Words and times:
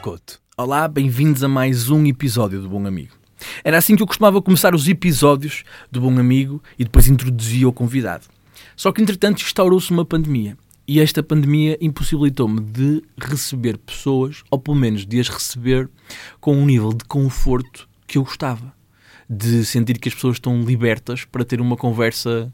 Couto. 0.00 0.40
Olá, 0.56 0.88
bem-vindos 0.88 1.44
a 1.44 1.48
mais 1.48 1.90
um 1.90 2.06
episódio 2.06 2.62
do 2.62 2.70
Bom 2.70 2.86
Amigo. 2.86 3.12
Era 3.62 3.76
assim 3.76 3.94
que 3.94 4.02
eu 4.02 4.06
costumava 4.06 4.40
começar 4.40 4.74
os 4.74 4.88
episódios 4.88 5.62
do 5.92 6.00
Bom 6.00 6.18
Amigo 6.18 6.62
e 6.78 6.84
depois 6.84 7.06
introduzia 7.06 7.68
o 7.68 7.72
convidado. 7.72 8.24
Só 8.74 8.92
que 8.92 9.02
entretanto 9.02 9.42
instaurou-se 9.42 9.90
uma 9.90 10.06
pandemia 10.06 10.56
e 10.88 11.00
esta 11.00 11.22
pandemia 11.22 11.76
impossibilitou-me 11.82 12.60
de 12.60 13.02
receber 13.18 13.76
pessoas, 13.76 14.42
ou 14.50 14.58
pelo 14.58 14.76
menos 14.76 15.04
de 15.04 15.20
as 15.20 15.28
receber 15.28 15.90
com 16.40 16.56
um 16.56 16.64
nível 16.64 16.94
de 16.94 17.04
conforto 17.04 17.86
que 18.06 18.16
eu 18.16 18.24
gostava. 18.24 18.72
De 19.28 19.66
sentir 19.66 19.98
que 19.98 20.08
as 20.08 20.14
pessoas 20.14 20.36
estão 20.36 20.62
libertas 20.62 21.26
para 21.26 21.44
ter 21.44 21.60
uma 21.60 21.76
conversa 21.76 22.50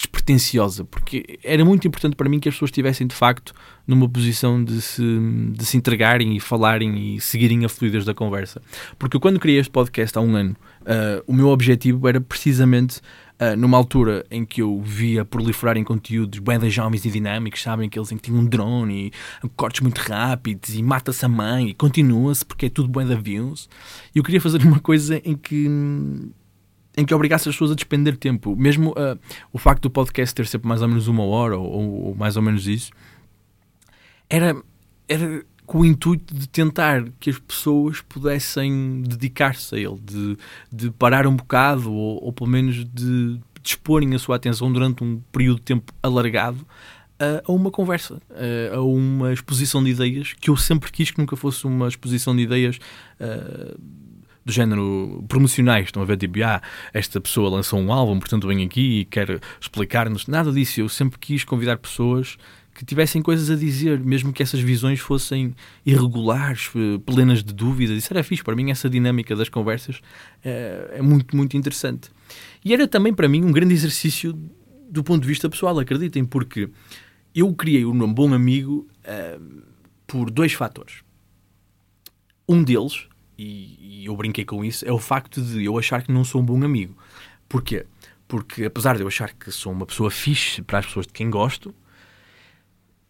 despretensiosa, 0.00 0.82
porque 0.84 1.38
era 1.44 1.62
muito 1.62 1.86
importante 1.86 2.16
para 2.16 2.28
mim 2.28 2.40
que 2.40 2.48
as 2.48 2.54
pessoas 2.54 2.70
estivessem 2.70 3.06
de 3.06 3.14
facto 3.14 3.52
numa 3.86 4.08
posição 4.08 4.62
de 4.62 4.80
se, 4.80 5.02
de 5.52 5.66
se 5.66 5.76
entregarem 5.76 6.34
e 6.34 6.40
falarem 6.40 7.16
e 7.16 7.20
seguirem 7.20 7.66
a 7.66 7.68
fluidez 7.68 8.06
da 8.06 8.14
conversa. 8.14 8.62
Porque 8.98 9.18
quando 9.18 9.38
criei 9.38 9.58
este 9.58 9.70
podcast 9.70 10.16
há 10.16 10.22
um 10.22 10.34
ano, 10.34 10.56
uh, 10.82 11.22
o 11.26 11.34
meu 11.34 11.48
objetivo 11.48 12.08
era 12.08 12.20
precisamente 12.20 13.00
Uh, 13.40 13.56
numa 13.56 13.78
altura 13.78 14.22
em 14.30 14.44
que 14.44 14.60
eu 14.60 14.82
via 14.82 15.24
proliferarem 15.24 15.82
conteúdos 15.82 16.38
bem 16.40 16.58
da 16.58 16.68
jovens 16.68 17.06
e 17.06 17.10
dinâmicos, 17.10 17.62
sabem 17.62 17.86
aqueles 17.86 18.12
em 18.12 18.18
que 18.18 18.24
tinham 18.24 18.38
um 18.38 18.44
drone 18.44 19.10
e 19.42 19.48
cortes 19.56 19.80
muito 19.80 19.96
rápidos 19.96 20.74
e 20.74 20.82
mata-se 20.82 21.24
a 21.24 21.28
mãe 21.28 21.70
e 21.70 21.72
continua-se 21.72 22.44
porque 22.44 22.66
é 22.66 22.68
tudo 22.68 22.90
bem 22.90 23.06
da 23.06 23.14
views. 23.14 23.66
E 24.14 24.18
eu 24.18 24.22
queria 24.22 24.42
fazer 24.42 24.60
uma 24.68 24.78
coisa 24.78 25.22
em 25.24 25.34
que 25.38 25.66
em 26.96 27.04
que 27.04 27.14
obrigasse 27.14 27.48
as 27.48 27.54
pessoas 27.54 27.70
a 27.72 27.74
despender 27.74 28.16
tempo. 28.16 28.56
Mesmo 28.56 28.90
uh, 28.90 29.18
o 29.52 29.58
facto 29.58 29.82
do 29.82 29.90
podcast 29.90 30.34
ter 30.34 30.46
sempre 30.46 30.68
mais 30.68 30.82
ou 30.82 30.88
menos 30.88 31.08
uma 31.08 31.24
hora 31.24 31.56
ou, 31.56 32.08
ou, 32.08 32.14
mais 32.14 32.36
ou 32.36 32.42
menos 32.42 32.66
isso, 32.66 32.90
era, 34.28 34.56
era 35.08 35.44
com 35.66 35.80
o 35.80 35.84
intuito 35.84 36.34
de 36.34 36.48
tentar 36.48 37.04
que 37.18 37.30
as 37.30 37.38
pessoas 37.38 38.00
pudessem 38.00 39.02
dedicar-se 39.02 39.74
a 39.74 39.78
ele, 39.78 39.98
de, 40.02 40.36
de 40.72 40.90
parar 40.90 41.26
um 41.26 41.36
bocado 41.36 41.92
ou, 41.92 42.24
ou 42.24 42.32
pelo 42.32 42.50
menos 42.50 42.84
de 42.84 43.40
disporem 43.62 44.14
a 44.14 44.18
sua 44.18 44.36
atenção 44.36 44.72
durante 44.72 45.04
um 45.04 45.20
período 45.30 45.58
de 45.58 45.64
tempo 45.64 45.92
alargado 46.02 46.66
a, 47.20 47.42
a 47.46 47.52
uma 47.52 47.70
conversa, 47.70 48.20
a, 48.30 48.76
a, 48.76 48.80
uma 48.80 49.32
exposição 49.32 49.84
de 49.84 49.90
ideias 49.90 50.32
que 50.32 50.48
eu 50.48 50.56
sempre 50.56 50.90
quis 50.90 51.10
que 51.10 51.18
nunca 51.18 51.36
fosse 51.36 51.66
uma 51.66 51.86
exposição 51.86 52.34
de 52.34 52.42
ideias. 52.42 52.78
Uh, 53.20 53.78
do 54.50 54.54
género 54.54 55.24
promocionais. 55.28 55.86
Estão 55.86 56.02
a 56.02 56.04
ver, 56.04 56.16
tipo, 56.16 56.42
ah, 56.44 56.60
esta 56.92 57.20
pessoa 57.20 57.48
lançou 57.48 57.80
um 57.80 57.92
álbum, 57.92 58.18
portanto 58.18 58.46
vem 58.46 58.64
aqui 58.64 59.00
e 59.00 59.04
quer 59.04 59.40
explicar-nos. 59.60 60.26
Nada 60.26 60.52
disso. 60.52 60.80
Eu 60.80 60.88
sempre 60.88 61.18
quis 61.18 61.44
convidar 61.44 61.78
pessoas 61.78 62.36
que 62.74 62.84
tivessem 62.84 63.20
coisas 63.20 63.50
a 63.50 63.56
dizer, 63.56 64.00
mesmo 64.00 64.32
que 64.32 64.42
essas 64.42 64.60
visões 64.60 65.00
fossem 65.00 65.54
irregulares, 65.84 66.70
eh, 66.74 66.98
plenas 67.04 67.42
de 67.42 67.52
dúvidas. 67.52 67.96
Isso 67.96 68.12
era 68.12 68.22
fixe. 68.22 68.42
Para 68.42 68.56
mim, 68.56 68.70
essa 68.70 68.88
dinâmica 68.88 69.36
das 69.36 69.48
conversas 69.48 70.00
é, 70.42 70.94
é 70.94 71.02
muito, 71.02 71.36
muito 71.36 71.56
interessante. 71.56 72.10
E 72.64 72.72
era 72.72 72.88
também, 72.88 73.12
para 73.12 73.28
mim, 73.28 73.44
um 73.44 73.52
grande 73.52 73.74
exercício 73.74 74.32
do 74.90 75.04
ponto 75.04 75.22
de 75.22 75.28
vista 75.28 75.48
pessoal, 75.48 75.78
acreditem, 75.78 76.24
porque 76.24 76.68
eu 77.34 77.52
criei 77.54 77.84
o 77.84 77.94
nome 77.94 78.12
Bom 78.12 78.34
Amigo 78.34 78.88
uh, 79.04 79.62
por 80.06 80.30
dois 80.30 80.52
fatores. 80.52 81.04
Um 82.48 82.64
deles 82.64 83.06
e, 83.40 84.02
e, 84.02 84.06
eu 84.06 84.14
brinquei 84.14 84.44
com 84.44 84.62
isso, 84.62 84.86
é 84.86 84.92
o 84.92 84.98
facto 84.98 85.40
de 85.40 85.64
eu 85.64 85.78
achar 85.78 86.02
que 86.02 86.12
não 86.12 86.24
sou 86.24 86.42
um 86.42 86.44
bom 86.44 86.62
amigo. 86.62 86.94
Porquê? 87.48 87.86
Porque 88.28 88.64
apesar 88.64 88.96
de 88.96 89.02
eu 89.02 89.08
achar 89.08 89.32
que 89.32 89.50
sou 89.50 89.72
uma 89.72 89.86
pessoa 89.86 90.10
fixe 90.10 90.60
para 90.62 90.78
as 90.78 90.86
pessoas 90.86 91.06
de 91.06 91.12
quem 91.12 91.30
gosto, 91.30 91.74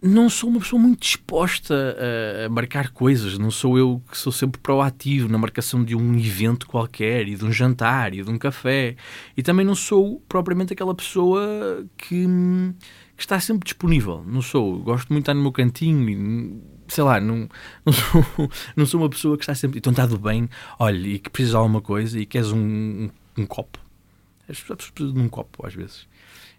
não 0.02 0.30
sou 0.30 0.48
uma 0.48 0.60
pessoa 0.60 0.80
muito 0.80 1.00
disposta 1.00 1.74
a, 1.74 2.46
a, 2.46 2.48
marcar 2.48 2.90
coisas. 2.90 3.36
Não 3.38 3.50
sou 3.50 3.76
eu 3.76 4.02
que 4.10 4.16
sou 4.16 4.32
sempre 4.32 4.60
proativo 4.60 5.28
na 5.28 5.36
marcação 5.36 5.84
de 5.84 5.94
um 5.94 6.14
evento 6.16 6.66
qualquer, 6.66 7.28
e 7.28 7.34
de 7.34 7.44
um 7.44 7.52
jantar, 7.52 8.14
e 8.14 8.22
de 8.22 8.30
um 8.30 8.38
café. 8.38 8.96
E 9.36 9.42
também 9.42 9.66
não 9.66 9.74
sou 9.74 10.22
propriamente 10.28 10.72
aquela 10.72 10.94
pessoa 10.94 11.84
que, 11.98 12.24
que 13.16 13.22
está 13.22 13.38
sempre 13.40 13.64
disponível. 13.64 14.24
Não 14.26 14.40
sou. 14.40 14.78
Gosto 14.78 15.08
muito 15.10 15.24
de 15.24 15.30
estar 15.30 15.34
no 15.34 15.42
meu 15.42 15.52
cantinho 15.52 16.62
sei 16.92 17.04
lá, 17.04 17.20
não, 17.20 17.48
não, 17.84 17.92
sou, 17.92 18.50
não 18.76 18.86
sou 18.86 19.00
uma 19.00 19.10
pessoa 19.10 19.36
que 19.36 19.44
está 19.44 19.54
sempre. 19.54 19.78
Então 19.78 19.90
está 19.90 20.06
tudo 20.06 20.20
bem, 20.20 20.48
olha, 20.78 21.06
e 21.06 21.18
que 21.18 21.30
precisas 21.30 21.52
de 21.52 21.56
alguma 21.56 21.80
coisa 21.80 22.18
e 22.18 22.26
queres 22.26 22.52
um, 22.52 22.58
um, 22.58 23.10
um 23.38 23.46
copo. 23.46 23.78
As 24.48 24.60
pessoas 24.60 24.90
precisam 24.90 25.14
de 25.14 25.20
um 25.20 25.28
copo, 25.28 25.66
às 25.66 25.74
vezes. 25.74 26.08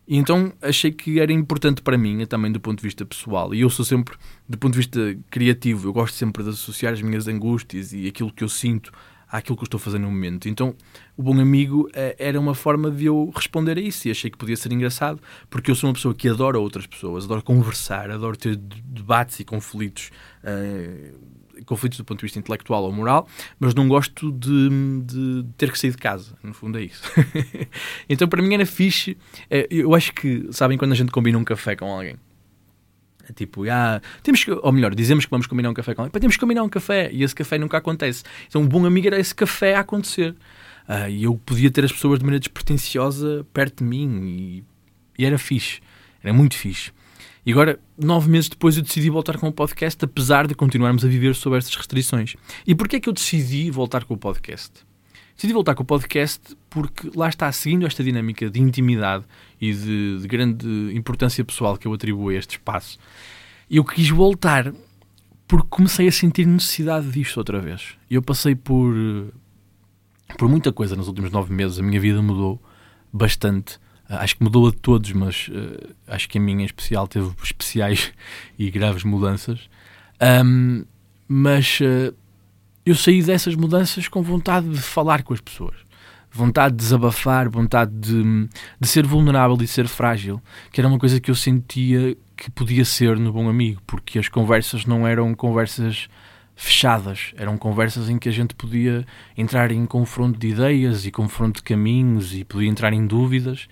E 0.07 0.17
então 0.17 0.51
achei 0.61 0.91
que 0.91 1.19
era 1.19 1.31
importante 1.31 1.81
para 1.81 1.97
mim, 1.97 2.25
também 2.25 2.51
do 2.51 2.59
ponto 2.59 2.79
de 2.79 2.83
vista 2.83 3.05
pessoal. 3.05 3.53
E 3.53 3.61
eu 3.61 3.69
sou 3.69 3.85
sempre, 3.85 4.15
do 4.47 4.57
ponto 4.57 4.73
de 4.73 4.79
vista 4.79 5.17
criativo, 5.29 5.87
eu 5.87 5.93
gosto 5.93 6.15
sempre 6.15 6.43
de 6.43 6.49
associar 6.49 6.93
as 6.93 7.01
minhas 7.01 7.27
angústias 7.27 7.93
e 7.93 8.07
aquilo 8.07 8.31
que 8.31 8.43
eu 8.43 8.49
sinto 8.49 8.91
àquilo 9.31 9.55
que 9.55 9.63
eu 9.63 9.67
estou 9.67 9.79
fazendo 9.79 10.03
no 10.03 10.11
momento. 10.11 10.49
Então, 10.49 10.75
o 11.15 11.23
Bom 11.23 11.39
Amigo 11.39 11.87
uh, 11.87 12.15
era 12.19 12.39
uma 12.39 12.53
forma 12.53 12.91
de 12.91 13.05
eu 13.05 13.31
responder 13.33 13.77
a 13.77 13.81
isso 13.81 14.07
e 14.07 14.11
achei 14.11 14.29
que 14.29 14.37
podia 14.37 14.57
ser 14.57 14.71
engraçado, 14.71 15.21
porque 15.49 15.71
eu 15.71 15.75
sou 15.75 15.89
uma 15.89 15.93
pessoa 15.93 16.13
que 16.13 16.27
adora 16.27 16.59
outras 16.59 16.85
pessoas, 16.85 17.25
adoro 17.25 17.41
conversar, 17.41 18.11
adoro 18.11 18.35
ter 18.35 18.55
debates 18.55 19.39
e 19.39 19.45
conflitos. 19.45 20.11
Uh, 20.43 21.41
conflitos 21.65 21.97
do 21.97 22.03
ponto 22.03 22.19
de 22.19 22.25
vista 22.25 22.39
intelectual 22.39 22.83
ou 22.83 22.91
moral, 22.91 23.27
mas 23.59 23.75
não 23.75 23.87
gosto 23.87 24.31
de, 24.31 24.69
de 25.05 25.45
ter 25.57 25.71
que 25.71 25.77
sair 25.77 25.91
de 25.91 25.97
casa. 25.97 26.35
No 26.41 26.53
fundo 26.53 26.79
é 26.79 26.83
isso. 26.83 27.03
então 28.09 28.27
para 28.27 28.41
mim 28.41 28.53
era 28.53 28.65
fixe. 28.65 29.17
Eh, 29.49 29.67
eu 29.69 29.93
acho 29.93 30.11
que, 30.13 30.47
sabem, 30.51 30.77
quando 30.77 30.93
a 30.93 30.95
gente 30.95 31.11
combina 31.11 31.37
um 31.37 31.43
café 31.43 31.75
com 31.75 31.85
alguém, 31.85 32.15
tipo, 33.35 33.69
ah, 33.69 34.01
temos 34.23 34.43
que, 34.43 34.51
ou 34.51 34.71
melhor, 34.71 34.93
dizemos 34.93 35.25
que 35.25 35.31
vamos 35.31 35.47
combinar 35.47 35.69
um 35.69 35.73
café 35.73 35.93
com 35.93 36.03
alguém, 36.03 36.19
temos 36.19 36.35
que 36.35 36.41
combinar 36.41 36.63
um 36.63 36.69
café 36.69 37.09
e 37.11 37.23
esse 37.23 37.35
café 37.35 37.57
nunca 37.57 37.77
acontece. 37.77 38.23
Então, 38.47 38.61
um 38.61 38.67
bom 38.67 38.85
amigo 38.85 39.07
era 39.07 39.19
esse 39.19 39.33
café 39.33 39.75
a 39.75 39.81
acontecer. 39.81 40.35
Uh, 40.87 41.09
e 41.09 41.23
eu 41.23 41.39
podia 41.45 41.69
ter 41.71 41.85
as 41.85 41.91
pessoas 41.91 42.19
de 42.19 42.25
maneira 42.25 42.39
despretensiosa 42.39 43.45
perto 43.53 43.83
de 43.83 43.89
mim 43.89 44.19
e, 44.25 44.63
e, 45.17 45.25
era 45.25 45.37
fixe, 45.37 45.79
era 46.23 46.33
muito 46.33 46.55
fixe. 46.55 46.91
E 47.45 47.51
agora, 47.51 47.79
nove 47.97 48.29
meses 48.29 48.49
depois, 48.49 48.77
eu 48.77 48.83
decidi 48.83 49.09
voltar 49.09 49.37
com 49.37 49.47
o 49.47 49.51
podcast, 49.51 50.03
apesar 50.03 50.47
de 50.47 50.53
continuarmos 50.53 51.05
a 51.05 51.07
viver 51.07 51.33
sob 51.33 51.57
estas 51.57 51.75
restrições. 51.75 52.35
E 52.67 52.75
porquê 52.75 52.97
é 52.97 52.99
que 52.99 53.09
eu 53.09 53.13
decidi 53.13 53.71
voltar 53.71 54.03
com 54.03 54.13
o 54.13 54.17
podcast? 54.17 54.71
Decidi 55.41 55.53
voltar 55.53 55.73
com 55.73 55.81
o 55.81 55.85
podcast 55.87 56.55
porque 56.69 57.09
lá 57.15 57.27
está, 57.27 57.51
seguindo 57.51 57.87
esta 57.87 58.03
dinâmica 58.03 58.47
de 58.47 58.61
intimidade 58.61 59.25
e 59.59 59.73
de, 59.73 60.19
de 60.19 60.27
grande 60.27 60.67
importância 60.93 61.43
pessoal 61.43 61.75
que 61.77 61.87
eu 61.87 61.93
atribuo 61.95 62.29
a 62.29 62.35
este 62.35 62.57
espaço, 62.57 62.99
eu 63.67 63.83
quis 63.83 64.07
voltar 64.09 64.71
porque 65.47 65.67
comecei 65.67 66.07
a 66.07 66.11
sentir 66.11 66.45
necessidade 66.45 67.09
disto 67.09 67.37
outra 67.37 67.59
vez. 67.59 67.95
Eu 68.07 68.21
passei 68.21 68.53
por, 68.53 68.93
por 70.37 70.47
muita 70.47 70.71
coisa 70.71 70.95
nos 70.95 71.07
últimos 71.07 71.31
nove 71.31 71.51
meses, 71.51 71.79
a 71.79 71.81
minha 71.81 71.99
vida 71.99 72.21
mudou 72.21 72.61
bastante. 73.11 73.79
Acho 74.07 74.35
que 74.37 74.43
mudou 74.43 74.67
a 74.67 74.71
todos, 74.71 75.11
mas 75.11 75.47
uh, 75.47 75.95
acho 76.05 76.29
que 76.29 76.37
a 76.37 76.41
minha 76.41 76.61
em 76.61 76.65
especial 76.65 77.07
teve 77.07 77.31
especiais 77.43 78.13
e 78.59 78.69
graves 78.69 79.03
mudanças. 79.03 79.67
Um, 80.21 80.85
mas 81.27 81.79
uh, 81.81 82.13
eu 82.85 82.95
saí 82.95 83.21
dessas 83.21 83.55
mudanças 83.55 84.07
com 84.07 84.21
vontade 84.21 84.69
de 84.69 84.81
falar 84.81 85.23
com 85.23 85.33
as 85.33 85.41
pessoas, 85.41 85.75
vontade 86.31 86.75
de 86.75 86.83
desabafar, 86.83 87.49
vontade 87.49 87.91
de, 87.91 88.49
de 88.79 88.87
ser 88.87 89.05
vulnerável 89.05 89.57
e 89.61 89.67
ser 89.67 89.87
frágil, 89.87 90.41
que 90.71 90.81
era 90.81 90.87
uma 90.87 90.97
coisa 90.97 91.19
que 91.19 91.29
eu 91.29 91.35
sentia 91.35 92.17
que 92.35 92.49
podia 92.49 92.83
ser 92.83 93.19
no 93.19 93.31
Bom 93.31 93.47
Amigo, 93.47 93.81
porque 93.85 94.17
as 94.17 94.27
conversas 94.27 94.85
não 94.85 95.07
eram 95.07 95.33
conversas 95.35 96.09
fechadas, 96.55 97.33
eram 97.37 97.55
conversas 97.57 98.09
em 98.09 98.17
que 98.17 98.27
a 98.27 98.31
gente 98.31 98.55
podia 98.55 99.05
entrar 99.37 99.71
em 99.71 99.85
confronto 99.85 100.39
de 100.39 100.47
ideias 100.47 101.05
e 101.05 101.11
confronto 101.11 101.57
de 101.57 101.63
caminhos 101.63 102.33
e 102.33 102.43
podia 102.43 102.67
entrar 102.67 102.93
em 102.93 103.05
dúvidas. 103.05 103.67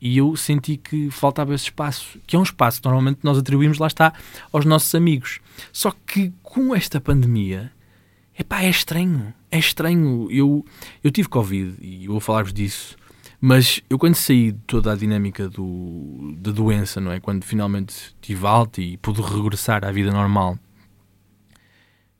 E 0.00 0.18
eu 0.18 0.36
senti 0.36 0.76
que 0.76 1.10
faltava 1.10 1.54
esse 1.54 1.64
espaço, 1.64 2.18
que 2.26 2.36
é 2.36 2.38
um 2.38 2.42
espaço 2.42 2.80
que 2.80 2.86
normalmente 2.86 3.20
nós 3.22 3.38
atribuímos, 3.38 3.78
lá 3.78 3.86
está, 3.86 4.12
aos 4.52 4.64
nossos 4.64 4.94
amigos. 4.94 5.40
Só 5.72 5.94
que 6.06 6.32
com 6.42 6.74
esta 6.74 7.00
pandemia, 7.00 7.72
Epá, 8.38 8.62
é 8.62 8.68
estranho. 8.68 9.32
É 9.50 9.58
estranho. 9.58 10.28
Eu, 10.30 10.64
eu 11.02 11.10
tive 11.10 11.28
Covid 11.28 11.76
e 11.80 12.06
vou 12.06 12.20
falar-vos 12.20 12.52
disso. 12.52 12.96
Mas 13.40 13.82
eu 13.90 13.98
quando 13.98 14.14
saí 14.14 14.52
de 14.52 14.58
toda 14.66 14.92
a 14.92 14.96
dinâmica 14.96 15.48
do, 15.48 16.34
da 16.38 16.50
doença, 16.50 17.00
não 17.00 17.12
é? 17.12 17.20
Quando 17.20 17.44
finalmente 17.44 18.14
tive 18.20 18.46
alta 18.46 18.80
e 18.80 18.96
pude 18.96 19.20
regressar 19.20 19.84
à 19.84 19.92
vida 19.92 20.10
normal, 20.10 20.58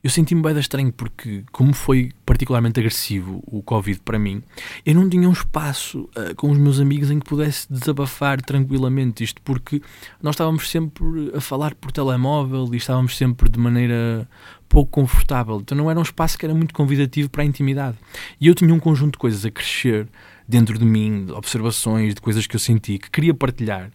eu 0.05 0.11
senti-me 0.11 0.43
bem 0.43 0.59
estranho 0.59 0.93
porque, 0.93 1.45
como 1.51 1.73
foi 1.73 2.13
particularmente 2.27 2.79
agressivo 2.79 3.43
o 3.47 3.63
Covid 3.63 4.01
para 4.01 4.19
mim, 4.19 4.43
eu 4.85 4.95
não 4.95 5.09
tinha 5.09 5.27
um 5.27 5.33
espaço 5.33 6.11
uh, 6.15 6.35
com 6.37 6.51
os 6.51 6.59
meus 6.59 6.79
amigos 6.79 7.11
em 7.11 7.19
que 7.19 7.27
pudesse 7.27 7.73
desabafar 7.73 8.43
tranquilamente. 8.43 9.25
Isto 9.25 9.41
porque 9.41 9.81
nós 10.23 10.35
estávamos 10.35 10.69
sempre 10.71 11.33
a 11.35 11.41
falar 11.41 11.75
por 11.75 11.91
telemóvel 11.91 12.69
e 12.75 12.77
estávamos 12.77 13.17
sempre 13.17 13.49
de 13.49 13.59
maneira 13.59 14.29
pouco 14.75 14.91
confortável. 14.91 15.61
Então 15.61 15.79
não 15.79 15.88
era 15.88 15.99
um 15.99 16.03
espaço 16.03 16.37
que 16.37 16.44
era 16.44 16.53
muito 16.53 16.75
convidativo 16.75 17.31
para 17.31 17.43
a 17.43 17.47
intimidade. 17.47 17.97
E 18.41 18.49
eu 18.49 18.55
tinha 18.55 18.75
um 18.75 18.81
conjunto 18.81 19.12
de 19.12 19.19
coisas 19.19 19.47
a 19.47 19.50
crescer 19.50 20.09
dentro 20.49 20.76
de 20.76 20.85
mim, 20.85 21.26
de 21.26 21.32
observações, 21.32 22.15
de 22.15 22.21
coisas 22.21 22.44
que 22.47 22.56
eu 22.56 22.61
senti, 22.61 22.99
que 22.99 23.09
queria 23.09 23.32
partilhar. 23.32 23.91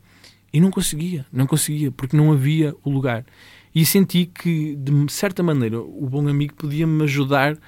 E 0.54 0.60
não 0.60 0.72
conseguia, 0.72 1.26
não 1.32 1.46
conseguia, 1.46 1.92
porque 1.92 2.16
não 2.16 2.32
havia 2.32 2.74
o 2.84 2.90
lugar. 2.90 3.26
E 3.76 3.86
senti 3.86 4.26
que, 4.26 4.76
de 4.78 5.12
certa 5.12 5.44
maneira, 5.44 5.80
o 5.80 6.08
bom 6.10 6.28
amigo 6.28 6.56
podia-me 6.56 7.04
ajudar 7.04 7.54
uh, 7.54 7.60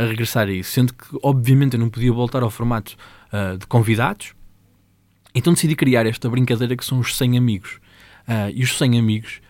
a 0.00 0.06
regressar 0.06 0.48
a 0.48 0.52
isso. 0.52 0.72
Sendo 0.72 0.94
que, 0.94 1.04
obviamente, 1.22 1.74
eu 1.74 1.80
não 1.80 1.90
podia 1.90 2.12
voltar 2.12 2.42
ao 2.42 2.50
formato 2.50 2.96
uh, 3.32 3.58
de 3.58 3.66
convidados. 3.66 4.34
Então 5.34 5.52
decidi 5.52 5.76
criar 5.76 6.06
esta 6.06 6.28
brincadeira 6.28 6.74
que 6.74 6.84
são 6.84 6.98
os 6.98 7.16
100 7.16 7.36
amigos. 7.38 7.78
Uh, 8.26 8.50
e 8.54 8.64
os 8.64 8.76
100 8.76 8.98
amigos, 8.98 9.40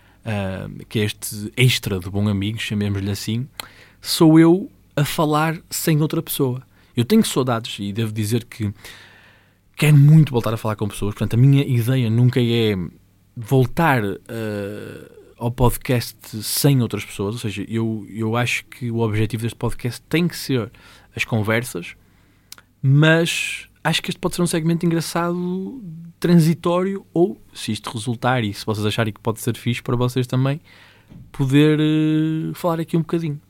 que 0.87 0.99
é 0.99 1.03
este 1.03 1.51
extra 1.57 1.99
do 1.99 2.11
bom 2.11 2.27
amigo, 2.27 2.59
chamemos-lhe 2.59 3.11
assim, 3.11 3.47
sou 4.01 4.39
eu 4.39 4.71
a 4.95 5.03
falar 5.03 5.59
sem 5.69 6.01
outra 6.01 6.21
pessoa. 6.21 6.61
Eu 6.95 7.05
tenho 7.05 7.23
saudades 7.23 7.77
e 7.79 7.93
devo 7.93 8.11
dizer 8.11 8.45
que 8.45 8.73
quero 9.75 9.97
muito 9.97 10.31
voltar 10.31 10.53
a 10.53 10.57
falar 10.57 10.75
com 10.75 10.87
pessoas. 10.87 11.13
Portanto, 11.15 11.33
a 11.35 11.37
minha 11.37 11.63
ideia 11.63 12.09
nunca 12.09 12.39
é 12.41 12.75
voltar 13.35 14.03
uh, 14.03 14.17
ao 15.37 15.49
podcast 15.49 16.43
sem 16.43 16.81
outras 16.81 17.03
pessoas. 17.03 17.35
Ou 17.35 17.39
seja, 17.39 17.65
eu, 17.67 18.05
eu 18.09 18.35
acho 18.35 18.65
que 18.65 18.91
o 18.91 18.99
objetivo 18.99 19.43
deste 19.43 19.57
podcast 19.57 20.01
tem 20.07 20.27
que 20.27 20.37
ser 20.37 20.71
as 21.15 21.23
conversas, 21.23 21.95
mas 22.81 23.67
acho 23.83 24.01
que 24.01 24.11
este 24.11 24.19
pode 24.19 24.35
ser 24.35 24.41
um 24.41 24.47
segmento 24.47 24.85
engraçado, 24.85 25.81
transitório, 26.21 27.03
ou 27.13 27.41
se 27.51 27.71
isto 27.71 27.89
resultar 27.89 28.43
e 28.43 28.53
se 28.53 28.63
vocês 28.63 28.85
acharem 28.85 29.11
que 29.11 29.19
pode 29.19 29.41
ser 29.41 29.57
fixe 29.57 29.81
para 29.81 29.95
vocês 29.95 30.27
também, 30.27 30.61
poder 31.31 31.79
uh, 31.79 32.53
falar 32.53 32.79
aqui 32.79 32.95
um 32.95 33.01
bocadinho. 33.01 33.41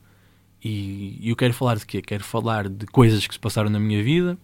E, 0.64 1.20
eu 1.22 1.36
quero 1.36 1.52
falar 1.52 1.76
de 1.76 1.84
quê? 1.84 2.00
Quero 2.00 2.24
falar 2.24 2.68
de 2.68 2.86
coisas 2.86 3.26
que 3.26 3.34
se 3.34 3.38
passaram 3.38 3.68
na 3.68 3.78
minha 3.78 4.02
vida, 4.02 4.38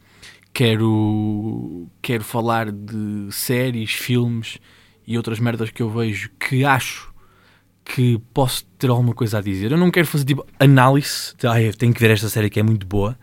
quero, 0.52 1.88
quero 2.02 2.22
falar 2.22 2.70
de 2.70 3.28
séries, 3.30 3.92
filmes 3.92 4.58
e 5.06 5.16
outras 5.16 5.40
merdas 5.40 5.70
que 5.70 5.82
eu 5.82 5.88
vejo 5.88 6.30
que 6.38 6.66
acho 6.66 7.10
que 7.82 8.20
posso 8.34 8.66
ter 8.78 8.90
alguma 8.90 9.14
coisa 9.14 9.38
a 9.38 9.40
dizer. 9.40 9.72
Eu 9.72 9.78
não 9.78 9.90
quero 9.90 10.06
fazer 10.06 10.26
tipo 10.26 10.46
análise, 10.60 11.34
ah, 11.44 11.54
tenho 11.78 11.94
que 11.94 12.00
ver 12.00 12.10
esta 12.10 12.28
série 12.28 12.50
que 12.50 12.60
é 12.60 12.62
muito 12.62 12.86
boa. 12.86 13.19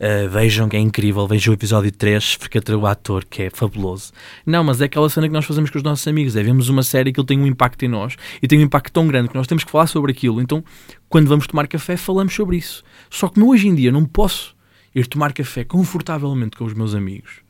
Uh, 0.00 0.26
vejam 0.30 0.66
que 0.66 0.78
é 0.78 0.80
incrível, 0.80 1.26
vejam 1.26 1.52
o 1.52 1.54
episódio 1.54 1.92
3, 1.92 2.38
porque 2.38 2.58
o 2.72 2.86
ator 2.86 3.22
que 3.22 3.42
é 3.42 3.50
fabuloso. 3.50 4.14
Não, 4.46 4.64
mas 4.64 4.80
é 4.80 4.86
aquela 4.86 5.10
cena 5.10 5.28
que 5.28 5.32
nós 5.34 5.44
fazemos 5.44 5.68
com 5.68 5.76
os 5.76 5.84
nossos 5.84 6.08
amigos, 6.08 6.36
é 6.36 6.42
vemos 6.42 6.70
uma 6.70 6.82
série 6.82 7.12
que 7.12 7.20
ele 7.20 7.26
tem 7.26 7.38
um 7.38 7.46
impacto 7.46 7.84
em 7.84 7.88
nós 7.88 8.16
e 8.42 8.48
tem 8.48 8.58
um 8.58 8.62
impacto 8.62 8.90
tão 8.94 9.06
grande 9.06 9.28
que 9.28 9.34
nós 9.34 9.46
temos 9.46 9.62
que 9.62 9.70
falar 9.70 9.86
sobre 9.86 10.10
aquilo. 10.10 10.40
Então, 10.40 10.64
quando 11.06 11.28
vamos 11.28 11.46
tomar 11.46 11.68
café, 11.68 11.98
falamos 11.98 12.32
sobre 12.32 12.56
isso. 12.56 12.82
Só 13.10 13.28
que 13.28 13.38
hoje 13.42 13.68
em 13.68 13.74
dia 13.74 13.92
não 13.92 14.06
posso 14.06 14.56
ir 14.94 15.06
tomar 15.06 15.34
café 15.34 15.64
confortavelmente 15.64 16.56
com 16.56 16.64
os 16.64 16.72
meus 16.72 16.94
amigos. 16.94 17.42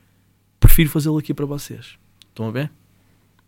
Prefiro 0.58 0.90
fazê-lo 0.90 1.18
aqui 1.18 1.32
para 1.32 1.46
vocês. 1.46 1.98
Estão 2.30 2.48
a 2.48 2.50
ver? 2.50 2.68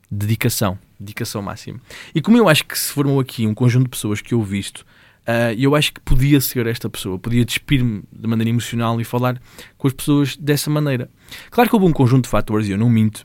Dedicação, 0.09 0.79
dedicação 1.01 1.43
máxima. 1.43 1.81
E 2.15 2.21
como 2.21 2.37
eu 2.37 2.49
acho 2.49 2.65
que 2.65 2.79
se 2.79 2.93
formou 2.93 3.19
aqui 3.19 3.49
um 3.49 3.55
conjunto 3.55 3.85
de 3.85 3.91
pessoas 3.91 4.21
que 4.21 4.33
eu 4.33 4.43
visto 4.45 4.87
Uh, 5.23 5.55
eu 5.57 5.77
acho 5.77 5.93
que 5.93 6.01
podia 6.01 6.41
ser 6.41 6.67
esta 6.67 6.91
pessoa, 6.91 7.17
podia 7.19 7.45
despir-me 7.45 8.03
de 8.13 8.27
maneira 8.27 8.51
emocional 8.51 9.01
e 9.01 9.05
falar 9.05 9.41
com 9.79 9.87
as 9.87 9.93
pessoas 9.93 10.37
dessa 10.37 10.69
maneira. 10.69 11.09
Claro 11.51 11.71
que 11.71 11.77
houve 11.77 11.87
um 11.87 11.93
conjunto 11.93 12.25
de 12.25 12.31
fatores, 12.31 12.69
e 12.69 12.73
eu 12.73 12.79
não 12.79 12.91
minto, 12.91 13.25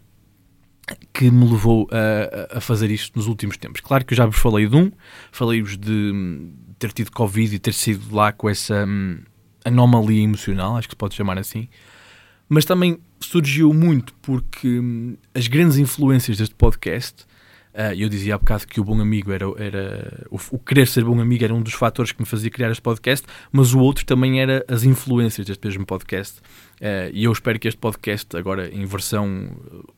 que 1.14 1.30
me 1.32 1.50
levou 1.50 1.88
a, 1.92 2.58
a, 2.58 2.62
fazer 2.62 2.92
isto 2.92 3.18
nos 3.18 3.28
últimos 3.28 3.58
tempos. 3.58 3.82
Claro 3.82 4.06
que 4.06 4.14
eu 4.14 4.18
já 4.18 4.26
vos 4.26 4.38
falei 4.38 4.68
de 4.68 4.76
um, 4.76 4.92
falei-vos 5.32 5.78
de 5.78 6.14
ter 6.80 6.92
tido 6.94 7.12
Covid 7.12 7.56
e 7.56 7.60
ter 7.60 7.74
sido 7.74 8.16
lá 8.16 8.32
com 8.32 8.48
essa 8.48 8.86
hum, 8.86 9.20
anomalia 9.66 10.22
emocional, 10.22 10.78
acho 10.78 10.88
que 10.88 10.94
se 10.94 10.98
pode 10.98 11.16
chamar 11.16 11.38
assim, 11.38 11.68
mas 12.48 12.64
também 12.64 13.00
surgiu 13.20 13.74
muito 13.74 14.14
porque 14.22 14.80
hum, 14.80 15.18
as 15.34 15.48
grandes 15.48 15.78
influências 15.78 16.38
deste 16.38 16.56
podcast 16.56 17.26
Uh, 17.78 17.94
eu 17.96 18.10
dizia 18.10 18.34
há 18.34 18.38
bocado 18.40 18.66
que 18.66 18.82
o 18.82 18.84
bom 18.84 19.00
amigo 19.00 19.32
era, 19.32 19.46
era 19.60 20.26
o, 20.32 20.40
o, 20.50 20.58
querer 20.58 20.88
ser 20.88 21.04
bom 21.04 21.22
amigo 21.22 21.44
era 21.44 21.54
um 21.54 21.62
dos 21.62 21.74
fatores 21.74 22.12
que 22.12 22.20
me 22.20 22.26
fazia 22.26 22.50
criar 22.50 22.72
este 22.72 22.82
podcast, 22.82 23.24
mas 23.52 23.72
o 23.76 23.78
outro 23.78 24.04
também 24.04 24.42
era 24.42 24.66
as 24.68 24.84
influências 24.84 25.46
deste 25.46 25.64
mesmo 25.64 25.86
podcast. 25.86 26.40
Uh, 26.82 27.14
e 27.14 27.26
eu 27.26 27.32
espero 27.32 27.60
que 27.60 27.68
este 27.68 27.78
podcast, 27.78 28.36
agora 28.36 28.68
em 28.74 28.84
versão 28.84 29.56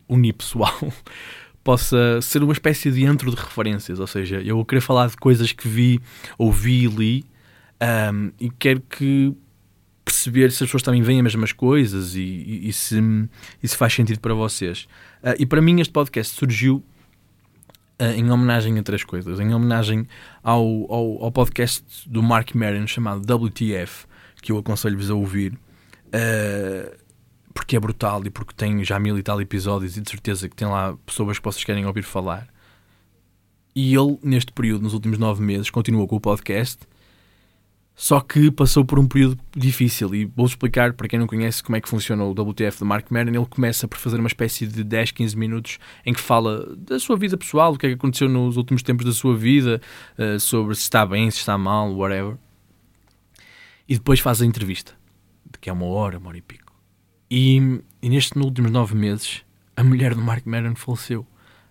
unipessoal, 0.10 0.78
possa 1.64 2.20
ser 2.22 2.44
uma 2.44 2.52
espécie 2.52 2.92
de 2.92 3.06
antro 3.06 3.31
de 3.31 3.38
referências. 3.38 3.98
Ou 4.02 4.08
seja, 4.08 4.42
eu 4.42 4.58
vou 4.58 4.66
querer 4.66 4.81
falar 4.81 5.08
de 5.08 5.16
coisas 5.16 5.54
que 5.54 5.66
vi, 5.66 6.02
ouvi, 6.38 6.86
li, 6.86 7.24
um, 8.12 8.31
e 8.38 8.50
quero 8.50 8.81
que 8.81 9.34
perceber 10.04 10.52
se 10.52 10.64
as 10.64 10.68
pessoas 10.68 10.84
também 10.84 11.02
veem 11.02 11.20
as 11.20 11.24
mesmas 11.24 11.54
coisas 11.54 12.14
e, 12.14 12.20
e, 12.20 12.68
e 12.68 12.74
se, 12.74 13.00
e 13.64 13.68
se 13.70 13.78
faz 13.78 13.94
sentido 13.94 14.20
para 14.20 14.34
vocês. 14.34 14.86
Uh, 15.24 15.36
e 15.40 15.46
para 15.46 15.62
mim 15.62 15.80
este 15.80 15.94
podcast 15.94 16.36
surgiu 16.36 16.84
em 18.00 18.31
homenagem 18.31 18.78
a 18.80 18.84
três 18.84 19.04
coisas. 19.04 19.40
Em 19.40 19.54
homenagem 19.54 20.07
ao, 20.44 20.63
ao, 20.92 21.24
ao 21.25 21.31
podcast 21.31 22.10
do 22.10 22.24
Mark 22.24 22.56
Maron 22.56 22.88
chamado 22.88 23.22
WTF, 23.22 24.06
que 24.42 24.51
eu 24.51 24.57
aconselho-vos 24.57 25.12
a 25.12 25.16
ouvir, 25.16 25.54
uh, 25.54 26.98
porque 27.54 27.75
é 27.75 27.80
brutal 27.80 28.25
e 28.25 28.30
porque 28.30 28.54
tem 28.54 28.84
já 28.84 28.98
mil 29.00 29.18
e 29.18 29.24
tal 29.24 29.42
episódios 29.42 29.98
e 29.98 30.01
de 30.01 30.10
certeza 30.10 30.48
que 30.48 30.56
tem 30.56 30.68
lá 30.68 30.96
pessoas 31.06 31.38
que 31.38 31.44
vocês 31.44 31.63
querem 31.63 31.86
ouvir 31.86 32.04
falar. 32.04 32.48
E 33.75 33.94
ele, 33.94 34.18
neste 34.24 34.52
período, 34.52 34.84
nos 34.84 34.94
últimos 34.94 35.18
nove 35.18 35.44
meses, 35.44 35.69
continuou 35.69 36.07
com 36.07 36.16
o 36.16 36.22
podcast 36.22 36.80
só 38.01 38.22
que 38.22 38.50
passou 38.50 38.86
por 38.86 38.98
um 38.98 39.06
período 39.06 39.38
difícil 39.54 40.16
e 40.16 40.24
vou 40.24 40.46
explicar 40.46 40.94
para 40.94 41.06
quem 41.06 41.19
não 41.19 41.28
conhece 41.28 41.62
como 41.62 41.75
é 41.75 41.81
que 41.81 41.90
funciona 41.90 42.24
o 42.24 42.31
WTF 42.31 42.78
de 42.78 42.86
Mark 42.86 43.12
Maron. 43.12 43.31
Ele 43.31 43.46
começa 43.46 43.90
por 43.90 43.98
fazer 43.98 44.18
uma 44.18 44.30
espécie 44.30 44.66
de 44.66 44.86
10, 44.86 45.12
15 45.12 45.38
minutos 45.38 45.80
em 46.06 46.13
que 46.13 46.22
fala 46.22 46.78
da 46.78 46.98
sua 46.98 47.18
vida 47.18 47.36
pessoal, 47.36 47.74
o 47.74 47.78
que 47.78 47.88
é 47.88 47.90
que 47.90 47.96
aconteceu 47.96 48.30
nos 48.30 48.56
últimos 48.56 48.84
tempos 48.84 49.06
da 49.06 49.12
sua 49.12 49.36
vida, 49.36 49.81
uh, 50.18 50.40
sobre 50.40 50.75
se 50.75 50.84
está 50.84 51.06
bem, 51.06 51.30
se 51.30 51.40
está 51.40 51.57
mal, 51.57 51.94
whatever. 51.94 52.38
E 53.86 53.96
depois 53.96 54.22
faz 54.22 54.42
a 54.42 54.45
entrevista, 54.45 54.94
que 55.60 55.69
é 55.69 55.74
uma 55.74 55.88
hora, 55.88 56.19
uma 56.19 56.30
hora 56.30 56.38
e 56.38 56.42
pico. 56.42 56.74
E, 57.30 57.81
e 58.02 58.07
nestes 58.07 58.42
últimos 58.42 58.72
nove 58.72 58.95
meses, 58.95 59.44
a 59.75 59.84
mulher 59.84 60.16
do 60.16 60.22
Mark 60.22 60.45
Maron 60.45 60.74
faleceu. 60.74 61.28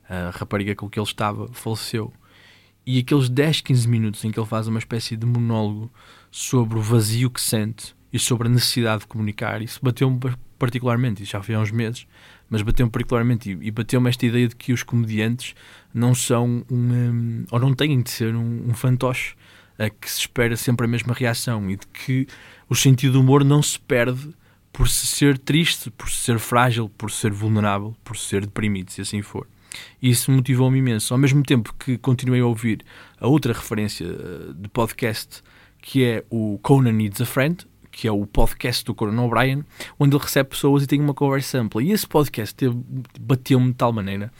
A 0.06 0.28
rapariga 0.28 0.74
com 0.74 0.90
que 0.90 1.00
ele 1.00 1.06
estava 1.06 1.48
faleceu. 1.54 2.12
E 2.84 2.98
aqueles 2.98 3.28
10, 3.28 3.60
15 3.60 3.88
minutos 3.88 4.24
em 4.24 4.30
que 4.30 4.38
ele 4.40 4.46
faz 4.46 4.66
uma 4.66 4.78
espécie 4.78 5.16
de 5.16 5.26
monólogo 5.26 5.90
sobre 6.30 6.78
o 6.78 6.82
vazio 6.82 7.30
que 7.30 7.40
sente 7.40 7.94
e 8.12 8.18
sobre 8.18 8.48
a 8.48 8.50
necessidade 8.50 9.00
de 9.00 9.06
comunicar. 9.06 9.62
Isso 9.62 9.80
bateu-me 9.82 10.18
particularmente, 10.58 11.22
isso 11.22 11.32
já 11.32 11.42
foi 11.42 11.54
há 11.54 11.60
uns 11.60 11.70
meses, 11.70 12.06
mas 12.48 12.62
bateu-me 12.62 12.90
particularmente 12.90 13.50
e, 13.50 13.68
e 13.68 13.70
bateu-me 13.70 14.08
esta 14.08 14.26
ideia 14.26 14.48
de 14.48 14.56
que 14.56 14.72
os 14.72 14.82
comediantes 14.82 15.54
não 15.92 16.14
são 16.14 16.64
um, 16.70 17.44
ou 17.50 17.60
não 17.60 17.74
têm 17.74 18.00
de 18.00 18.10
ser 18.10 18.34
um, 18.34 18.68
um 18.68 18.74
fantoche 18.74 19.34
a 19.78 19.88
que 19.88 20.10
se 20.10 20.20
espera 20.20 20.56
sempre 20.56 20.86
a 20.86 20.88
mesma 20.88 21.14
reação 21.14 21.70
e 21.70 21.76
de 21.76 21.86
que 21.86 22.26
o 22.68 22.74
sentido 22.74 23.12
do 23.12 23.20
humor 23.20 23.44
não 23.44 23.62
se 23.62 23.78
perde 23.78 24.34
por 24.72 24.88
se 24.88 25.06
ser 25.06 25.38
triste, 25.38 25.90
por 25.90 26.10
se 26.10 26.16
ser 26.16 26.38
frágil, 26.38 26.88
por 26.88 27.10
ser 27.10 27.32
vulnerável, 27.32 27.96
por 28.04 28.16
ser 28.16 28.42
deprimido, 28.42 28.90
se 28.90 29.00
assim 29.00 29.22
for. 29.22 29.46
E 30.00 30.10
isso 30.10 30.30
motivou-me 30.30 30.78
imenso. 30.78 31.14
Ao 31.14 31.18
mesmo 31.18 31.42
tempo 31.42 31.74
que 31.78 31.96
continuei 31.98 32.40
a 32.40 32.46
ouvir 32.46 32.84
a 33.20 33.26
outra 33.26 33.52
referência 33.52 34.06
eh, 34.06 34.52
de 34.54 34.68
podcast 34.68 35.42
que 35.80 36.04
é 36.04 36.24
o 36.30 36.58
Conan 36.62 36.92
Needs 36.92 37.20
a 37.20 37.26
Friend, 37.26 37.66
que 37.90 38.06
é 38.06 38.12
o 38.12 38.24
podcast 38.26 38.84
do 38.84 38.94
Conan 38.94 39.22
O'Brien, 39.22 39.64
onde 39.98 40.14
ele 40.14 40.22
recebe 40.22 40.50
pessoas 40.50 40.84
e 40.84 40.86
tem 40.86 41.00
uma 41.00 41.14
conversa 41.14 41.58
ampla. 41.58 41.82
E 41.82 41.90
esse 41.90 42.06
podcast 42.06 42.56
bateu-me 43.20 43.68
de 43.68 43.74
tal 43.74 43.92
maneira, 43.92 44.32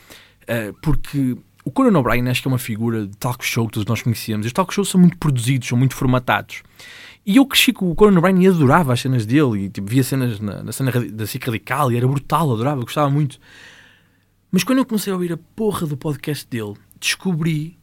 uh, 0.42 0.72
porque 0.80 1.36
o 1.64 1.70
Conan 1.72 1.98
O'Brien 1.98 2.28
acho 2.28 2.40
que 2.40 2.46
é 2.46 2.50
uma 2.52 2.58
figura 2.58 3.06
de 3.06 3.16
talk 3.16 3.44
show 3.44 3.66
que 3.66 3.72
todos 3.72 3.88
nós 3.88 4.00
conhecemos. 4.00 4.46
Os 4.46 4.52
talk 4.52 4.72
shows 4.72 4.88
são 4.88 5.00
muito 5.00 5.18
produzidos, 5.18 5.68
são 5.68 5.76
muito 5.76 5.96
formatados. 5.96 6.62
E 7.26 7.36
eu 7.36 7.44
cresci 7.44 7.72
com 7.72 7.90
o 7.90 7.96
Conan 7.96 8.18
O'Brien 8.18 8.42
e 8.44 8.46
adorava 8.46 8.92
as 8.92 9.00
cenas 9.00 9.26
dele, 9.26 9.64
e 9.64 9.68
tipo, 9.68 9.90
via 9.90 10.04
cenas 10.04 10.38
na, 10.38 10.62
na 10.62 10.72
cena 10.72 10.92
da 10.92 11.26
SIC 11.26 11.44
Radical 11.44 11.90
e 11.90 11.96
era 11.96 12.06
brutal, 12.06 12.52
adorava, 12.52 12.80
gostava 12.80 13.10
muito. 13.10 13.40
Mas 14.52 14.62
quando 14.62 14.78
eu 14.78 14.86
comecei 14.86 15.12
a 15.12 15.16
ouvir 15.16 15.32
a 15.32 15.36
porra 15.36 15.86
do 15.86 15.96
podcast 15.96 16.46
dele, 16.48 16.74
descobri 17.00 17.76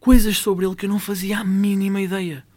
coisas 0.00 0.38
sobre 0.38 0.64
ele 0.64 0.74
que 0.74 0.86
eu 0.86 0.90
não 0.90 0.98
fazia 0.98 1.40
a 1.40 1.44
mínima 1.44 2.00
ideia 2.00 2.47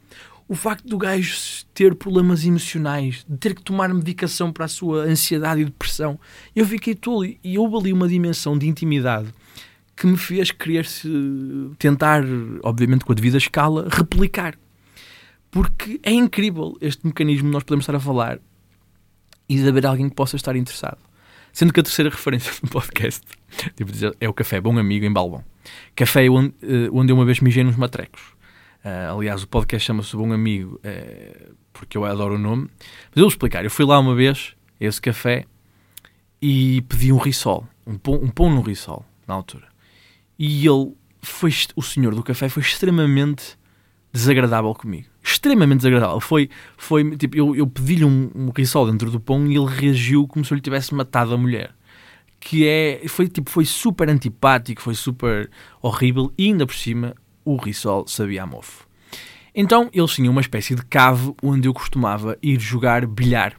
o 0.51 0.55
facto 0.55 0.85
do 0.85 0.97
gajo 0.97 1.33
ter 1.73 1.95
problemas 1.95 2.43
emocionais, 2.43 3.25
de 3.25 3.37
ter 3.37 3.55
que 3.55 3.61
tomar 3.61 3.87
medicação 3.93 4.51
para 4.51 4.65
a 4.65 4.67
sua 4.67 5.03
ansiedade 5.03 5.61
e 5.61 5.63
depressão, 5.63 6.19
eu 6.53 6.65
fiquei 6.65 6.93
tolo 6.93 7.23
e 7.41 7.57
houve 7.57 7.77
ali 7.77 7.93
uma 7.93 8.05
dimensão 8.05 8.57
de 8.57 8.67
intimidade 8.67 9.29
que 9.95 10.05
me 10.05 10.17
fez 10.17 10.51
querer 10.51 10.85
-se 10.85 11.09
tentar, 11.79 12.25
obviamente 12.63 13.05
com 13.05 13.13
a 13.13 13.15
devida 13.15 13.37
escala, 13.37 13.87
replicar. 13.89 14.59
Porque 15.49 16.01
é 16.03 16.11
incrível 16.11 16.77
este 16.81 17.07
mecanismo 17.07 17.49
nós 17.49 17.63
podemos 17.63 17.83
estar 17.83 17.95
a 17.95 17.99
falar 18.01 18.37
e 19.47 19.55
de 19.55 19.65
haver 19.65 19.85
alguém 19.85 20.09
que 20.09 20.15
possa 20.15 20.35
estar 20.35 20.57
interessado. 20.57 20.99
Sendo 21.53 21.71
que 21.71 21.79
a 21.79 21.83
terceira 21.83 22.09
referência 22.11 22.51
do 22.61 22.67
podcast 22.67 23.21
devo 23.77 23.89
dizer, 23.89 24.13
é 24.19 24.27
o 24.27 24.33
café 24.33 24.59
Bom 24.59 24.77
Amigo 24.77 25.05
em 25.05 25.13
Balbão. 25.13 25.45
Café 25.95 26.29
onde, 26.29 26.53
eh, 26.61 26.89
onde 26.91 27.09
eu 27.13 27.15
uma 27.15 27.23
vez 27.23 27.39
mijei 27.39 27.63
nos 27.63 27.77
matrecos. 27.77 28.40
Uh, 28.83 29.15
aliás, 29.15 29.43
o 29.43 29.47
podcast 29.47 29.85
chama-se 29.85 30.15
Bom 30.15 30.33
Amigo, 30.33 30.79
uh, 30.83 31.55
porque 31.71 31.97
eu 31.97 32.03
adoro 32.03 32.35
o 32.35 32.39
nome. 32.39 32.63
Mas 33.09 33.17
eu 33.17 33.23
vou 33.23 33.29
explicar. 33.29 33.63
Eu 33.63 33.69
fui 33.69 33.85
lá 33.85 33.99
uma 33.99 34.15
vez, 34.15 34.55
a 34.79 34.85
esse 34.85 34.99
café, 34.99 35.45
e 36.41 36.81
pedi 36.89 37.13
um 37.13 37.17
risol, 37.17 37.67
um 37.85 37.97
pão, 37.97 38.15
um 38.15 38.27
pão 38.27 38.49
no 38.49 38.61
risol, 38.61 39.05
na 39.27 39.35
altura. 39.35 39.67
E 40.39 40.65
ele 40.65 40.93
foi, 41.21 41.53
o 41.75 41.83
senhor 41.83 42.15
do 42.15 42.23
café 42.23 42.49
foi 42.49 42.63
extremamente 42.63 43.55
desagradável 44.11 44.73
comigo. 44.73 45.07
Extremamente 45.23 45.77
desagradável. 45.77 46.19
Foi, 46.19 46.49
foi 46.75 47.15
tipo, 47.15 47.37
eu, 47.37 47.55
eu 47.55 47.67
pedi-lhe 47.67 48.03
um, 48.03 48.31
um 48.33 48.49
risol 48.49 48.89
dentro 48.89 49.11
do 49.11 49.19
pão 49.19 49.45
e 49.45 49.55
ele 49.55 49.67
reagiu 49.67 50.27
como 50.27 50.43
se 50.43 50.51
eu 50.51 50.55
lhe 50.55 50.61
tivesse 50.61 50.95
matado 50.95 51.33
a 51.33 51.37
mulher. 51.37 51.75
Que 52.39 52.67
é, 52.67 53.03
foi 53.07 53.27
tipo, 53.27 53.51
foi 53.51 53.65
super 53.65 54.09
antipático, 54.09 54.81
foi 54.81 54.95
super 54.95 55.51
horrível 55.79 56.33
e 56.35 56.45
ainda 56.45 56.65
por 56.65 56.73
cima 56.73 57.13
o 57.45 57.55
risol 57.55 58.07
sabia 58.07 58.43
a 58.43 58.45
mofo. 58.45 58.87
Então 59.53 59.89
eles 59.93 60.13
tinham 60.13 60.31
uma 60.31 60.41
espécie 60.41 60.75
de 60.75 60.85
cave 60.85 61.33
onde 61.43 61.67
eu 61.67 61.73
costumava 61.73 62.37
ir 62.41 62.59
jogar 62.59 63.05
bilhar. 63.05 63.55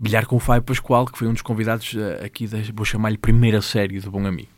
Bilhar 0.00 0.26
com 0.26 0.36
o 0.36 0.40
Fábio 0.40 0.62
Pascoal, 0.62 1.06
que 1.06 1.18
foi 1.18 1.28
um 1.28 1.32
dos 1.32 1.42
convidados 1.42 1.92
uh, 1.94 2.24
aqui, 2.24 2.46
da, 2.46 2.58
vou 2.74 2.84
chamar-lhe 2.84 3.16
primeira 3.16 3.62
série 3.62 4.00
do 4.00 4.10
Bom 4.10 4.26
Amigo. 4.26 4.48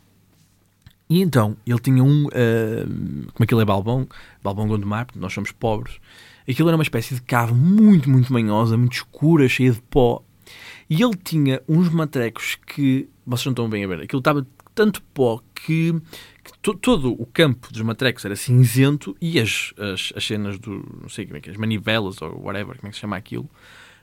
E 1.09 1.21
então, 1.21 1.57
ele 1.65 1.79
tinha 1.79 2.03
um. 2.03 2.27
Uh, 2.27 3.31
como 3.33 3.45
aquilo 3.45 3.61
é 3.61 3.65
Balbão, 3.65 4.09
Balbão 4.43 4.67
Gondomar, 4.67 5.07
nós 5.15 5.33
somos 5.33 5.53
pobres. 5.53 6.01
Aquilo 6.49 6.69
era 6.69 6.77
uma 6.77 6.83
espécie 6.83 7.15
de 7.15 7.23
cave 7.23 7.53
muito, 7.53 8.11
muito 8.11 8.33
manhosa, 8.33 8.77
muito 8.77 8.95
escura, 8.95 9.49
cheia 9.49 9.73
de 9.73 9.81
pó. 9.83 10.23
E 10.89 11.03
ele 11.03 11.17
tinha 11.17 11.63
uns 11.69 11.89
matrecos 11.89 12.57
que. 12.67 13.09
Vocês 13.25 13.47
não 13.47 13.53
estão 13.53 13.69
bem 13.69 13.85
a 13.85 13.89
ver. 13.89 14.03
Aquilo 14.03 14.21
estava 14.21 14.47
tanto 14.77 15.03
pó 15.15 15.41
que, 15.55 15.93
que 16.45 16.59
to, 16.61 16.75
todo 16.75 17.11
o 17.11 17.25
campo 17.25 17.73
dos 17.73 17.81
matrecos 17.81 18.25
era 18.27 18.37
cinzento 18.37 19.17
e 19.21 19.41
as, 19.41 19.73
as, 19.79 20.13
as 20.15 20.25
cenas 20.25 20.59
do. 20.59 20.87
Não 21.01 21.09
sei 21.09 21.25
como 21.25 21.39
é 21.39 21.41
que 21.41 21.49
é, 21.49 21.53
as 21.53 21.59
manivelas 21.59 22.21
ou 22.21 22.45
whatever, 22.45 22.77
como 22.77 22.89
é 22.89 22.91
que 22.91 22.97
se 22.97 23.01
chama 23.01 23.17
aquilo, 23.17 23.49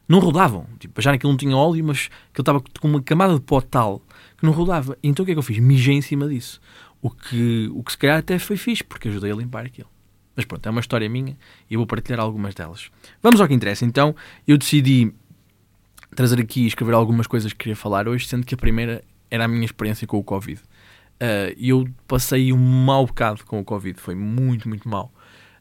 não 0.10 0.20
rodavam. 0.20 0.68
Tipo, 0.80 1.00
já 1.00 1.12
naquilo 1.12 1.32
não 1.32 1.38
tinha 1.38 1.56
óleo, 1.56 1.86
mas 1.86 2.10
aquilo 2.32 2.42
estava 2.42 2.60
com 2.82 2.88
uma 2.88 3.01
camada 3.03 3.36
de 3.36 3.42
pó 3.42 3.62
tal 3.62 4.01
que 4.36 4.44
não 4.44 4.51
rodava. 4.51 4.98
Então 5.03 5.22
o 5.22 5.25
que 5.25 5.32
é 5.32 5.36
que 5.36 5.39
eu 5.39 5.44
fiz? 5.44 5.60
Mijei 5.60 5.96
em 5.96 6.01
cima 6.01 6.27
disso. 6.27 6.60
O 7.00 7.12
que, 7.12 7.70
o 7.72 7.84
que 7.84 7.92
se 7.92 7.98
calhar 7.98 8.18
até 8.18 8.39
foi 8.39 8.58
fixe, 8.58 8.84
porque 8.84 9.10
ajudei 9.10 9.32
a 9.32 9.36
limpar 9.36 9.65
aquilo. 9.65 9.89
Mas 10.36 10.46
pronto, 10.46 10.65
é 10.65 10.72
uma 10.72 10.82
história 10.82 11.08
minha 11.08 11.38
e 11.70 11.75
eu 11.75 11.80
vou 11.80 11.86
partilhar 11.86 12.20
algumas 12.20 12.56
delas. 12.56 12.89
Vamos 13.22 13.39
ao 13.39 13.48
que 13.48 13.53
interessa. 13.53 13.86
Então, 13.86 14.15
eu 14.48 14.58
decidi 14.58 15.13
trazer 16.15 16.39
aqui 16.39 16.62
e 16.62 16.68
escrever 16.68 16.96
algumas 16.96 17.27
coisas 17.27 17.53
que 17.53 17.60
queria 17.60 17.75
falar 17.75 18.08
hoje, 18.08 18.27
sendo 18.27 18.44
que 18.44 18.56
a 18.56 18.58
primeira 18.58 19.03
era 19.34 19.46
a 19.46 19.48
minha 19.48 19.66
experiência 19.66 20.06
com 20.06 20.20
o 20.20 20.24
Covid. 20.24 20.62
Uh, 20.62 21.58
eu 21.58 21.90
passei 22.08 22.54
um 22.54 22.58
mau 22.58 23.08
bocado 23.08 23.44
com 23.46 23.60
o 23.60 23.63
Covid, 23.63 24.00
foi 24.00 24.13
muito, 24.13 24.70
muito 24.70 24.88
mau. 24.88 25.12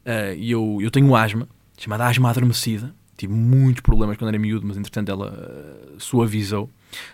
Uh, 0.05 0.37
eu, 0.39 0.79
eu 0.83 0.91
tenho 0.91 1.17
asma, 1.17 1.49
chamada 1.79 2.07
asma 2.07 2.29
adormecida. 2.29 2.95
Tive 3.17 3.33
muitos 3.33 3.81
problemas 3.81 4.19
quando 4.19 4.29
era 4.29 4.39
miúdo, 4.39 4.67
mas 4.67 4.77
entretanto 4.77 5.11
ela 5.11 5.33
uh, 5.33 5.99
suavizou. 5.99 6.69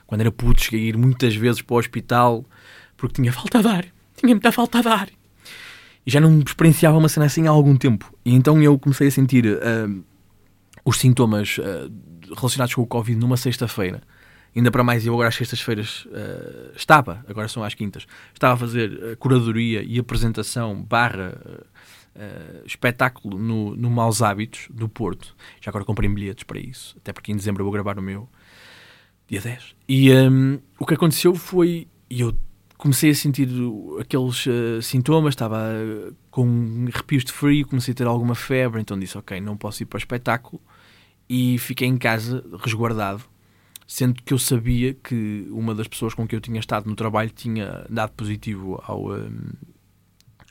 Quando 0.04 0.22
era 0.22 0.32
puto, 0.32 0.64
cheguei 0.64 0.80
a 0.80 0.88
ir 0.88 0.96
muitas 0.96 1.36
vezes 1.36 1.62
para 1.62 1.74
o 1.74 1.78
hospital 1.78 2.44
porque 2.96 3.22
tinha 3.22 3.32
falta 3.32 3.62
de 3.62 3.68
ar 3.68 3.84
tinha 4.16 4.34
muita 4.34 4.50
falta 4.50 4.82
de 4.82 4.88
ar. 4.88 5.08
E 6.04 6.10
já 6.10 6.20
não 6.20 6.40
experienciava 6.40 6.98
uma 6.98 7.08
cena 7.08 7.26
assim 7.26 7.46
há 7.46 7.50
algum 7.50 7.76
tempo. 7.76 8.12
E 8.24 8.34
então 8.34 8.60
eu 8.60 8.76
comecei 8.76 9.06
a 9.06 9.10
sentir 9.12 9.46
uh, 9.46 10.04
os 10.84 10.98
sintomas 10.98 11.60
relacionados 12.36 12.74
com 12.74 12.82
o 12.82 12.86
Covid 12.86 13.16
numa 13.16 13.36
sexta-feira. 13.36 14.02
Ainda 14.58 14.70
para 14.70 14.82
mais, 14.82 15.06
eu 15.06 15.14
agora 15.14 15.28
às 15.28 15.36
sextas-feiras 15.36 16.04
uh, 16.06 16.72
estava, 16.74 17.24
agora 17.28 17.46
são 17.46 17.62
às 17.62 17.74
quintas, 17.74 18.06
estava 18.34 18.54
a 18.54 18.56
fazer 18.56 19.16
curadoria 19.18 19.82
e 19.82 19.98
apresentação 19.98 20.82
barra 20.82 21.38
espetáculo 22.66 23.38
no, 23.38 23.76
no 23.76 23.88
Maus 23.88 24.22
Hábitos 24.22 24.66
do 24.70 24.88
Porto. 24.88 25.36
Já 25.60 25.70
agora 25.70 25.84
comprei 25.84 26.10
bilhetes 26.10 26.42
para 26.42 26.58
isso, 26.58 26.96
até 26.96 27.12
porque 27.12 27.30
em 27.30 27.36
dezembro 27.36 27.60
eu 27.60 27.64
vou 27.64 27.72
gravar 27.72 27.96
o 27.96 28.02
meu 28.02 28.28
dia 29.28 29.40
10. 29.40 29.76
E 29.88 30.12
um, 30.12 30.58
o 30.78 30.84
que 30.84 30.94
aconteceu 30.94 31.34
foi, 31.36 31.86
e 32.10 32.22
eu 32.22 32.34
comecei 32.78 33.10
a 33.10 33.14
sentir 33.14 33.48
aqueles 34.00 34.46
uh, 34.46 34.80
sintomas, 34.80 35.32
estava 35.32 35.58
uh, 35.58 36.14
com 36.30 36.86
arrepios 36.92 37.24
de 37.24 37.32
frio, 37.32 37.66
comecei 37.66 37.92
a 37.92 37.94
ter 37.94 38.06
alguma 38.06 38.34
febre, 38.34 38.80
então 38.80 38.98
disse, 38.98 39.18
ok, 39.18 39.40
não 39.40 39.56
posso 39.56 39.82
ir 39.82 39.86
para 39.86 39.96
o 39.96 39.98
espetáculo 39.98 40.60
e 41.28 41.58
fiquei 41.58 41.86
em 41.86 41.98
casa 41.98 42.42
resguardado, 42.64 43.22
sendo 43.88 44.22
que 44.22 44.34
eu 44.34 44.38
sabia 44.38 44.92
que 44.92 45.48
uma 45.50 45.74
das 45.74 45.88
pessoas 45.88 46.12
com 46.12 46.28
que 46.28 46.36
eu 46.36 46.40
tinha 46.42 46.60
estado 46.60 46.86
no 46.86 46.94
trabalho 46.94 47.30
tinha 47.30 47.86
dado 47.88 48.12
positivo 48.12 48.80
ao, 48.86 49.10
um, 49.12 49.48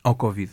ao 0.02 0.16
Covid. 0.16 0.50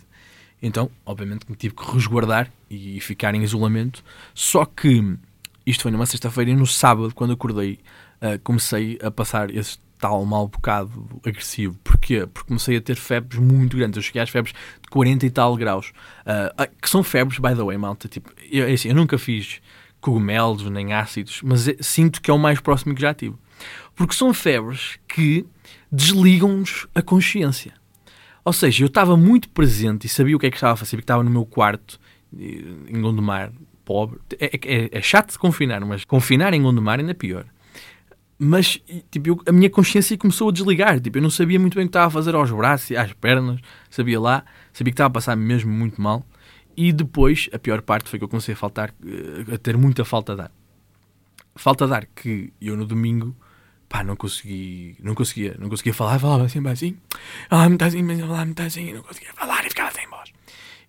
Então, 0.61 0.91
obviamente, 1.03 1.49
me 1.49 1.55
tive 1.55 1.73
que 1.73 1.83
resguardar 1.91 2.51
e 2.69 2.99
ficar 2.99 3.33
em 3.33 3.41
isolamento, 3.41 4.03
só 4.35 4.65
que 4.65 5.17
isto 5.65 5.81
foi 5.81 5.91
numa 5.91 6.05
sexta-feira 6.05 6.51
e 6.51 6.55
no 6.55 6.67
sábado, 6.67 7.13
quando 7.15 7.33
acordei, 7.33 7.79
uh, 8.21 8.39
comecei 8.43 8.99
a 9.01 9.09
passar 9.09 9.49
esse 9.49 9.79
tal 9.97 10.23
mal 10.23 10.47
bocado 10.47 11.07
agressivo. 11.25 11.79
Porquê? 11.83 12.27
Porque 12.27 12.47
comecei 12.47 12.77
a 12.77 12.81
ter 12.81 12.95
febres 12.95 13.39
muito 13.39 13.77
grandes. 13.77 13.97
Eu 13.97 14.03
cheguei 14.03 14.21
às 14.21 14.29
febres 14.29 14.53
de 14.53 14.89
40 14.89 15.25
e 15.25 15.29
tal 15.31 15.55
graus. 15.55 15.91
Uh, 16.21 16.71
que 16.79 16.87
são 16.89 17.03
febres, 17.03 17.39
by 17.39 17.55
the 17.55 17.63
way, 17.63 17.77
malta. 17.77 18.07
Tipo, 18.07 18.31
eu, 18.51 18.67
é 18.67 18.73
assim, 18.73 18.89
eu 18.89 18.95
nunca 18.95 19.17
fiz 19.17 19.59
cogumelos 20.05 20.69
nem 20.69 20.93
ácidos, 20.93 21.41
mas 21.43 21.67
é, 21.67 21.75
sinto 21.79 22.21
que 22.21 22.29
é 22.29 22.33
o 22.33 22.37
mais 22.37 22.59
próximo 22.59 22.93
que 22.93 23.01
já 23.01 23.11
tive. 23.11 23.35
Porque 23.95 24.13
são 24.13 24.31
febres 24.35 24.99
que 25.07 25.47
desligam-nos 25.91 26.85
a 26.93 27.01
consciência. 27.01 27.73
Ou 28.43 28.53
seja, 28.53 28.83
eu 28.83 28.87
estava 28.87 29.17
muito 29.17 29.49
presente 29.49 30.05
e 30.05 30.09
sabia 30.09 30.35
o 30.35 30.39
que 30.39 30.45
é 30.45 30.51
que 30.51 30.57
estava 30.57 30.73
a 30.73 30.75
fazer, 30.75 30.97
porque 30.97 31.05
estava 31.05 31.23
no 31.23 31.31
meu 31.31 31.43
quarto, 31.43 31.99
em 32.31 33.01
Gondomar, 33.01 33.51
pobre. 33.83 34.19
É, 34.39 34.45
é, 34.63 34.89
é 34.91 35.01
chato 35.01 35.31
de 35.31 35.39
confinar, 35.39 35.83
mas 35.83 36.05
confinar 36.05 36.53
em 36.53 36.61
Gondomar 36.61 36.99
ainda 36.99 37.11
é 37.11 37.15
pior 37.15 37.47
mas 38.37 38.81
tipo, 39.09 39.29
eu, 39.29 39.41
a 39.47 39.51
minha 39.51 39.69
consciência 39.69 40.17
começou 40.17 40.49
a 40.49 40.51
desligar. 40.51 40.99
Tipo, 40.99 41.17
eu 41.17 41.21
não 41.21 41.29
sabia 41.29 41.59
muito 41.59 41.75
bem 41.75 41.85
o 41.85 41.87
que 41.87 41.89
estava 41.89 42.07
a 42.07 42.09
fazer 42.09 42.35
aos 42.35 42.51
braços 42.51 42.89
e 42.89 42.97
às 42.97 43.13
pernas, 43.13 43.61
sabia 43.89 44.19
lá, 44.19 44.43
sabia 44.73 44.91
que 44.91 44.95
estava 44.95 45.07
a 45.07 45.13
passar 45.13 45.35
mesmo 45.37 45.71
muito 45.71 46.01
mal. 46.01 46.25
E 46.77 46.91
depois, 46.91 47.49
a 47.53 47.59
pior 47.59 47.81
parte 47.81 48.09
foi 48.09 48.19
que 48.19 48.25
eu 48.25 48.29
comecei 48.29 48.53
a 48.53 48.57
faltar, 48.57 48.93
eh, 49.05 49.53
a 49.53 49.57
ter 49.57 49.77
muita 49.77 50.03
falta 50.03 50.35
de 50.35 50.41
ar. 50.41 50.51
Falta 51.55 51.87
de 51.87 51.93
ar 51.93 52.05
que 52.05 52.51
eu 52.61 52.75
no 52.75 52.85
domingo, 52.85 53.35
pá, 53.87 54.03
não 54.03 54.15
consegui, 54.15 54.97
não 55.01 55.15
conseguia, 55.15 55.55
não 55.57 55.69
conseguia 55.69 55.93
falar, 55.93 56.19
falava 56.19 56.49
sempre 56.49 56.71
assim, 56.71 56.97
ah, 57.49 57.69
me 57.69 57.75
está 57.75 57.85
assim, 57.85 58.03
mas 58.03 58.19
lá 58.19 58.43
me 58.43 58.51
está 58.51 58.65
assim, 58.65 58.93
não 58.93 59.03
conseguia 59.03 59.33
falar 59.33 59.65
e 59.65 59.69
ficava 59.69 59.91
sem 59.91 60.07
voz. 60.09 60.31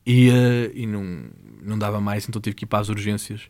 E, 0.04 0.28
uh, 0.30 0.72
e 0.74 0.86
não, 0.86 1.24
não 1.62 1.78
dava 1.78 2.00
mais, 2.00 2.28
então 2.28 2.40
tive 2.40 2.56
que 2.56 2.64
ir 2.64 2.66
para 2.66 2.80
as 2.80 2.88
urgências 2.88 3.42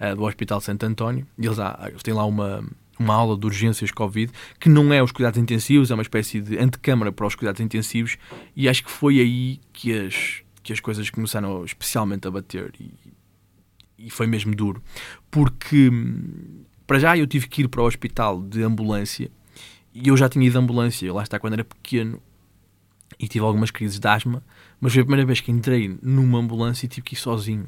uh, 0.00 0.14
do 0.16 0.24
Hospital 0.24 0.60
Santo 0.60 0.84
António. 0.84 1.26
E 1.38 1.46
eles, 1.46 1.58
ah, 1.58 1.86
eles 1.88 2.02
têm 2.02 2.14
lá 2.14 2.24
uma, 2.24 2.64
uma 2.98 3.14
aula 3.14 3.36
de 3.36 3.44
urgências 3.44 3.90
Covid, 3.90 4.32
que 4.58 4.68
não 4.68 4.92
é 4.92 5.02
os 5.02 5.12
cuidados 5.12 5.38
intensivos, 5.38 5.90
é 5.90 5.94
uma 5.94 6.02
espécie 6.02 6.40
de 6.40 6.58
antecâmara 6.58 7.12
para 7.12 7.26
os 7.26 7.34
cuidados 7.34 7.60
intensivos, 7.60 8.16
e 8.56 8.68
acho 8.68 8.84
que 8.84 8.90
foi 8.90 9.20
aí 9.20 9.60
que 9.72 9.92
as, 9.92 10.42
que 10.62 10.72
as 10.72 10.80
coisas 10.80 11.10
começaram 11.10 11.64
especialmente 11.64 12.26
a 12.26 12.30
bater, 12.30 12.72
e, 12.80 12.92
e 13.98 14.10
foi 14.10 14.26
mesmo 14.26 14.54
duro, 14.54 14.82
porque 15.30 15.90
para 16.86 16.98
já 16.98 17.16
eu 17.16 17.26
tive 17.26 17.48
que 17.48 17.62
ir 17.62 17.68
para 17.68 17.82
o 17.82 17.86
hospital 17.86 18.42
de 18.42 18.62
ambulância, 18.62 19.30
e 19.94 20.08
eu 20.08 20.16
já 20.16 20.28
tinha 20.28 20.46
ido 20.46 20.52
de 20.52 20.58
ambulância, 20.58 21.12
lá 21.12 21.22
está, 21.22 21.38
quando 21.38 21.54
era 21.54 21.64
pequeno, 21.64 22.20
e 23.18 23.28
tive 23.28 23.44
algumas 23.44 23.70
crises 23.70 23.98
de 23.98 24.08
asma, 24.08 24.42
mas 24.80 24.92
foi 24.92 25.02
a 25.02 25.04
primeira 25.04 25.26
vez 25.26 25.40
que 25.40 25.52
entrei 25.52 25.96
numa 26.02 26.38
ambulância 26.38 26.86
e 26.86 26.88
tive 26.88 27.02
que 27.02 27.14
ir 27.14 27.18
sozinho. 27.18 27.66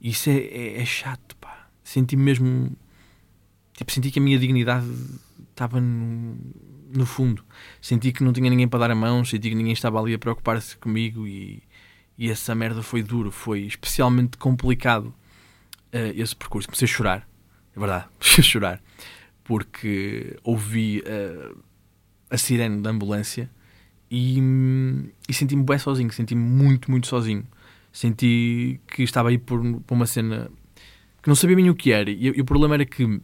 Isso 0.00 0.30
é, 0.30 0.36
é, 0.36 0.80
é 0.80 0.84
chato, 0.84 1.36
pá. 1.36 1.68
Senti-me 1.84 2.22
mesmo 2.22 2.76
tipo, 3.76 3.92
senti 3.92 4.10
que 4.10 4.18
a 4.18 4.22
minha 4.22 4.38
dignidade 4.38 4.86
estava 5.50 5.80
no, 5.80 6.36
no, 6.92 7.06
fundo. 7.06 7.44
Senti 7.80 8.12
que 8.12 8.22
não 8.22 8.32
tinha 8.32 8.50
ninguém 8.50 8.68
para 8.68 8.80
dar 8.80 8.90
a 8.90 8.94
mão, 8.94 9.24
senti 9.24 9.48
que 9.48 9.54
ninguém 9.54 9.72
estava 9.72 10.00
ali 10.00 10.14
a 10.14 10.18
preocupar-se 10.18 10.76
comigo 10.76 11.26
e, 11.26 11.62
e 12.20 12.30
essa 12.30 12.54
merda 12.54 12.82
foi 12.82 13.02
duro, 13.02 13.30
foi 13.30 13.62
especialmente 13.62 14.36
complicado 14.36 15.06
uh, 15.06 16.12
esse 16.14 16.36
percurso. 16.36 16.68
Comecei 16.68 16.84
a 16.84 16.88
chorar, 16.88 17.28
é 17.74 17.80
verdade, 17.80 18.04
comecei 18.20 18.42
a 18.42 18.46
chorar, 18.46 18.82
porque 19.42 20.36
ouvi 20.44 21.00
uh, 21.00 21.58
a 22.28 22.36
sirene 22.36 22.82
da 22.82 22.90
ambulância 22.90 23.50
e, 24.10 24.38
e 25.26 25.32
senti-me 25.32 25.62
bem 25.62 25.78
sozinho, 25.78 26.12
senti-me 26.12 26.42
muito, 26.42 26.90
muito 26.90 27.06
sozinho. 27.06 27.46
Senti 27.90 28.78
que 28.86 29.02
estava 29.02 29.30
aí 29.30 29.38
por, 29.38 29.58
por 29.80 29.94
uma 29.94 30.06
cena 30.06 30.50
que 31.22 31.28
não 31.28 31.34
sabia 31.34 31.56
bem 31.56 31.70
o 31.70 31.74
que 31.74 31.90
era. 31.90 32.10
E, 32.10 32.26
e 32.26 32.40
o 32.40 32.44
problema 32.44 32.74
era 32.74 32.84
que 32.84 33.20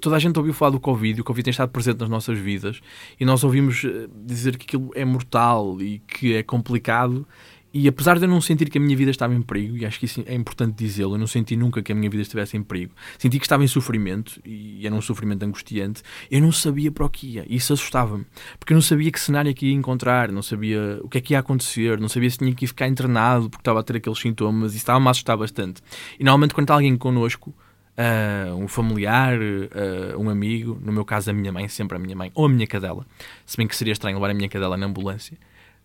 toda 0.00 0.16
a 0.16 0.18
gente 0.18 0.38
ouviu 0.38 0.54
falar 0.54 0.70
do 0.70 0.80
Covid, 0.80 1.20
o 1.20 1.24
Covid 1.24 1.44
tem 1.44 1.50
estado 1.50 1.70
presente 1.70 2.00
nas 2.00 2.08
nossas 2.08 2.38
vidas 2.38 2.80
e 3.20 3.24
nós 3.24 3.44
ouvimos 3.44 3.84
eh, 3.84 4.08
dizer 4.24 4.56
que 4.56 4.64
aquilo 4.64 4.90
é 4.94 5.04
mortal 5.04 5.80
e 5.80 5.98
que 6.00 6.34
é 6.34 6.42
complicado. 6.42 7.26
E 7.74 7.88
apesar 7.88 8.20
de 8.20 8.24
eu 8.24 8.28
não 8.28 8.40
sentir 8.40 8.70
que 8.70 8.78
a 8.78 8.80
minha 8.80 8.96
vida 8.96 9.10
estava 9.10 9.34
em 9.34 9.42
perigo, 9.42 9.76
e 9.76 9.84
acho 9.84 9.98
que 9.98 10.04
isso 10.04 10.22
é 10.26 10.34
importante 10.34 10.76
dizê-lo, 10.76 11.16
eu 11.16 11.18
não 11.18 11.26
senti 11.26 11.56
nunca 11.56 11.82
que 11.82 11.90
a 11.90 11.94
minha 11.94 12.08
vida 12.08 12.22
estivesse 12.22 12.56
em 12.56 12.62
perigo. 12.62 12.94
Senti 13.18 13.36
que 13.36 13.44
estava 13.44 13.64
em 13.64 13.66
sofrimento, 13.66 14.40
e 14.44 14.86
era 14.86 14.94
um 14.94 15.00
sofrimento 15.00 15.42
angustiante. 15.42 16.00
Eu 16.30 16.40
não 16.40 16.52
sabia 16.52 16.92
para 16.92 17.04
o 17.04 17.10
que 17.10 17.26
ia, 17.26 17.44
e 17.48 17.56
isso 17.56 17.72
assustava-me. 17.72 18.24
Porque 18.60 18.72
eu 18.72 18.76
não 18.76 18.82
sabia 18.82 19.10
que 19.10 19.18
cenário 19.18 19.50
é 19.50 19.52
que 19.52 19.66
ia 19.66 19.72
encontrar, 19.72 20.30
não 20.30 20.40
sabia 20.40 21.00
o 21.02 21.08
que 21.08 21.18
é 21.18 21.20
que 21.20 21.32
ia 21.34 21.40
acontecer, 21.40 21.98
não 21.98 22.08
sabia 22.08 22.30
se 22.30 22.38
tinha 22.38 22.54
que 22.54 22.64
ir 22.64 22.68
ficar 22.68 22.86
internado 22.86 23.50
porque 23.50 23.62
estava 23.62 23.80
a 23.80 23.82
ter 23.82 23.96
aqueles 23.96 24.20
sintomas, 24.20 24.74
e 24.74 24.76
estava-me 24.76 25.08
a 25.08 25.10
assustar 25.10 25.36
bastante. 25.36 25.82
E 26.16 26.22
normalmente 26.22 26.54
quando 26.54 26.66
está 26.66 26.74
alguém 26.74 26.96
connosco, 26.96 27.52
uh, 27.98 28.54
um 28.54 28.68
familiar, 28.68 29.36
uh, 29.36 30.16
um 30.16 30.30
amigo, 30.30 30.78
no 30.80 30.92
meu 30.92 31.04
caso 31.04 31.28
a 31.28 31.32
minha 31.32 31.50
mãe, 31.50 31.66
sempre 31.66 31.96
a 31.96 32.00
minha 32.00 32.14
mãe, 32.14 32.30
ou 32.36 32.46
a 32.46 32.48
minha 32.48 32.68
cadela, 32.68 33.04
se 33.44 33.56
bem 33.56 33.66
que 33.66 33.74
seria 33.74 33.92
estranho 33.92 34.16
levar 34.16 34.30
a 34.30 34.34
minha 34.34 34.48
cadela 34.48 34.76
na 34.76 34.86
ambulância, 34.86 35.36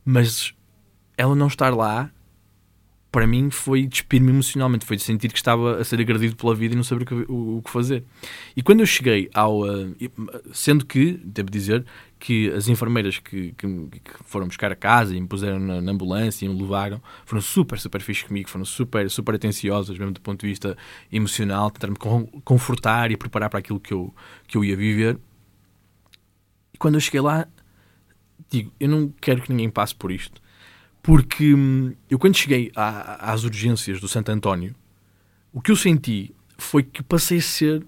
mas 0.05 0.53
ela 1.19 1.35
não 1.35 1.47
estar 1.47 1.75
lá, 1.75 2.09
para 3.11 3.27
mim, 3.27 3.49
foi 3.49 3.85
despir-me 3.85 4.29
emocionalmente. 4.29 4.85
Foi 4.85 4.95
de 4.95 5.03
sentir 5.03 5.29
que 5.29 5.37
estava 5.37 5.81
a 5.81 5.83
ser 5.83 5.99
agredido 5.99 6.33
pela 6.37 6.55
vida 6.55 6.73
e 6.73 6.77
não 6.77 6.83
saber 6.83 7.03
o 7.03 7.05
que, 7.05 7.13
o, 7.13 7.57
o 7.57 7.61
que 7.61 7.69
fazer. 7.69 8.05
E 8.55 8.63
quando 8.63 8.79
eu 8.79 8.85
cheguei 8.85 9.29
ao. 9.33 9.63
Uh, 9.63 9.95
sendo 10.53 10.85
que, 10.85 11.19
devo 11.25 11.49
dizer, 11.49 11.83
que 12.17 12.49
as 12.51 12.69
enfermeiras 12.69 13.19
que, 13.19 13.51
que, 13.51 13.67
que, 13.67 14.01
foram 14.23 14.47
buscar 14.47 14.71
a 14.71 14.75
casa 14.75 15.13
e 15.13 15.19
me 15.19 15.27
puseram 15.27 15.59
na, 15.59 15.81
na, 15.81 15.91
ambulância 15.91 16.45
e 16.45 16.49
me 16.49 16.61
levaram 16.61 17.01
foram 17.25 17.41
super, 17.41 17.77
super 17.79 17.99
fixe 17.99 18.23
comigo, 18.23 18.49
foram 18.49 18.63
super, 18.63 19.09
super 19.09 19.35
atenciosas, 19.35 19.97
mesmo 19.97 20.13
do 20.13 20.21
ponto 20.21 20.39
de 20.39 20.47
vista 20.47 20.77
emocional, 21.11 21.69
tentar-me 21.69 21.97
confortar 22.45 23.11
e 23.11 23.17
preparar 23.17 23.49
para 23.49 23.59
aquilo 23.59 23.79
que 23.79 23.93
eu, 23.93 24.13
que 24.47 24.55
eu 24.55 24.63
ia 24.63 24.77
viver. 24.77 25.19
E 26.73 26.77
quando 26.77 26.95
eu 26.95 27.01
cheguei 27.01 27.19
lá, 27.19 27.45
digo, 28.49 28.71
eu 28.79 28.87
não 28.87 29.11
quero 29.19 29.41
que 29.41 29.51
ninguém 29.51 29.69
passe 29.69 29.93
por 29.93 30.11
isto. 30.11 30.39
Porque 31.01 31.53
hum, 31.53 31.93
eu, 32.09 32.19
quando 32.19 32.37
cheguei 32.37 32.71
à, 32.75 33.31
às 33.31 33.43
urgências 33.43 33.99
do 33.99 34.07
Santo 34.07 34.31
António, 34.31 34.75
o 35.53 35.61
que 35.61 35.71
eu 35.71 35.75
senti 35.75 36.33
foi 36.57 36.83
que 36.83 37.01
passei 37.01 37.39
a 37.39 37.41
ser 37.41 37.85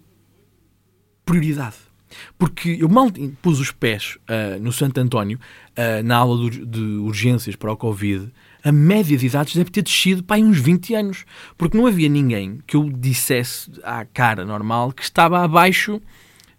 prioridade 1.26 1.92
porque 2.38 2.78
eu 2.80 2.90
mal 2.90 3.08
pus 3.42 3.60
os 3.60 3.72
pés 3.72 4.18
uh, 4.22 4.62
no 4.62 4.72
Santo 4.72 5.00
António, 5.00 5.40
uh, 5.72 6.04
na 6.04 6.18
aula 6.18 6.50
de, 6.50 6.66
de, 6.66 6.80
urgências 6.80 7.56
para 7.56 7.72
o 7.72 7.78
Covid, 7.78 8.32
a 8.64 8.72
média 8.72 9.18
de 9.18 9.26
idades 9.26 9.56
deve 9.56 9.72
ter 9.72 9.82
descido 9.82 10.24
para 10.24 10.42
uns 10.42 10.58
20 10.58 10.94
anos. 10.94 11.26
Porque 11.58 11.78
não 11.78 11.88
havia 11.88 12.10
ninguém 12.10 12.60
que 12.68 12.76
eu 12.76 12.90
dissesse 12.90 13.72
à 13.84 14.06
cara 14.06 14.46
normal 14.46 14.92
que 14.92 15.04
estava 15.04 15.44
abaixo 15.44 16.02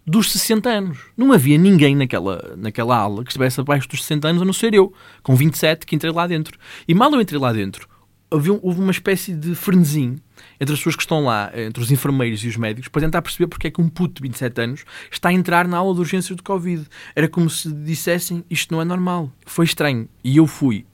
dos 0.05 0.31
60 0.31 0.69
anos. 0.69 0.99
Não 1.15 1.31
havia 1.31 1.57
ninguém 1.57 1.95
naquela, 1.95 2.55
naquela 2.57 2.97
aula 2.97 3.23
que 3.23 3.31
estivesse 3.31 3.59
abaixo 3.59 3.87
dos 3.87 4.01
60 4.01 4.27
anos, 4.27 4.41
a 4.41 4.45
não 4.45 4.53
ser 4.53 4.73
eu, 4.73 4.93
com 5.21 5.35
27, 5.35 5.85
que 5.85 5.95
entrei 5.95 6.11
lá 6.11 6.27
dentro. 6.27 6.57
E 6.87 6.93
mal 6.93 7.11
eu 7.13 7.21
entrei 7.21 7.39
lá 7.39 7.53
dentro, 7.53 7.87
houve 8.29 8.49
uma 8.51 8.91
espécie 8.91 9.33
de 9.33 9.53
frenesim 9.53 10.17
entre 10.59 10.73
as 10.73 10.79
pessoas 10.79 10.95
que 10.95 11.03
estão 11.03 11.23
lá, 11.25 11.51
entre 11.55 11.81
os 11.81 11.91
enfermeiros 11.91 12.43
e 12.43 12.47
os 12.47 12.57
médicos, 12.57 12.87
para 12.89 13.01
tentar 13.01 13.21
perceber 13.21 13.47
porque 13.47 13.67
é 13.67 13.71
que 13.71 13.79
um 13.79 13.87
puto 13.87 14.15
de 14.15 14.27
27 14.27 14.61
anos 14.61 14.85
está 15.11 15.29
a 15.29 15.33
entrar 15.33 15.67
na 15.67 15.77
aula 15.77 15.93
de 15.93 15.99
urgências 15.99 16.35
do 16.35 16.43
Covid. 16.43 16.85
Era 17.15 17.27
como 17.27 17.49
se 17.49 17.71
dissessem 17.71 18.43
isto 18.49 18.73
não 18.73 18.81
é 18.81 18.85
normal. 18.85 19.31
Foi 19.45 19.65
estranho. 19.65 20.07
E 20.23 20.37
eu 20.37 20.47
fui 20.47 20.85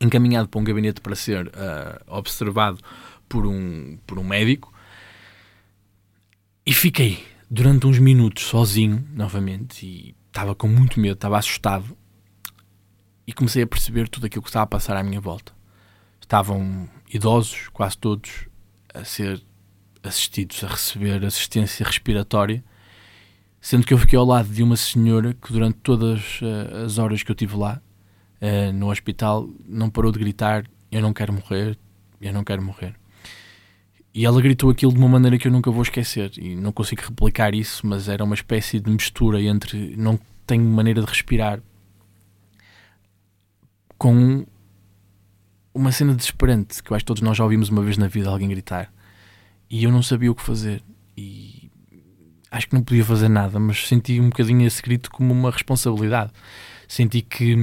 encaminhado 0.00 0.48
para 0.48 0.60
um 0.60 0.64
gabinete 0.64 1.00
para 1.00 1.14
ser 1.14 1.46
uh, 1.48 2.00
observado 2.06 2.78
por 3.28 3.46
um, 3.46 3.98
por 4.06 4.18
um 4.18 4.24
médico 4.24 4.72
e 6.66 6.72
fiquei 6.72 7.24
durante 7.50 7.86
uns 7.86 7.98
minutos 7.98 8.44
sozinho, 8.44 9.06
novamente, 9.12 9.86
e 9.86 10.16
estava 10.26 10.54
com 10.54 10.66
muito 10.66 10.98
medo, 10.98 11.14
estava 11.14 11.38
assustado 11.38 11.96
e 13.26 13.32
comecei 13.32 13.62
a 13.62 13.66
perceber 13.66 14.08
tudo 14.08 14.26
aquilo 14.26 14.42
que 14.42 14.48
estava 14.48 14.64
a 14.64 14.68
passar 14.68 14.96
à 14.96 15.02
minha 15.02 15.20
volta. 15.20 15.52
Estavam 16.20 16.88
idosos, 17.12 17.68
quase 17.68 17.96
todos, 17.96 18.48
a 18.92 19.04
ser 19.04 19.42
assistidos, 20.02 20.62
a 20.64 20.68
receber 20.68 21.24
assistência 21.24 21.86
respiratória, 21.86 22.64
sendo 23.60 23.86
que 23.86 23.94
eu 23.94 23.98
fiquei 23.98 24.18
ao 24.18 24.24
lado 24.24 24.48
de 24.48 24.62
uma 24.62 24.76
senhora 24.76 25.34
que 25.34 25.52
durante 25.52 25.78
todas 25.78 26.40
uh, 26.42 26.84
as 26.84 26.98
horas 26.98 27.22
que 27.22 27.30
eu 27.30 27.34
tive 27.34 27.56
lá 27.56 27.80
uh, 28.40 28.72
no 28.72 28.90
hospital 28.90 29.48
não 29.66 29.88
parou 29.88 30.12
de 30.12 30.18
gritar: 30.18 30.66
Eu 30.90 31.00
não 31.00 31.12
quero 31.12 31.32
morrer, 31.32 31.78
eu 32.20 32.32
não 32.32 32.44
quero 32.44 32.62
morrer. 32.62 32.94
E 34.14 34.24
ela 34.24 34.40
gritou 34.40 34.70
aquilo 34.70 34.92
de 34.92 34.98
uma 34.98 35.08
maneira 35.08 35.36
que 35.36 35.48
eu 35.48 35.52
nunca 35.52 35.70
vou 35.70 35.82
esquecer. 35.82 36.30
E 36.38 36.54
não 36.54 36.70
consigo 36.70 37.02
replicar 37.02 37.54
isso, 37.54 37.86
mas 37.86 38.08
era 38.08 38.22
uma 38.22 38.34
espécie 38.34 38.78
de 38.78 38.88
mistura 38.88 39.42
entre 39.42 39.96
não 39.96 40.18
tenho 40.46 40.64
maneira 40.64 41.00
de 41.00 41.06
respirar 41.06 41.60
com 43.98 44.46
uma 45.72 45.90
cena 45.90 46.14
desesperante 46.14 46.82
que 46.82 46.92
eu 46.92 46.94
acho 46.94 47.04
que 47.04 47.06
todos 47.06 47.22
nós 47.22 47.36
já 47.36 47.42
ouvimos 47.42 47.68
uma 47.68 47.82
vez 47.82 47.96
na 47.96 48.06
vida 48.06 48.28
alguém 48.28 48.48
gritar 48.48 48.92
e 49.68 49.82
eu 49.82 49.90
não 49.90 50.02
sabia 50.02 50.30
o 50.30 50.34
que 50.34 50.42
fazer 50.42 50.82
e 51.16 51.70
acho 52.50 52.68
que 52.68 52.74
não 52.74 52.82
podia 52.82 53.04
fazer 53.04 53.28
nada, 53.28 53.58
mas 53.58 53.88
senti 53.88 54.20
um 54.20 54.28
bocadinho 54.28 54.66
esse 54.66 54.80
grito 54.80 55.10
como 55.10 55.32
uma 55.32 55.50
responsabilidade. 55.50 56.30
Senti 56.86 57.20
que, 57.22 57.56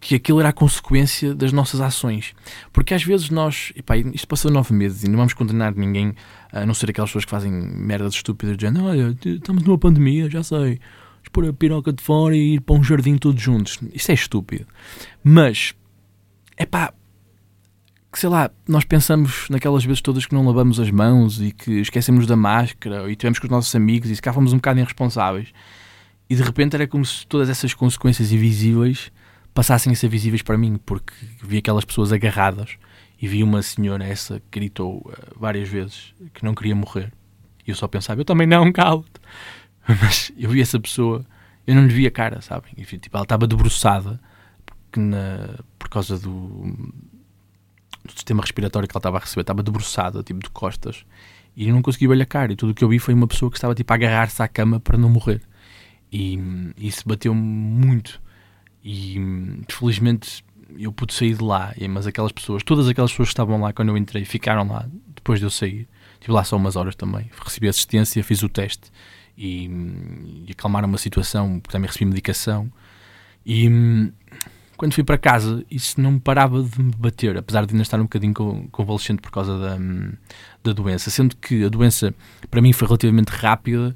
que 0.00 0.14
aquilo 0.14 0.40
era 0.40 0.50
a 0.50 0.52
consequência 0.52 1.34
das 1.34 1.52
nossas 1.52 1.80
ações. 1.80 2.34
Porque 2.72 2.94
às 2.94 3.02
vezes 3.02 3.30
nós, 3.30 3.72
epá, 3.74 3.96
isto 3.96 4.28
passou 4.28 4.50
nove 4.50 4.72
meses 4.72 5.02
e 5.02 5.08
não 5.08 5.16
vamos 5.16 5.34
condenar 5.34 5.74
ninguém, 5.74 6.14
a 6.52 6.64
não 6.64 6.74
ser 6.74 6.90
aquelas 6.90 7.10
pessoas 7.10 7.24
que 7.24 7.30
fazem 7.30 7.50
merdas 7.50 8.14
estúpidas, 8.14 8.56
dizendo: 8.56 8.84
Olha, 8.84 9.16
estamos 9.24 9.62
numa 9.64 9.78
pandemia, 9.78 10.30
já 10.30 10.42
sei, 10.42 10.80
pôr 11.32 11.48
a 11.48 11.52
piroca 11.52 11.92
de 11.92 12.02
fora 12.02 12.36
e 12.36 12.54
ir 12.54 12.60
para 12.60 12.76
um 12.76 12.82
jardim 12.82 13.16
todos 13.16 13.42
juntos. 13.42 13.78
Isso 13.92 14.10
é 14.10 14.14
estúpido. 14.14 14.66
Mas, 15.22 15.74
é 16.56 16.64
pá, 16.64 16.92
que 18.10 18.18
sei 18.18 18.28
lá, 18.28 18.50
nós 18.66 18.84
pensamos 18.84 19.46
naquelas 19.50 19.84
vezes 19.84 20.00
todas 20.00 20.24
que 20.24 20.34
não 20.34 20.46
lavamos 20.46 20.80
as 20.80 20.90
mãos 20.90 21.40
e 21.40 21.52
que 21.52 21.80
esquecemos 21.80 22.26
da 22.26 22.36
máscara 22.36 23.10
e 23.10 23.16
tivemos 23.16 23.38
com 23.38 23.46
os 23.46 23.50
nossos 23.50 23.74
amigos 23.74 24.10
e 24.10 24.16
se 24.16 24.22
cá 24.22 24.32
fomos 24.32 24.52
um 24.52 24.56
bocado 24.56 24.80
irresponsáveis 24.80 25.52
e 26.28 26.34
de 26.34 26.42
repente 26.42 26.74
era 26.74 26.86
como 26.86 27.04
se 27.04 27.26
todas 27.26 27.48
essas 27.50 27.74
consequências 27.74 28.32
invisíveis 28.32 29.12
passassem 29.54 29.92
a 29.92 29.96
ser 29.96 30.08
visíveis 30.08 30.42
para 30.42 30.58
mim 30.58 30.78
porque 30.84 31.12
vi 31.42 31.58
aquelas 31.58 31.84
pessoas 31.84 32.12
agarradas 32.12 32.76
e 33.20 33.26
vi 33.26 33.42
uma 33.42 33.62
senhora 33.62 34.04
essa 34.04 34.40
que 34.50 34.60
gritou 34.60 34.98
uh, 34.98 35.38
várias 35.38 35.68
vezes 35.68 36.14
que 36.32 36.44
não 36.44 36.54
queria 36.54 36.74
morrer 36.74 37.12
e 37.66 37.70
eu 37.70 37.76
só 37.76 37.88
pensava, 37.88 38.20
eu 38.20 38.24
também 38.24 38.46
não, 38.46 38.72
calo-te 38.72 39.20
mas 39.88 40.32
eu 40.36 40.50
vi 40.50 40.60
essa 40.60 40.78
pessoa 40.78 41.24
eu 41.66 41.74
não 41.74 41.86
lhe 41.86 41.92
vi 41.92 42.06
a 42.06 42.10
cara, 42.10 42.40
sabem? 42.40 42.72
Enfim, 42.78 42.96
tipo, 42.96 43.14
ela 43.14 43.24
estava 43.24 43.46
debruçada 43.46 44.18
na, 44.96 45.58
por 45.78 45.90
causa 45.90 46.18
do 46.18 46.90
do 48.08 48.12
sistema 48.12 48.40
respiratório 48.40 48.88
que 48.88 48.96
ela 48.96 49.00
estava 49.00 49.18
a 49.18 49.20
receber, 49.20 49.42
estava 49.42 49.62
debruçada, 49.62 50.22
tipo 50.22 50.40
de 50.40 50.50
costas, 50.50 51.04
e 51.54 51.68
eu 51.68 51.74
não 51.74 51.82
conseguia 51.82 52.08
olhar 52.08 52.22
a 52.22 52.26
cara. 52.26 52.52
E 52.52 52.56
tudo 52.56 52.70
o 52.70 52.74
que 52.74 52.82
eu 52.82 52.88
vi 52.88 52.98
foi 52.98 53.14
uma 53.14 53.26
pessoa 53.26 53.50
que 53.50 53.56
estava 53.56 53.74
tipo 53.74 53.92
a 53.92 53.96
agarrar-se 53.96 54.42
à 54.42 54.48
cama 54.48 54.80
para 54.80 54.96
não 54.96 55.08
morrer. 55.10 55.42
E 56.10 56.38
isso 56.78 57.02
bateu-me 57.06 57.40
muito. 57.40 58.20
E 58.90 59.20
felizmente 59.68 60.42
eu 60.78 60.90
pude 60.90 61.12
sair 61.12 61.34
de 61.34 61.44
lá, 61.44 61.74
mas 61.90 62.06
aquelas 62.06 62.32
pessoas, 62.32 62.62
todas 62.62 62.88
aquelas 62.88 63.10
pessoas 63.10 63.28
que 63.28 63.34
estavam 63.34 63.60
lá 63.60 63.70
quando 63.70 63.90
eu 63.90 63.98
entrei, 63.98 64.24
ficaram 64.24 64.66
lá 64.66 64.88
depois 65.08 65.38
de 65.38 65.44
eu 65.44 65.50
sair. 65.50 65.86
Estive 66.14 66.32
lá 66.32 66.42
só 66.42 66.56
umas 66.56 66.74
horas 66.74 66.96
também. 66.96 67.30
Recebi 67.44 67.68
assistência, 67.68 68.24
fiz 68.24 68.42
o 68.42 68.48
teste 68.48 68.90
e, 69.36 69.66
e 70.46 70.52
acalmaram 70.52 70.88
uma 70.88 70.96
situação, 70.96 71.60
porque 71.60 71.70
também 71.70 71.86
recebi 71.86 72.06
medicação. 72.06 72.72
E 73.44 74.10
quando 74.78 74.94
fui 74.94 75.04
para 75.04 75.18
casa, 75.18 75.62
isso 75.70 76.00
não 76.00 76.12
me 76.12 76.20
parava 76.20 76.62
de 76.62 76.82
me 76.82 76.92
bater, 76.96 77.36
apesar 77.36 77.66
de 77.66 77.74
ainda 77.74 77.82
estar 77.82 78.00
um 78.00 78.04
bocadinho 78.04 78.32
convalescente 78.72 79.20
por 79.20 79.30
causa 79.30 79.58
da, 79.58 79.76
da 80.64 80.72
doença. 80.72 81.10
Sendo 81.10 81.36
que 81.36 81.62
a 81.62 81.68
doença, 81.68 82.14
para 82.50 82.62
mim, 82.62 82.72
foi 82.72 82.88
relativamente 82.88 83.28
rápida, 83.28 83.94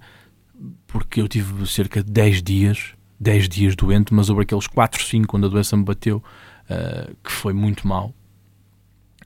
porque 0.87 1.23
eu 1.23 1.29
tive 1.29 1.67
cerca 1.67 2.05
de 2.05 2.13
10 2.13 2.43
dias, 2.43 2.95
10 3.23 3.49
dias 3.49 3.77
doente, 3.77 4.13
mas 4.13 4.27
sobre 4.27 4.43
aqueles 4.43 4.67
4, 4.67 5.05
5, 5.05 5.29
quando 5.29 5.47
a 5.47 5.49
doença 5.49 5.77
me 5.77 5.85
bateu, 5.85 6.23
uh, 6.69 7.17
que 7.23 7.31
foi 7.31 7.53
muito 7.53 7.87
mal. 7.87 8.13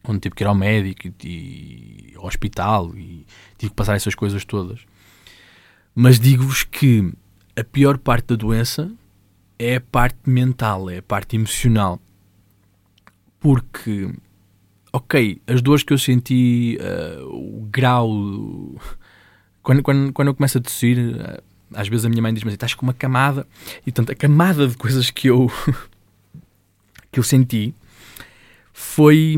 Onde 0.07 0.21
tive 0.21 0.35
que 0.35 0.45
ir 0.45 0.47
ao 0.47 0.55
médico 0.55 1.09
e, 1.25 2.13
e 2.13 2.15
ao 2.15 2.27
hospital 2.27 2.95
e 2.95 3.27
tive 3.57 3.71
que 3.71 3.75
passar 3.75 3.97
essas 3.97 4.15
coisas 4.15 4.45
todas. 4.45 4.81
Mas 5.95 6.21
digo-vos 6.21 6.63
que 6.63 7.11
a 7.59 7.65
pior 7.65 7.97
parte 7.97 8.27
da 8.27 8.37
doença 8.37 8.93
é 9.59 9.77
a 9.77 9.81
parte 9.81 10.19
mental, 10.29 10.91
é 10.91 10.99
a 10.99 11.03
parte 11.03 11.35
emocional. 11.35 11.99
Porque, 13.41 14.15
ok, 14.93 15.41
as 15.47 15.63
dores 15.63 15.83
que 15.83 15.95
eu 15.95 15.99
senti, 15.99 16.79
uh, 16.81 17.25
o 17.35 17.67
grau. 17.73 18.11
Quando, 19.63 19.83
quando, 19.83 20.13
quando 20.13 20.29
eu 20.29 20.35
começo 20.35 20.59
a 20.59 20.61
tossir, 20.61 20.99
uh, 20.99 21.43
às 21.73 21.89
vezes 21.89 22.05
a 22.05 22.09
minha 22.09 22.23
mãe 22.23 22.33
diz-me 22.33 22.49
assim: 22.49 22.55
estás 22.55 22.75
com 22.75 22.87
uma 22.87 22.95
camada. 22.95 23.47
E 23.87 23.93
tanto 23.93 24.13
a 24.13 24.15
camada 24.15 24.67
de 24.69 24.77
coisas 24.77 25.11
que 25.11 25.29
eu. 25.29 25.51
que 27.11 27.19
eu 27.19 27.23
senti 27.23 27.75
foi. 28.73 29.37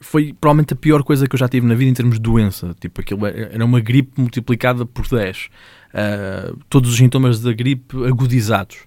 Foi 0.00 0.34
provavelmente 0.34 0.74
a 0.74 0.76
pior 0.76 1.02
coisa 1.02 1.26
que 1.26 1.34
eu 1.34 1.38
já 1.38 1.48
tive 1.48 1.66
na 1.66 1.74
vida 1.74 1.90
em 1.90 1.94
termos 1.94 2.16
de 2.16 2.22
doença. 2.22 2.76
Tipo, 2.78 3.00
aquilo 3.00 3.26
era 3.26 3.64
uma 3.64 3.80
gripe 3.80 4.20
multiplicada 4.20 4.84
por 4.84 5.08
10 5.08 5.48
uh, 5.94 6.58
todos 6.68 6.90
os 6.90 6.96
sintomas 6.96 7.40
da 7.40 7.52
gripe 7.52 8.04
agudizados. 8.06 8.78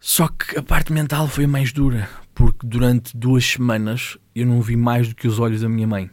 Só 0.00 0.28
que 0.28 0.58
a 0.58 0.62
parte 0.62 0.92
mental 0.92 1.26
foi 1.26 1.46
mais 1.46 1.72
dura, 1.72 2.08
porque 2.34 2.66
durante 2.66 3.16
duas 3.16 3.44
semanas 3.44 4.16
eu 4.34 4.46
não 4.46 4.60
vi 4.60 4.76
mais 4.76 5.08
do 5.08 5.14
que 5.14 5.26
os 5.26 5.38
olhos 5.38 5.62
da 5.62 5.68
minha 5.68 5.86
mãe. 5.86 6.10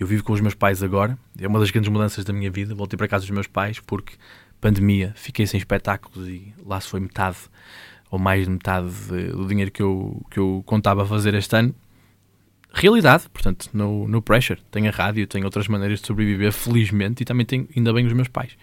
Eu 0.00 0.06
vivo 0.06 0.24
com 0.24 0.32
os 0.32 0.40
meus 0.40 0.54
pais 0.54 0.82
agora, 0.82 1.18
é 1.38 1.46
uma 1.46 1.60
das 1.60 1.70
grandes 1.70 1.90
mudanças 1.90 2.24
da 2.24 2.32
minha 2.32 2.50
vida. 2.50 2.74
Voltei 2.74 2.96
para 2.96 3.06
casa 3.06 3.26
dos 3.26 3.30
meus 3.30 3.46
pais 3.46 3.78
porque 3.80 4.14
pandemia, 4.58 5.12
fiquei 5.14 5.46
sem 5.46 5.58
espetáculos 5.58 6.26
e 6.26 6.54
lá 6.64 6.80
se 6.80 6.88
foi 6.88 7.00
metade 7.00 7.36
ou 8.10 8.18
mais 8.18 8.46
de 8.46 8.50
metade 8.50 8.88
do 9.32 9.46
dinheiro 9.46 9.70
que 9.70 9.82
eu, 9.82 10.24
que 10.30 10.38
eu 10.38 10.62
contava 10.64 11.04
fazer 11.04 11.34
este 11.34 11.54
ano. 11.54 11.74
Realidade, 12.72 13.28
portanto, 13.28 13.68
no, 13.74 14.08
no 14.08 14.22
pressure. 14.22 14.58
Tenho 14.70 14.88
a 14.88 14.90
rádio, 14.90 15.26
tenho 15.26 15.44
outras 15.44 15.68
maneiras 15.68 16.00
de 16.00 16.06
sobreviver, 16.06 16.50
felizmente, 16.50 17.22
e 17.22 17.26
também 17.26 17.44
tenho 17.44 17.68
ainda 17.76 17.92
bem 17.92 18.06
os 18.06 18.12
meus 18.14 18.28
pais. 18.28 18.56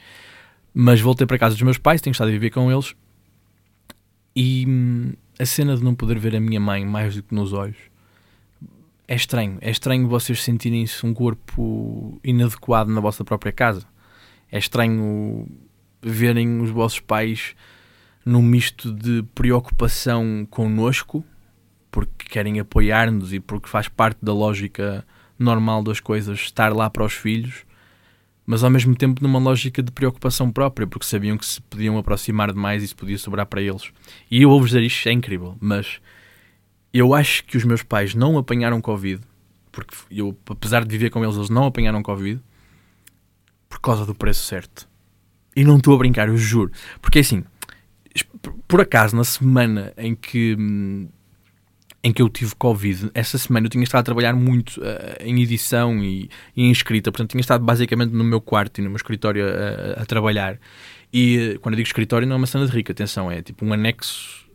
Mas 0.73 0.99
voltei 0.99 1.27
para 1.27 1.37
casa 1.37 1.53
dos 1.53 1.61
meus 1.61 1.77
pais, 1.77 2.01
tenho 2.01 2.13
estado 2.13 2.29
a 2.29 2.31
viver 2.31 2.49
com 2.49 2.71
eles. 2.71 2.95
E, 4.35 4.65
a 5.37 5.45
cena 5.45 5.77
de 5.77 5.83
não 5.83 5.93
poder 5.93 6.17
ver 6.17 6.35
a 6.35 6.39
minha 6.39 6.59
mãe 6.59 6.83
mais 6.83 7.15
do 7.15 7.21
que 7.21 7.35
nos 7.35 7.53
olhos 7.53 7.77
é 9.07 9.15
estranho. 9.15 9.57
É 9.61 9.71
estranho 9.71 10.07
vocês 10.07 10.43
sentirem-se 10.43 11.05
um 11.05 11.13
corpo 11.13 12.19
inadequado 12.23 12.91
na 12.91 12.99
vossa 12.99 13.23
própria 13.23 13.51
casa. 13.51 13.85
É 14.51 14.57
estranho 14.57 15.47
verem 16.01 16.59
os 16.61 16.69
vossos 16.69 16.99
pais 16.99 17.55
num 18.25 18.41
misto 18.41 18.91
de 18.91 19.23
preocupação 19.33 20.45
connosco, 20.49 21.23
porque 21.89 22.27
querem 22.29 22.59
apoiar-nos 22.59 23.31
e 23.33 23.39
porque 23.39 23.69
faz 23.69 23.87
parte 23.87 24.19
da 24.21 24.33
lógica 24.33 25.05
normal 25.39 25.81
das 25.81 25.99
coisas 25.99 26.39
estar 26.39 26.73
lá 26.73 26.89
para 26.89 27.05
os 27.05 27.13
filhos, 27.13 27.65
mas 28.45 28.63
ao 28.63 28.69
mesmo 28.69 28.95
tempo 28.95 29.21
numa 29.23 29.39
lógica 29.39 29.81
de 29.81 29.91
preocupação 29.91 30.51
própria, 30.51 30.85
porque 30.85 31.05
sabiam 31.05 31.37
que 31.37 31.45
se 31.45 31.61
podiam 31.61 31.97
aproximar 31.97 32.51
demais 32.51 32.89
e 32.89 32.95
podia 32.95 33.17
sobrar 33.17 33.45
para 33.45 33.61
eles. 33.61 33.91
E 34.29 34.41
eu 34.41 34.49
ouvo 34.49 34.65
dizer 34.65 34.83
isto, 34.83 35.07
é 35.07 35.11
incrível, 35.11 35.55
mas 35.61 36.01
eu 36.93 37.13
acho 37.13 37.43
que 37.45 37.57
os 37.57 37.63
meus 37.63 37.83
pais 37.83 38.15
não 38.15 38.37
apanharam 38.37 38.81
Covid, 38.81 39.21
porque 39.71 39.95
eu, 40.09 40.37
apesar 40.49 40.83
de 40.83 40.89
viver 40.89 41.09
com 41.09 41.23
eles, 41.23 41.35
eles 41.35 41.49
não 41.49 41.65
apanharam 41.65 42.01
Covid 42.01 42.41
por 43.69 43.79
causa 43.79 44.05
do 44.05 44.15
preço 44.15 44.43
certo. 44.43 44.87
E 45.55 45.63
não 45.63 45.77
estou 45.77 45.93
a 45.93 45.97
brincar, 45.97 46.27
eu 46.27 46.37
juro. 46.37 46.71
Porque 47.01 47.19
assim, 47.19 47.43
por 48.67 48.81
acaso, 48.81 49.15
na 49.15 49.23
semana 49.23 49.93
em 49.97 50.15
que 50.15 50.55
em 52.03 52.13
que 52.13 52.21
eu 52.21 52.29
tive 52.29 52.55
Covid, 52.55 53.11
essa 53.13 53.37
semana 53.37 53.65
eu 53.65 53.69
tinha 53.69 53.83
estado 53.83 54.01
a 54.01 54.03
trabalhar 54.03 54.33
muito 54.33 54.79
uh, 54.79 55.17
em 55.19 55.41
edição 55.41 56.01
e, 56.01 56.29
e, 56.55 56.63
em 56.63 56.71
escrita, 56.71 57.11
portanto 57.11 57.31
tinha 57.31 57.41
estado 57.41 57.65
basicamente 57.65 58.11
no 58.11 58.23
meu 58.23 58.39
quarto 58.39 58.77
e 58.77 58.81
no 58.81 58.89
meu 58.89 58.95
escritório 58.95 59.43
a, 59.45 60.01
a 60.01 60.05
trabalhar. 60.05 60.57
E 61.11 61.57
quando 61.61 61.73
eu 61.73 61.77
digo 61.77 61.87
escritório, 61.87 62.25
não 62.25 62.35
é 62.35 62.37
uma 62.37 62.47
cena 62.47 62.65
de 62.65 62.71
rica, 62.71 62.93
atenção, 62.93 63.29
é 63.29 63.41
tipo 63.41 63.65
um 63.65 63.73
anexo 63.73 64.46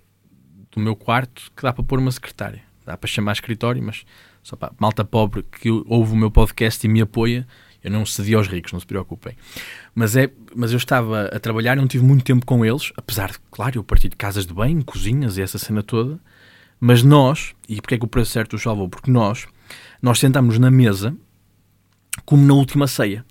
do 0.72 0.80
meu 0.80 0.96
quarto 0.96 1.50
que 1.56 1.62
dá 1.62 1.72
para 1.72 1.84
pôr 1.84 1.98
uma 1.98 2.10
secretária. 2.10 2.62
Dá 2.84 2.96
para 2.96 3.08
chamar 3.08 3.32
escritório, 3.32 3.82
mas 3.82 4.04
só 4.42 4.56
para 4.56 4.72
malta 4.78 5.04
pobre 5.04 5.44
que 5.44 5.70
ouve 5.86 6.12
o 6.12 6.16
meu 6.16 6.30
podcast 6.30 6.84
e 6.84 6.90
me 6.90 7.00
apoia, 7.00 7.46
eu 7.82 7.90
não 7.90 8.06
cedi 8.06 8.34
aos 8.34 8.48
ricos, 8.48 8.72
não 8.72 8.80
se 8.80 8.86
preocupem. 8.86 9.36
Mas, 9.94 10.16
é, 10.16 10.30
mas 10.54 10.72
eu 10.72 10.76
estava 10.76 11.26
a 11.26 11.38
trabalhar 11.38 11.76
não 11.76 11.86
tive 11.86 12.04
muito 12.04 12.24
tempo 12.24 12.46
com 12.46 12.64
eles, 12.64 12.92
apesar 12.96 13.30
de, 13.30 13.38
claro, 13.50 13.78
eu 13.78 13.84
parti 13.84 14.08
de 14.08 14.16
casas 14.16 14.46
de 14.46 14.54
banho, 14.54 14.84
cozinhas 14.84 15.36
e 15.36 15.42
essa 15.42 15.58
cena 15.58 15.82
toda. 15.82 16.18
Mas 16.80 17.02
nós, 17.02 17.54
e 17.68 17.80
porque 17.80 17.94
é 17.94 17.98
que 17.98 18.04
o 18.04 18.08
preço 18.08 18.32
certo 18.32 18.54
os 18.54 18.62
salvou? 18.62 18.88
Porque 18.88 19.10
nós, 19.10 19.46
nós 20.00 20.18
sentamos 20.18 20.58
na 20.58 20.70
mesa 20.70 21.16
como 22.24 22.44
na 22.44 22.54
última 22.54 22.86
ceia. 22.86 23.24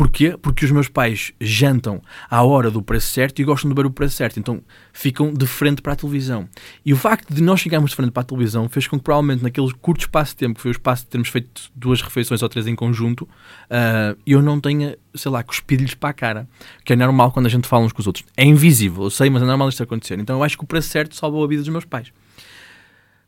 Porquê? 0.00 0.34
Porque 0.40 0.64
os 0.64 0.70
meus 0.70 0.88
pais 0.88 1.30
jantam 1.38 2.00
à 2.30 2.42
hora 2.42 2.70
do 2.70 2.80
preço 2.80 3.08
certo 3.08 3.38
e 3.38 3.44
gostam 3.44 3.68
de 3.68 3.76
ver 3.76 3.84
o 3.84 3.90
preço 3.90 4.16
certo, 4.16 4.40
então 4.40 4.62
ficam 4.94 5.30
de 5.30 5.46
frente 5.46 5.82
para 5.82 5.92
a 5.92 5.96
televisão. 5.96 6.48
E 6.86 6.94
o 6.94 6.96
facto 6.96 7.34
de 7.34 7.42
nós 7.42 7.60
chegarmos 7.60 7.90
de 7.90 7.96
frente 7.96 8.10
para 8.10 8.22
a 8.22 8.24
televisão 8.24 8.66
fez 8.66 8.86
com 8.86 8.96
que, 8.96 9.04
provavelmente, 9.04 9.42
naquele 9.42 9.70
curto 9.74 10.00
espaço 10.00 10.30
de 10.30 10.38
tempo, 10.38 10.54
que 10.54 10.62
foi 10.62 10.70
o 10.70 10.72
espaço 10.72 11.02
de 11.04 11.10
termos 11.10 11.28
feito 11.28 11.70
duas 11.74 12.00
refeições 12.00 12.42
ou 12.42 12.48
três 12.48 12.66
em 12.66 12.74
conjunto, 12.74 13.24
uh, 13.24 14.18
eu 14.26 14.40
não 14.40 14.58
tenha, 14.58 14.96
sei 15.14 15.30
lá, 15.30 15.42
cuspido-lhes 15.42 15.92
para 15.92 16.08
a 16.08 16.14
cara. 16.14 16.48
Que 16.82 16.94
é 16.94 16.96
normal 16.96 17.30
quando 17.30 17.44
a 17.44 17.50
gente 17.50 17.68
fala 17.68 17.84
uns 17.84 17.92
com 17.92 18.00
os 18.00 18.06
outros. 18.06 18.24
É 18.34 18.42
invisível, 18.42 19.04
eu 19.04 19.10
sei, 19.10 19.28
mas 19.28 19.42
é 19.42 19.44
normal 19.44 19.68
isto 19.68 19.82
acontecer. 19.82 20.18
Então 20.18 20.36
eu 20.36 20.42
acho 20.42 20.56
que 20.56 20.64
o 20.64 20.66
preço 20.66 20.88
certo 20.88 21.14
salvou 21.14 21.44
a 21.44 21.46
vida 21.46 21.60
dos 21.60 21.68
meus 21.68 21.84
pais. 21.84 22.10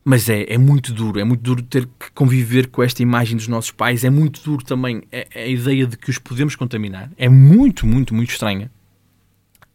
Mas 0.05 0.27
é, 0.27 0.53
é 0.53 0.57
muito 0.57 0.93
duro, 0.93 1.19
é 1.19 1.23
muito 1.23 1.41
duro 1.41 1.61
ter 1.61 1.85
que 1.85 2.11
conviver 2.13 2.67
com 2.67 2.83
esta 2.83 3.01
imagem 3.01 3.37
dos 3.37 3.47
nossos 3.47 3.71
pais, 3.71 4.03
é 4.03 4.09
muito 4.09 4.41
duro 4.43 4.63
também 4.63 5.03
a, 5.11 5.39
a 5.39 5.47
ideia 5.47 5.87
de 5.87 5.97
que 5.97 6.09
os 6.09 6.17
podemos 6.17 6.55
contaminar, 6.55 7.09
é 7.17 7.29
muito, 7.29 7.87
muito, 7.87 8.13
muito 8.13 8.31
estranha. 8.31 8.69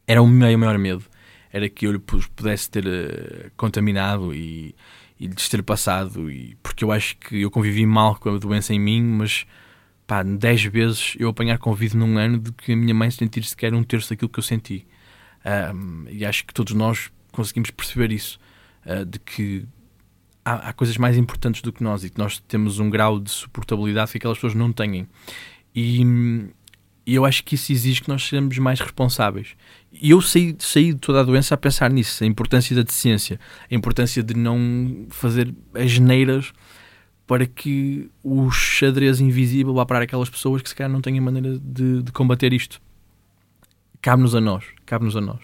Era 0.06 0.20
o 0.20 0.26
meu 0.26 0.58
maior 0.58 0.76
medo, 0.78 1.04
era 1.50 1.68
que 1.68 1.86
eu 1.86 2.02
os 2.12 2.26
pudesse 2.26 2.70
ter 2.70 2.84
uh, 2.86 3.50
contaminado 3.56 4.34
e, 4.34 4.74
e 5.18 5.26
lhes 5.26 5.48
ter 5.48 5.62
passado, 5.62 6.30
e, 6.30 6.56
porque 6.62 6.84
eu 6.84 6.92
acho 6.92 7.16
que 7.16 7.40
eu 7.40 7.50
convivi 7.50 7.86
mal 7.86 8.16
com 8.16 8.34
a 8.34 8.38
doença 8.38 8.74
em 8.74 8.78
mim, 8.78 9.02
mas 9.02 9.46
pá, 10.06 10.22
10 10.22 10.64
vezes 10.64 11.14
eu 11.18 11.30
apanhar 11.30 11.58
Covid 11.58 11.96
num 11.96 12.18
ano 12.18 12.38
de 12.38 12.52
que 12.52 12.72
a 12.72 12.76
minha 12.76 12.94
mãe 12.94 13.10
sentir 13.10 13.44
sequer 13.44 13.72
um 13.72 13.82
terço 13.82 14.10
daquilo 14.10 14.28
que 14.28 14.38
eu 14.38 14.44
senti. 14.44 14.86
Um, 15.74 16.04
e 16.10 16.26
acho 16.26 16.44
que 16.44 16.52
todos 16.52 16.74
nós 16.74 17.10
conseguimos 17.32 17.70
perceber 17.70 18.12
isso, 18.12 18.38
uh, 18.84 19.06
de 19.06 19.18
que 19.18 19.66
há, 20.48 20.68
há, 20.68 20.72
coisas 20.72 20.96
mais 20.96 21.16
importantes 21.16 21.60
do 21.62 21.72
que 21.72 21.82
nós 21.82 22.04
e 22.04 22.10
que 22.10 22.18
nós 22.18 22.38
temos 22.38 22.78
um 22.78 22.88
grau 22.88 23.20
de 23.20 23.30
suportabilidade 23.30 24.12
que 24.12 24.18
aquelas 24.18 24.38
pessoas 24.38 24.54
não 24.54 24.72
têm. 24.72 25.06
E, 25.74 26.02
e 27.06 27.14
eu 27.14 27.24
acho 27.24 27.44
que 27.44 27.54
isso 27.54 27.70
exige 27.72 28.02
que 28.02 28.08
nós 28.08 28.26
sejamos 28.26 28.56
mais 28.58 28.80
responsáveis. 28.80 29.54
E 29.92 30.10
eu 30.10 30.20
saí, 30.20 30.56
saí 30.58 30.94
de 30.94 31.00
toda 31.00 31.20
a 31.20 31.24
doença 31.24 31.54
a 31.54 31.58
pensar 31.58 31.90
nisso, 31.90 32.24
a 32.24 32.26
importância 32.26 32.74
da 32.74 32.82
deficiência, 32.82 33.38
a 33.70 33.74
importância 33.74 34.22
de 34.22 34.34
não 34.34 35.06
fazer 35.10 35.54
as 35.74 35.90
geneiras 35.90 36.52
para 37.26 37.46
que 37.46 38.10
o 38.22 38.50
xadrez 38.50 39.20
invisível 39.20 39.74
vá 39.74 39.84
para 39.84 40.04
aquelas 40.04 40.30
pessoas 40.30 40.62
que 40.62 40.68
se 40.70 40.74
calhar 40.74 40.90
não 40.90 41.02
têm 41.02 41.20
maneira 41.20 41.58
de, 41.58 42.02
de 42.02 42.12
combater 42.12 42.54
isto. 42.54 42.80
Cabe-nos 44.00 44.34
a 44.34 44.40
nós, 44.40 44.64
cabe-nos 44.86 45.14
a 45.14 45.20
nós. 45.20 45.40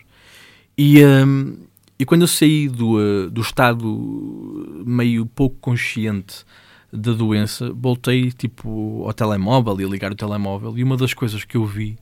E, 0.78 1.04
hum, 1.04 1.66
e 1.98 2.04
quando 2.04 2.22
eu 2.22 2.28
saí 2.28 2.68
do, 2.68 2.98
uh, 2.98 3.30
do 3.30 3.40
estado 3.40 4.83
meio 4.85 5.26
pouco 5.26 5.57
consciente 5.61 6.44
da 6.92 7.12
doença, 7.12 7.72
voltei 7.72 8.30
tipo 8.30 9.04
ao 9.04 9.12
telemóvel 9.12 9.80
e 9.80 9.85
a 9.85 9.88
ligar 9.88 10.12
o 10.12 10.16
telemóvel. 10.16 10.76
E 10.78 10.83
uma 10.83 10.96
das 10.96 11.14
coisas 11.14 11.44
que 11.44 11.57
eu 11.57 11.64
vi, 11.64 11.96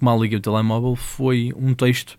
mal 0.00 0.20
liguei 0.20 0.38
o 0.38 0.42
telemóvel, 0.42 0.94
foi 0.94 1.52
um 1.56 1.74
texto 1.74 2.18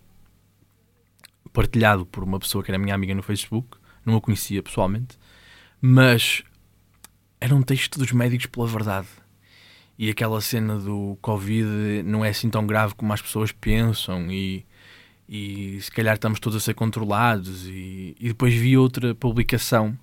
partilhado 1.52 2.06
por 2.06 2.22
uma 2.22 2.38
pessoa 2.38 2.62
que 2.62 2.70
era 2.70 2.78
minha 2.78 2.94
amiga 2.94 3.14
no 3.14 3.22
Facebook, 3.22 3.78
não 4.04 4.16
a 4.16 4.20
conhecia 4.20 4.62
pessoalmente, 4.62 5.18
mas 5.80 6.42
era 7.40 7.54
um 7.54 7.62
texto 7.62 7.98
dos 7.98 8.12
médicos 8.12 8.46
pela 8.46 8.66
verdade. 8.66 9.08
E 9.98 10.08
aquela 10.08 10.40
cena 10.40 10.78
do 10.78 11.18
Covid 11.20 12.02
não 12.04 12.24
é 12.24 12.28
assim 12.28 12.48
tão 12.48 12.64
grave 12.64 12.94
como 12.94 13.12
as 13.12 13.20
pessoas 13.20 13.50
pensam 13.50 14.30
e 14.30 14.64
e 15.28 15.78
se 15.80 15.90
calhar 15.90 16.14
estamos 16.14 16.40
todos 16.40 16.56
a 16.56 16.60
ser 16.60 16.74
controlados. 16.74 17.66
E, 17.66 18.16
e 18.18 18.28
depois 18.28 18.54
vi 18.54 18.76
outra 18.76 19.14
publicação 19.14 19.96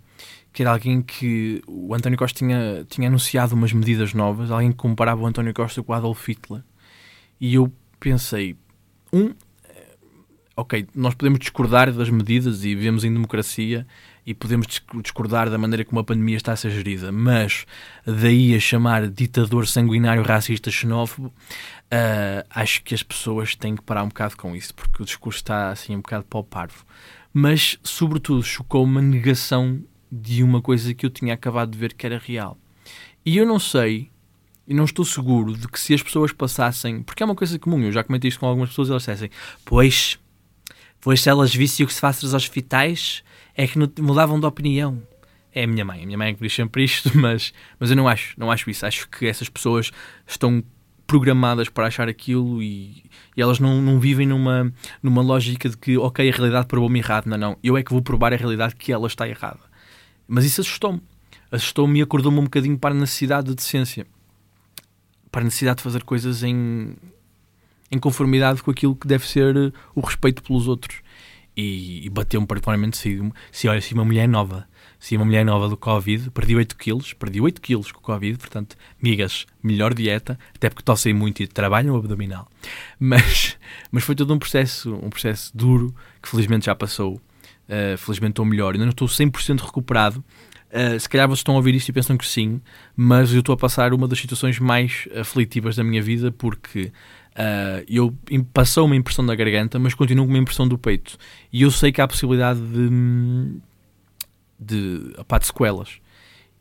que 0.56 0.62
era 0.62 0.72
alguém 0.72 1.02
que 1.02 1.62
o 1.68 1.94
António 1.94 2.18
Costa 2.18 2.40
tinha, 2.40 2.86
tinha 2.88 3.10
anunciado 3.10 3.54
umas 3.54 3.74
medidas 3.74 4.14
novas, 4.14 4.50
alguém 4.50 4.72
que 4.72 4.78
comparava 4.78 5.22
o 5.22 5.26
António 5.26 5.54
Costa 5.54 5.84
com 5.84 5.92
o 5.92 5.96
Adolf 5.96 6.30
Hitler. 6.30 6.64
E 7.42 7.56
eu 7.56 7.70
pensei, 8.00 8.56
um, 9.12 9.34
eh, 9.68 9.98
ok, 10.56 10.88
nós 10.96 11.14
podemos 11.14 11.40
discordar 11.40 11.92
das 11.92 12.10
medidas 12.10 12.64
e 12.64 12.74
vivemos 12.74 13.04
em 13.04 13.12
democracia 13.12 13.86
e 14.26 14.34
podemos 14.34 14.66
discordar 15.04 15.50
da 15.50 15.58
maneira 15.58 15.86
como 15.86 16.00
a 16.00 16.04
pandemia 16.04 16.38
está 16.38 16.54
a 16.54 16.56
ser 16.56 16.72
gerida, 16.72 17.12
mas 17.12 17.66
daí 18.06 18.56
a 18.56 18.60
chamar 18.60 19.08
ditador 19.08 19.68
sanguinário, 19.68 20.24
racista, 20.24 20.72
xenófobo, 20.72 21.28
uh, 21.28 22.46
acho 22.50 22.84
que 22.84 22.96
as 22.96 23.04
pessoas 23.04 23.56
têm 23.56 23.76
que 23.76 23.84
parar 23.84 24.04
um 24.04 24.08
bocado 24.08 24.36
com 24.36 24.56
isso, 24.56 24.74
porque 24.74 25.04
o 25.04 25.06
discurso 25.06 25.38
está 25.38 25.70
assim 25.70 25.96
um 25.96 26.02
bocado 26.02 26.26
o 26.34 26.44
parvo. 26.44 26.84
Mas, 27.32 27.78
sobretudo, 27.84 28.42
chocou 28.42 28.84
uma 28.84 29.02
negação 29.02 29.84
de 30.12 30.42
uma 30.42 30.62
coisa 30.62 30.94
que 30.94 31.06
eu 31.06 31.10
tinha 31.10 31.34
acabado 31.34 31.72
de 31.72 31.78
ver 31.78 31.94
que 31.94 32.06
era 32.06 32.18
real. 32.18 32.58
E 33.24 33.38
eu 33.38 33.46
não 33.46 33.60
sei, 33.60 34.10
e 34.68 34.74
não 34.74 34.86
estou 34.86 35.06
seguro 35.06 35.56
de 35.56 35.68
que 35.68 35.80
se 35.80 35.94
as 35.94 36.02
pessoas 36.02 36.32
passassem, 36.32 37.04
porque 37.04 37.22
é 37.22 37.26
uma 37.26 37.36
coisa 37.36 37.60
comum, 37.60 37.82
eu 37.82 37.92
já 37.92 38.04
comentei 38.04 38.30
isto 38.30 38.40
com 38.40 38.48
algumas 38.48 38.70
pessoas, 38.70 38.90
elas 38.90 39.02
dissessem, 39.04 39.30
pois, 39.64 40.18
pois 41.00 41.22
se 41.22 41.30
elas 41.30 41.54
vissem 41.54 41.84
o 41.84 41.88
que 41.88 41.94
se 41.94 42.00
faz 42.00 42.22
nos 42.24 42.34
hospitais, 42.34 43.24
é 43.56 43.68
que 43.68 43.80
mudavam 44.02 44.40
de 44.40 44.46
opinião. 44.46 45.02
É 45.54 45.64
a 45.64 45.68
minha 45.68 45.86
mãe, 45.86 46.04
a 46.04 46.06
minha 46.06 46.18
mãe 46.18 46.30
é 46.32 46.34
que 46.34 46.42
diz 46.42 46.54
sempre 46.54 46.84
isto, 46.84 47.10
mas, 47.18 47.54
mas 47.80 47.90
eu 47.90 47.96
não 47.96 48.08
acho, 48.08 48.38
não 48.38 48.52
acho 48.52 48.70
isso. 48.70 48.86
Acho 48.86 49.08
que 49.08 49.26
essas 49.26 49.48
pessoas 49.48 49.92
estão 50.28 50.62
programadas 51.08 51.70
para 51.70 51.88
achar 51.88 52.10
aquilo 52.10 52.62
e, 52.62 53.04
e, 53.38 53.42
elas 53.42 53.60
não, 53.60 53.82
não 53.82 54.00
vivem 54.00 54.28
numa, 54.28 54.74
numa 55.02 55.22
lógica 55.22 55.70
de 55.70 55.78
que, 55.78 55.98
ok, 55.98 56.30
a 56.30 56.36
realidade 56.36 56.68
provou-me 56.68 57.00
errado. 57.00 57.28
Não, 57.28 57.38
não. 57.38 57.58
Eu 57.64 57.78
é 57.78 57.84
que 57.84 57.92
vou 57.92 58.02
provar 58.02 58.34
a 58.34 58.36
realidade 58.36 58.76
que 58.76 58.92
ela 58.92 59.08
está 59.08 59.28
errada. 59.28 59.60
Mas 60.28 60.44
isso 60.44 60.60
assustou-me. 60.60 61.02
Assustou-me 61.50 62.00
e 62.00 62.02
acordou-me 62.02 62.40
um 62.40 62.44
bocadinho 62.44 62.78
para 62.78 62.94
a 62.94 62.98
necessidade 62.98 63.48
de 63.48 63.56
decência. 63.56 64.06
Para 65.32 65.42
a 65.42 65.44
necessidade 65.46 65.78
de 65.78 65.84
fazer 65.84 66.04
coisas 66.04 66.44
em, 66.44 66.96
em 67.92 68.00
conformidade 68.00 68.62
com 68.62 68.72
aquilo 68.72 68.96
que 68.96 69.08
deve 69.08 69.26
ser 69.28 69.74
o 69.94 70.02
respeito 70.02 70.44
pelos 70.44 70.68
outros 70.68 71.05
e, 71.56 72.06
e 72.06 72.10
bateu-me 72.10 72.46
particularmente 72.46 72.98
se, 72.98 73.20
se 73.52 73.68
olha, 73.68 73.82
se 73.82 73.94
uma 73.94 74.04
mulher 74.04 74.28
nova, 74.28 74.68
se 75.00 75.16
uma 75.16 75.26
mulher 75.26 75.46
nova 75.46 75.70
do 75.70 75.78
Covid, 75.78 76.30
perdi 76.32 76.56
8 76.56 76.76
quilos, 76.76 77.14
perdi 77.14 77.40
8 77.40 77.62
quilos 77.62 77.92
com 77.92 78.00
o 78.00 78.04
Covid, 78.04 78.38
portanto, 78.38 78.76
migas, 79.02 79.46
melhor 79.64 79.94
dieta, 79.94 80.38
até 80.56 80.70
porque 80.70 80.84
tossei 80.84 81.14
muito 81.14 81.42
e 81.42 81.48
trabalho 81.48 81.90
no 81.90 81.98
abdominal. 81.98 82.50
Mas, 83.00 83.58
mas 83.92 84.04
foi 84.04 84.16
todo 84.16 84.34
um 84.34 84.40
processo, 84.40 84.94
um 84.96 85.10
processo 85.10 85.56
duro, 85.56 85.94
que 86.22 86.30
felizmente 86.30 86.66
já 86.66 86.76
passou, 86.76 87.16
uh, 87.16 87.98
felizmente 87.98 88.32
estou 88.32 88.46
melhor, 88.46 88.74
ainda 88.74 88.86
não 88.86 88.92
estou 88.92 89.08
100% 89.08 89.62
recuperado, 89.62 90.24
Uh, 90.76 91.00
se 91.00 91.08
calhar 91.08 91.26
vocês 91.26 91.40
estão 91.40 91.54
a 91.54 91.58
ouvir 91.58 91.74
isto 91.74 91.88
e 91.88 91.94
pensam 91.94 92.18
que 92.18 92.28
sim, 92.28 92.60
mas 92.98 93.32
eu 93.32 93.40
estou 93.40 93.54
a 93.54 93.58
passar 93.58 93.94
uma 93.94 94.10
das 94.10 94.20
situações 94.20 94.60
mais 94.60 95.08
aflitivas 95.16 95.78
da 95.78 95.86
minha 95.86 96.02
vida 96.02 96.34
porque 96.34 96.92
uh, 97.36 97.86
eu 97.88 98.16
passou 98.54 98.86
uma 98.86 98.96
impressão 98.96 99.26
da 99.26 99.36
garganta, 99.36 99.78
mas 99.78 99.94
continuo 99.94 100.26
com 100.26 100.32
uma 100.32 100.40
impressão 100.40 100.68
do 100.68 100.78
peito. 100.78 101.18
E 101.52 101.64
eu 101.64 101.72
sei 101.72 101.92
que 101.92 102.02
há 102.02 102.06
a 102.06 102.08
possibilidade 102.08 102.60
de, 102.60 103.60
de, 104.60 105.14
opá, 105.18 105.38
de 105.38 105.48
sequelas. 105.48 106.00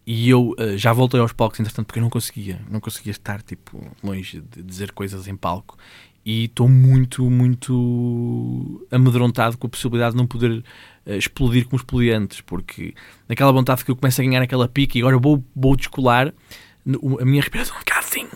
E 0.06 0.28
eu 0.28 0.54
uh, 0.58 0.76
já 0.76 0.92
voltei 0.92 1.20
aos 1.20 1.32
palcos, 1.32 1.60
entretanto, 1.60 1.86
porque 1.86 1.98
eu 1.98 2.02
não 2.02 2.10
conseguia, 2.10 2.60
não 2.70 2.80
conseguia 2.80 3.12
estar 3.12 3.42
tipo, 3.42 3.90
longe 4.02 4.40
de 4.40 4.62
dizer 4.62 4.92
coisas 4.92 5.26
em 5.26 5.36
palco 5.36 5.78
e 6.24 6.44
estou 6.44 6.68
muito, 6.68 7.28
muito 7.30 8.86
amedrontado 8.90 9.58
com 9.58 9.66
a 9.66 9.70
possibilidade 9.70 10.12
de 10.12 10.16
não 10.16 10.26
poder 10.26 10.64
uh, 11.06 11.12
explodir 11.12 11.64
como 11.66 11.76
explodi 11.76 12.10
antes, 12.10 12.40
porque 12.40 12.94
naquela 13.28 13.52
vontade 13.52 13.84
que 13.84 13.90
eu 13.90 13.96
começo 13.96 14.20
a 14.20 14.24
ganhar 14.24 14.42
aquela 14.42 14.66
pique 14.66 14.98
e 14.98 15.02
agora 15.02 15.18
vou, 15.18 15.44
vou 15.54 15.76
descolar, 15.76 16.28
a 16.28 17.24
minha 17.24 17.40
respiração 17.40 17.76
fica 17.78 17.98
assim, 17.98 18.26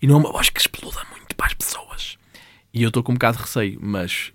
e 0.00 0.06
não 0.06 0.16
é 0.16 0.18
uma 0.18 0.32
voz 0.32 0.48
que 0.48 0.60
exploda 0.60 1.00
muito 1.10 1.15
para 1.36 1.46
as 1.46 1.54
pessoas. 1.54 2.18
E 2.72 2.82
eu 2.82 2.88
estou 2.88 3.02
com 3.02 3.12
um 3.12 3.14
bocado 3.14 3.36
de 3.38 3.42
receio, 3.44 3.78
mas, 3.82 4.32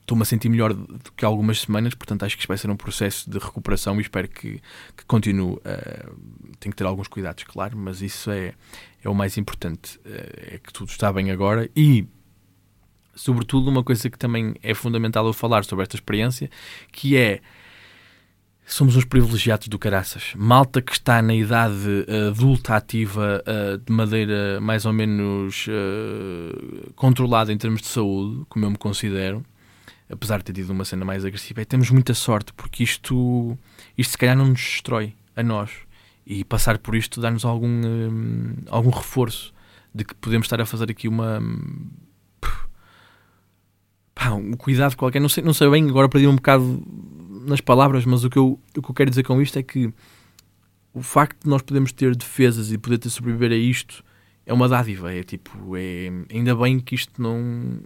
estou-me 0.00 0.22
a 0.22 0.24
sentir 0.24 0.48
melhor 0.48 0.74
do 0.74 1.12
que 1.16 1.24
algumas 1.24 1.60
semanas, 1.60 1.94
portanto 1.94 2.24
acho 2.24 2.36
que 2.36 2.42
isto 2.42 2.48
vai 2.48 2.58
ser 2.58 2.68
um 2.68 2.76
processo 2.76 3.30
de 3.30 3.38
recuperação 3.38 3.96
e 3.98 4.02
espero 4.02 4.28
que, 4.28 4.60
que 4.96 5.04
continue. 5.06 5.54
Uh, 5.54 6.16
tenho 6.58 6.72
que 6.72 6.76
ter 6.76 6.84
alguns 6.84 7.06
cuidados, 7.06 7.44
claro, 7.44 7.76
mas 7.78 8.02
isso 8.02 8.30
é, 8.30 8.54
é 9.02 9.08
o 9.08 9.14
mais 9.14 9.38
importante, 9.38 9.98
uh, 9.98 10.54
é 10.54 10.58
que 10.58 10.72
tudo 10.72 10.88
está 10.88 11.12
bem 11.12 11.30
agora 11.30 11.70
e 11.76 12.06
sobretudo 13.14 13.70
uma 13.70 13.84
coisa 13.84 14.10
que 14.10 14.18
também 14.18 14.54
é 14.62 14.74
fundamental 14.74 15.26
eu 15.26 15.32
falar 15.32 15.64
sobre 15.64 15.84
esta 15.84 15.94
experiência, 15.94 16.50
que 16.90 17.16
é 17.16 17.40
somos 18.74 18.96
uns 18.96 19.04
privilegiados 19.04 19.68
do 19.68 19.78
caraças. 19.78 20.32
Malta 20.36 20.80
que 20.80 20.92
está 20.92 21.20
na 21.20 21.34
idade 21.34 22.06
uh, 22.08 22.28
adulta 22.28 22.76
ativa 22.76 23.42
uh, 23.46 23.78
de 23.78 23.92
maneira 23.92 24.60
mais 24.60 24.84
ou 24.86 24.92
menos 24.92 25.66
uh, 25.66 26.92
controlada 26.94 27.52
em 27.52 27.58
termos 27.58 27.80
de 27.82 27.88
saúde, 27.88 28.44
como 28.48 28.64
eu 28.64 28.70
me 28.70 28.78
considero, 28.78 29.44
apesar 30.08 30.38
de 30.38 30.44
ter 30.44 30.52
tido 30.52 30.70
uma 30.70 30.84
cena 30.84 31.04
mais 31.04 31.24
agressiva, 31.24 31.64
temos 31.64 31.90
muita 31.90 32.14
sorte 32.14 32.52
porque 32.52 32.84
isto, 32.84 33.58
isto 33.96 34.12
se 34.12 34.18
calhar 34.18 34.36
não 34.36 34.46
nos 34.46 34.60
destrói 34.60 35.14
a 35.34 35.42
nós 35.42 35.70
e 36.26 36.44
passar 36.44 36.78
por 36.78 36.94
isto 36.94 37.20
dá-nos 37.20 37.44
algum, 37.44 37.80
algum 38.68 38.90
reforço 38.90 39.52
de 39.94 40.04
que 40.04 40.14
podemos 40.14 40.46
estar 40.46 40.60
a 40.60 40.66
fazer 40.66 40.90
aqui 40.90 41.08
uma 41.08 41.42
pá, 44.14 44.30
um 44.32 44.52
cuidado 44.52 44.96
qualquer. 44.96 45.20
Não 45.20 45.28
sei, 45.28 45.42
não 45.42 45.54
sei 45.54 45.68
bem, 45.70 45.88
agora 45.88 46.08
perdi 46.08 46.26
um 46.26 46.36
bocado 46.36 46.82
nas 47.50 47.60
palavras, 47.60 48.04
mas 48.04 48.24
o 48.24 48.30
que, 48.30 48.38
eu, 48.38 48.58
o 48.76 48.82
que 48.82 48.90
eu 48.90 48.94
quero 48.94 49.10
dizer 49.10 49.24
com 49.24 49.40
isto 49.42 49.58
é 49.58 49.62
que 49.62 49.92
o 50.94 51.02
facto 51.02 51.44
de 51.44 51.50
nós 51.50 51.62
podermos 51.62 51.92
ter 51.92 52.16
defesas 52.16 52.72
e 52.72 52.78
poder 52.78 52.98
ter 52.98 53.10
sobreviver 53.10 53.52
a 53.52 53.56
isto 53.56 54.02
é 54.46 54.52
uma 54.52 54.68
dádiva. 54.68 55.12
É 55.12 55.22
tipo, 55.22 55.76
é, 55.76 56.10
ainda 56.32 56.54
bem 56.56 56.80
que 56.80 56.94
isto 56.94 57.20
não, 57.20 57.80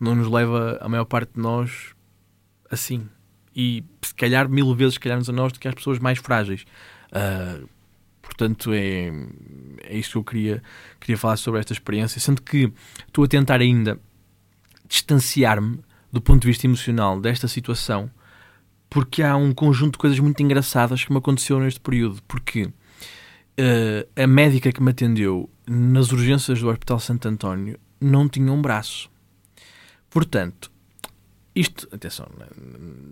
não 0.00 0.14
nos 0.14 0.28
leva, 0.28 0.78
a 0.80 0.88
maior 0.88 1.04
parte 1.04 1.34
de 1.34 1.40
nós, 1.40 1.94
assim. 2.70 3.08
E 3.54 3.84
se 4.00 4.14
calhar 4.14 4.48
mil 4.48 4.74
vezes 4.74 4.98
calharmos 4.98 5.28
a 5.28 5.32
nós 5.32 5.52
do 5.52 5.60
que 5.60 5.68
às 5.68 5.74
pessoas 5.74 5.98
mais 5.98 6.18
frágeis. 6.18 6.64
Uh, 7.08 7.68
portanto, 8.22 8.72
é, 8.72 9.12
é 9.82 9.96
isto 9.96 10.12
que 10.12 10.18
eu 10.18 10.24
queria, 10.24 10.62
queria 10.98 11.18
falar 11.18 11.36
sobre 11.36 11.60
esta 11.60 11.72
experiência. 11.72 12.20
Sendo 12.20 12.40
que 12.40 12.72
estou 13.06 13.24
a 13.24 13.28
tentar 13.28 13.60
ainda 13.60 14.00
distanciar-me 14.88 15.80
do 16.10 16.20
ponto 16.20 16.42
de 16.42 16.48
vista 16.48 16.66
emocional 16.66 17.20
desta 17.20 17.46
situação 17.46 18.10
porque 18.92 19.22
há 19.22 19.34
um 19.34 19.54
conjunto 19.54 19.92
de 19.92 19.98
coisas 19.98 20.18
muito 20.18 20.42
engraçadas 20.42 21.02
que 21.02 21.10
me 21.10 21.16
aconteceu 21.16 21.58
neste 21.58 21.80
período. 21.80 22.22
Porque 22.28 22.64
uh, 22.64 22.72
a 24.14 24.26
médica 24.26 24.70
que 24.70 24.82
me 24.82 24.90
atendeu 24.90 25.48
nas 25.66 26.12
urgências 26.12 26.60
do 26.60 26.68
Hospital 26.68 27.00
Santo 27.00 27.26
António 27.26 27.80
não 27.98 28.28
tinha 28.28 28.52
um 28.52 28.60
braço. 28.60 29.10
Portanto, 30.10 30.70
isto, 31.54 31.88
atenção, 31.90 32.28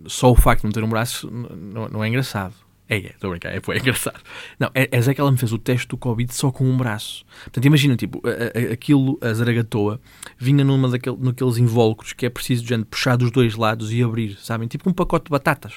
só 0.05 0.31
o 0.31 0.35
facto 0.35 0.61
de 0.61 0.65
não 0.67 0.71
ter 0.71 0.83
um 0.83 0.89
braço 0.89 1.31
não, 1.31 1.89
não 1.89 2.03
é 2.03 2.07
engraçado. 2.07 2.53
É, 2.91 2.97
é, 2.97 3.05
estou 3.05 3.29
a 3.29 3.31
brincar, 3.31 3.53
é, 3.53 3.77
engraçado. 3.79 4.19
Não, 4.59 4.69
é, 4.75 4.89
é 4.91 5.13
que 5.13 5.21
ela 5.21 5.31
me 5.31 5.37
fez 5.37 5.53
o 5.53 5.57
teste 5.57 5.87
do 5.87 5.95
Covid 5.95 6.35
só 6.35 6.51
com 6.51 6.65
um 6.65 6.75
braço. 6.75 7.23
Portanto, 7.43 7.65
imagina, 7.65 7.95
tipo, 7.95 8.21
a, 8.27 8.29
a, 8.29 8.73
aquilo, 8.73 9.17
a 9.21 9.33
zaragatoa, 9.33 10.01
vinha 10.37 10.61
numa 10.65 10.89
daquele, 10.89 11.15
naqueles 11.17 11.55
invólucros 11.55 12.11
que 12.11 12.25
é 12.25 12.29
preciso, 12.29 12.67
gente, 12.67 12.83
puxar 12.83 13.15
dos 13.15 13.31
dois 13.31 13.55
lados 13.55 13.93
e 13.93 14.03
abrir, 14.03 14.37
sabem? 14.41 14.67
Tipo 14.67 14.89
um 14.89 14.93
pacote 14.93 15.25
de 15.25 15.31
batatas. 15.31 15.73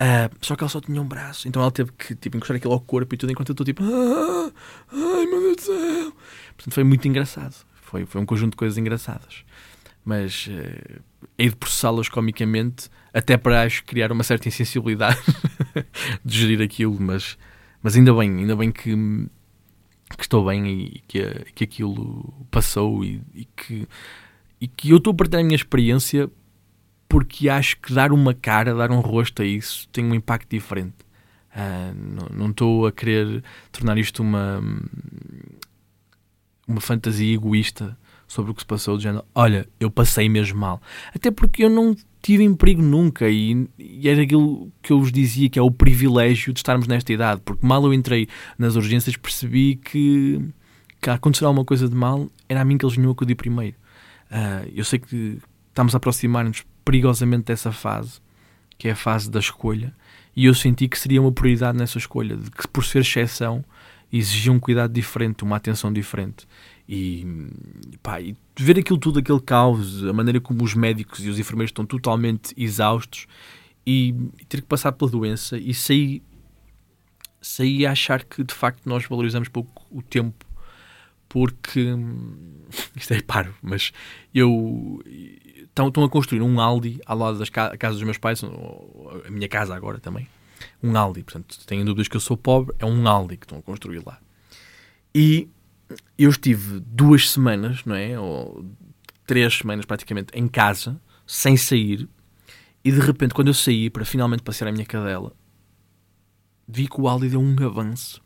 Uh, 0.00 0.34
só 0.40 0.56
que 0.56 0.64
ela 0.64 0.70
só 0.70 0.80
tinha 0.80 1.00
um 1.00 1.06
braço, 1.06 1.46
então 1.46 1.60
ela 1.60 1.70
teve 1.70 1.92
que 1.92 2.14
tipo, 2.16 2.38
encostar 2.38 2.56
aquilo 2.56 2.72
ao 2.72 2.80
corpo 2.80 3.14
e 3.14 3.18
tudo, 3.18 3.30
enquanto 3.30 3.50
eu 3.50 3.52
estou 3.52 3.64
tipo, 3.66 3.84
ah, 3.84 4.50
ai 4.92 5.26
meu 5.26 5.40
Deus 5.40 5.56
do 5.56 5.62
céu. 5.62 6.12
Portanto, 6.56 6.74
foi 6.74 6.84
muito 6.84 7.06
engraçado. 7.06 7.54
Foi, 7.82 8.06
foi 8.06 8.20
um 8.20 8.26
conjunto 8.26 8.52
de 8.52 8.56
coisas 8.56 8.78
engraçadas. 8.78 9.44
Mas 10.04 10.48
uh, 10.48 11.02
hei 11.38 11.48
de 11.48 11.56
processá-las 11.56 12.08
comicamente 12.08 12.90
até 13.12 13.36
para 13.36 13.62
acho 13.62 13.84
criar 13.84 14.12
uma 14.12 14.22
certa 14.22 14.48
insensibilidade 14.48 15.20
de 16.24 16.38
gerir 16.38 16.60
aquilo, 16.60 17.00
mas, 17.00 17.38
mas 17.82 17.96
ainda 17.96 18.12
bem, 18.12 18.38
ainda 18.38 18.56
bem 18.56 18.70
que, 18.70 18.94
que 20.16 20.22
estou 20.22 20.44
bem 20.44 20.66
e 20.68 21.02
que, 21.06 21.22
que 21.54 21.64
aquilo 21.64 22.46
passou 22.50 23.04
e, 23.04 23.22
e, 23.34 23.44
que, 23.44 23.88
e 24.60 24.68
que 24.68 24.90
eu 24.90 24.98
estou 24.98 25.12
a 25.12 25.16
partilhar 25.16 25.42
a 25.42 25.44
minha 25.44 25.56
experiência 25.56 26.30
porque 27.08 27.48
acho 27.48 27.78
que 27.78 27.92
dar 27.92 28.12
uma 28.12 28.34
cara, 28.34 28.74
dar 28.74 28.90
um 28.90 29.00
rosto 29.00 29.42
a 29.42 29.44
isso 29.44 29.88
tem 29.88 30.04
um 30.04 30.14
impacto 30.14 30.50
diferente. 30.50 30.96
Uh, 31.54 32.34
não, 32.34 32.50
estou 32.50 32.86
a 32.86 32.92
querer 32.92 33.44
tornar 33.70 33.96
isto 33.96 34.20
uma 34.22 34.60
uma 36.66 36.80
fantasia 36.80 37.34
egoísta 37.34 37.96
sobre 38.34 38.50
o 38.50 38.54
que 38.54 38.62
se 38.62 38.66
passou, 38.66 38.96
dizendo: 38.96 39.24
Olha, 39.34 39.66
eu 39.78 39.90
passei 39.90 40.28
mesmo 40.28 40.58
mal. 40.58 40.82
Até 41.14 41.30
porque 41.30 41.64
eu 41.64 41.70
não 41.70 41.96
tive 42.20 42.42
em 42.42 42.54
perigo 42.54 42.82
nunca 42.82 43.28
e, 43.28 43.68
e 43.78 44.08
era 44.08 44.22
aquilo 44.22 44.72
que 44.82 44.92
eu 44.92 44.98
vos 44.98 45.12
dizia 45.12 45.48
que 45.48 45.58
é 45.58 45.62
o 45.62 45.70
privilégio 45.70 46.52
de 46.52 46.58
estarmos 46.58 46.86
nesta 46.86 47.12
idade. 47.12 47.40
Porque 47.44 47.66
mal 47.66 47.84
eu 47.84 47.92
entrei 47.92 48.28
nas 48.58 48.76
urgências, 48.76 49.16
percebi 49.16 49.76
que, 49.76 50.40
que 51.00 51.10
acontecer 51.10 51.44
alguma 51.44 51.64
coisa 51.64 51.88
de 51.88 51.94
mal 51.94 52.28
era 52.48 52.62
a 52.62 52.64
mim 52.64 52.76
que 52.76 52.84
eles 52.84 52.96
vinham 52.96 53.10
acudir 53.10 53.34
primeiro. 53.34 53.76
Uh, 54.30 54.70
eu 54.74 54.84
sei 54.84 54.98
que 54.98 55.38
estamos 55.68 55.94
a 55.94 55.98
aproximar-nos 55.98 56.64
perigosamente 56.84 57.44
dessa 57.44 57.70
fase, 57.70 58.20
que 58.78 58.88
é 58.88 58.92
a 58.92 58.96
fase 58.96 59.30
da 59.30 59.38
escolha, 59.38 59.94
e 60.34 60.46
eu 60.46 60.54
senti 60.54 60.88
que 60.88 60.98
seria 60.98 61.20
uma 61.20 61.30
prioridade 61.30 61.78
nessa 61.78 61.98
escolha, 61.98 62.36
de 62.36 62.50
que 62.50 62.66
por 62.68 62.84
ser 62.84 63.00
exceção 63.00 63.64
exigia 64.12 64.52
um 64.52 64.60
cuidado 64.60 64.92
diferente, 64.92 65.44
uma 65.44 65.56
atenção 65.56 65.92
diferente. 65.92 66.46
E, 66.88 67.26
pá, 68.02 68.20
e 68.20 68.36
ver 68.58 68.78
aquilo 68.78 68.98
tudo, 68.98 69.18
aquele 69.18 69.40
caos, 69.40 70.04
a 70.04 70.12
maneira 70.12 70.40
como 70.40 70.62
os 70.62 70.74
médicos 70.74 71.24
e 71.24 71.28
os 71.28 71.38
enfermeiros 71.38 71.70
estão 71.70 71.86
totalmente 71.86 72.52
exaustos 72.56 73.26
e, 73.86 74.14
e 74.38 74.44
ter 74.44 74.60
que 74.60 74.66
passar 74.66 74.92
pela 74.92 75.10
doença 75.10 75.56
e 75.56 75.72
sair, 75.72 76.22
sair 77.40 77.86
a 77.86 77.92
achar 77.92 78.22
que 78.22 78.44
de 78.44 78.54
facto 78.54 78.86
nós 78.86 79.06
valorizamos 79.06 79.48
pouco 79.48 79.86
o 79.90 80.02
tempo 80.02 80.44
porque 81.28 81.88
isto 82.94 83.12
é 83.12 83.20
paro, 83.22 83.54
mas 83.62 83.92
eu 84.34 85.02
estão, 85.62 85.88
estão 85.88 86.04
a 86.04 86.08
construir 86.08 86.42
um 86.42 86.60
Aldi 86.60 87.00
ao 87.06 87.18
lado 87.18 87.38
das 87.38 87.48
ca 87.48 87.76
casas 87.76 87.96
dos 87.96 88.04
meus 88.04 88.18
pais, 88.18 88.42
a 88.44 89.30
minha 89.30 89.48
casa 89.48 89.74
agora 89.74 89.98
também, 89.98 90.28
um 90.82 90.96
Aldi, 90.96 91.22
portanto, 91.22 91.58
têm 91.66 91.84
dúvidas 91.84 92.08
que 92.08 92.16
eu 92.16 92.20
sou 92.20 92.36
pobre, 92.36 92.74
é 92.78 92.86
um 92.86 93.08
Aldi 93.08 93.36
que 93.36 93.46
estão 93.46 93.58
a 93.58 93.62
construir 93.62 94.02
lá. 94.06 94.20
E 95.14 95.48
eu 96.18 96.30
estive 96.30 96.80
duas 96.80 97.30
semanas, 97.30 97.84
não 97.84 97.94
é? 97.94 98.18
Ou 98.18 98.64
três 99.26 99.54
semanas 99.54 99.84
praticamente 99.84 100.28
em 100.34 100.46
casa, 100.46 101.00
sem 101.26 101.56
sair, 101.56 102.08
e 102.84 102.92
de 102.92 103.00
repente, 103.00 103.32
quando 103.32 103.48
eu 103.48 103.54
saí 103.54 103.88
para 103.88 104.04
finalmente 104.04 104.42
passear 104.42 104.68
a 104.68 104.72
minha 104.72 104.84
cadela, 104.84 105.32
vi 106.68 106.86
que 106.86 107.00
o 107.00 107.08
Aldi 107.08 107.30
deu 107.30 107.40
um 107.40 107.56
avanço. 107.64 108.22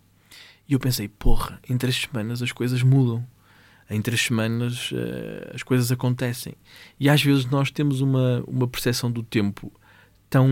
E 0.69 0.73
eu 0.73 0.81
pensei, 0.81 1.07
porra, 1.07 1.61
em 1.69 1.79
três 1.79 1.97
semanas 1.97 2.43
as 2.43 2.51
coisas 2.51 2.83
mudam. 2.83 3.25
Em 3.89 4.03
três 4.03 4.21
semanas 4.21 4.91
uh, 4.91 5.55
as 5.55 5.63
coisas 5.63 5.93
acontecem. 5.93 6.55
E 6.99 7.09
às 7.09 7.23
vezes 7.23 7.47
nós 7.47 7.71
temos 7.71 8.01
uma, 8.01 8.43
uma 8.49 8.67
percepção 8.67 9.11
do 9.13 9.23
tempo 9.23 9.73
tão 10.29 10.49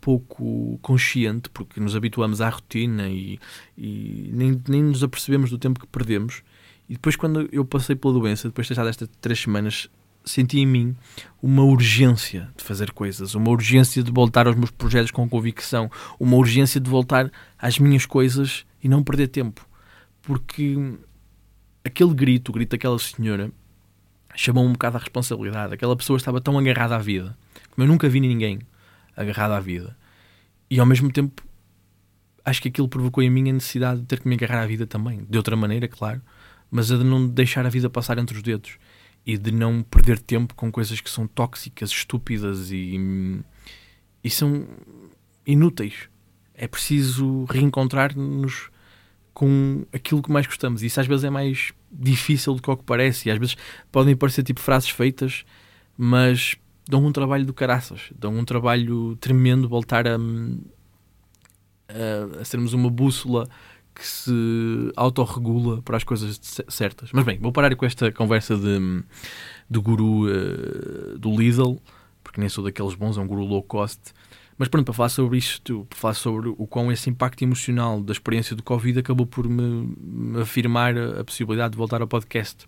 pouco 0.00 0.78
consciente, 0.80 1.50
porque 1.50 1.78
nos 1.78 1.94
habituamos 1.94 2.40
à 2.40 2.48
rotina 2.48 3.08
e, 3.08 3.38
e 3.76 4.30
nem, 4.32 4.60
nem 4.66 4.82
nos 4.82 5.04
apercebemos 5.04 5.50
do 5.50 5.58
tempo 5.58 5.78
que 5.78 5.86
perdemos. 5.86 6.42
E 6.92 6.94
depois, 6.94 7.16
quando 7.16 7.48
eu 7.50 7.64
passei 7.64 7.96
pela 7.96 8.12
doença, 8.12 8.48
depois 8.48 8.66
de 8.66 8.74
estar 8.74 8.84
destas 8.84 9.08
três 9.18 9.40
semanas, 9.40 9.88
senti 10.26 10.58
em 10.58 10.66
mim 10.66 10.94
uma 11.42 11.62
urgência 11.64 12.50
de 12.54 12.62
fazer 12.62 12.92
coisas, 12.92 13.34
uma 13.34 13.48
urgência 13.48 14.02
de 14.02 14.12
voltar 14.12 14.46
aos 14.46 14.54
meus 14.54 14.70
projetos 14.70 15.10
com 15.10 15.26
convicção, 15.26 15.90
uma 16.20 16.36
urgência 16.36 16.78
de 16.78 16.90
voltar 16.90 17.32
às 17.58 17.78
minhas 17.78 18.04
coisas 18.04 18.66
e 18.84 18.90
não 18.90 19.02
perder 19.02 19.28
tempo. 19.28 19.66
Porque 20.20 20.76
aquele 21.82 22.12
grito, 22.12 22.50
o 22.50 22.52
grito 22.52 22.72
daquela 22.72 22.98
senhora, 22.98 23.50
chamou 24.36 24.62
um 24.62 24.72
bocado 24.72 24.98
a 24.98 25.00
responsabilidade. 25.00 25.72
Aquela 25.72 25.96
pessoa 25.96 26.18
estava 26.18 26.42
tão 26.42 26.58
agarrada 26.58 26.94
à 26.94 26.98
vida, 26.98 27.34
como 27.70 27.86
eu 27.86 27.90
nunca 27.90 28.06
vi 28.06 28.20
ninguém 28.20 28.58
agarrado 29.16 29.52
à 29.52 29.60
vida. 29.60 29.96
E 30.68 30.78
ao 30.78 30.84
mesmo 30.84 31.10
tempo 31.10 31.42
acho 32.44 32.60
que 32.60 32.68
aquilo 32.68 32.86
provocou 32.86 33.24
em 33.24 33.30
mim 33.30 33.48
a 33.48 33.52
necessidade 33.54 34.02
de 34.02 34.06
ter 34.06 34.20
que 34.20 34.28
me 34.28 34.34
agarrar 34.34 34.62
à 34.62 34.66
vida 34.66 34.86
também, 34.86 35.24
de 35.26 35.38
outra 35.38 35.56
maneira, 35.56 35.88
claro, 35.88 36.20
mas 36.72 36.90
a 36.90 36.96
de 36.96 37.04
não 37.04 37.28
deixar 37.28 37.66
a 37.66 37.68
vida 37.68 37.90
passar 37.90 38.18
entre 38.18 38.34
os 38.34 38.42
dedos 38.42 38.78
e 39.26 39.36
de 39.36 39.52
não 39.52 39.82
perder 39.82 40.18
tempo 40.18 40.54
com 40.54 40.72
coisas 40.72 41.02
que 41.02 41.10
são 41.10 41.26
tóxicas, 41.26 41.90
estúpidas 41.90 42.72
e, 42.72 43.42
e 44.24 44.30
são 44.30 44.66
inúteis. 45.46 46.08
É 46.54 46.66
preciso 46.66 47.44
reencontrar-nos 47.44 48.70
com 49.34 49.84
aquilo 49.92 50.22
que 50.22 50.32
mais 50.32 50.46
gostamos. 50.46 50.82
E 50.82 50.86
isso 50.86 50.98
às 50.98 51.06
vezes 51.06 51.24
é 51.24 51.30
mais 51.30 51.74
difícil 51.90 52.54
do 52.54 52.62
que 52.62 52.70
o 52.70 52.76
que 52.76 52.84
parece. 52.84 53.28
E 53.28 53.32
às 53.32 53.38
vezes 53.38 53.54
podem 53.92 54.16
parecer 54.16 54.42
tipo 54.42 54.60
frases 54.60 54.88
feitas, 54.88 55.44
mas 55.96 56.56
dão 56.88 57.04
um 57.04 57.12
trabalho 57.12 57.44
do 57.44 57.52
caraças. 57.52 58.10
Dão 58.18 58.34
um 58.34 58.46
trabalho 58.46 59.14
tremendo 59.16 59.68
voltar 59.68 60.08
a, 60.08 60.16
a, 60.16 62.40
a 62.40 62.44
sermos 62.46 62.72
uma 62.72 62.90
bússola 62.90 63.46
que 63.94 64.06
se 64.06 64.32
autorregula 64.96 65.82
para 65.82 65.96
as 65.96 66.04
coisas 66.04 66.40
certas. 66.68 67.10
Mas 67.12 67.24
bem, 67.24 67.38
vou 67.38 67.52
parar 67.52 67.74
com 67.76 67.84
esta 67.84 68.10
conversa 68.10 68.56
de, 68.56 69.04
do 69.68 69.82
guru 69.82 70.26
uh, 70.26 71.18
do 71.18 71.36
Lidl, 71.36 71.78
porque 72.22 72.40
nem 72.40 72.48
sou 72.48 72.64
daqueles 72.64 72.94
bons, 72.94 73.18
é 73.18 73.20
um 73.20 73.26
guru 73.26 73.44
low 73.44 73.62
cost. 73.62 74.12
Mas 74.58 74.68
pronto, 74.68 74.84
para 74.84 74.94
falar 74.94 75.08
sobre 75.08 75.38
isto, 75.38 75.86
para 75.88 75.98
falar 75.98 76.14
sobre 76.14 76.48
o 76.50 76.66
quão 76.66 76.92
esse 76.92 77.10
impacto 77.10 77.42
emocional 77.42 78.00
da 78.00 78.12
experiência 78.12 78.54
do 78.54 78.62
Covid 78.62 78.98
acabou 78.98 79.26
por 79.26 79.48
me, 79.48 79.94
me 79.98 80.40
afirmar 80.40 80.96
a 80.96 81.24
possibilidade 81.24 81.72
de 81.72 81.78
voltar 81.78 82.00
ao 82.00 82.08
podcast. 82.08 82.66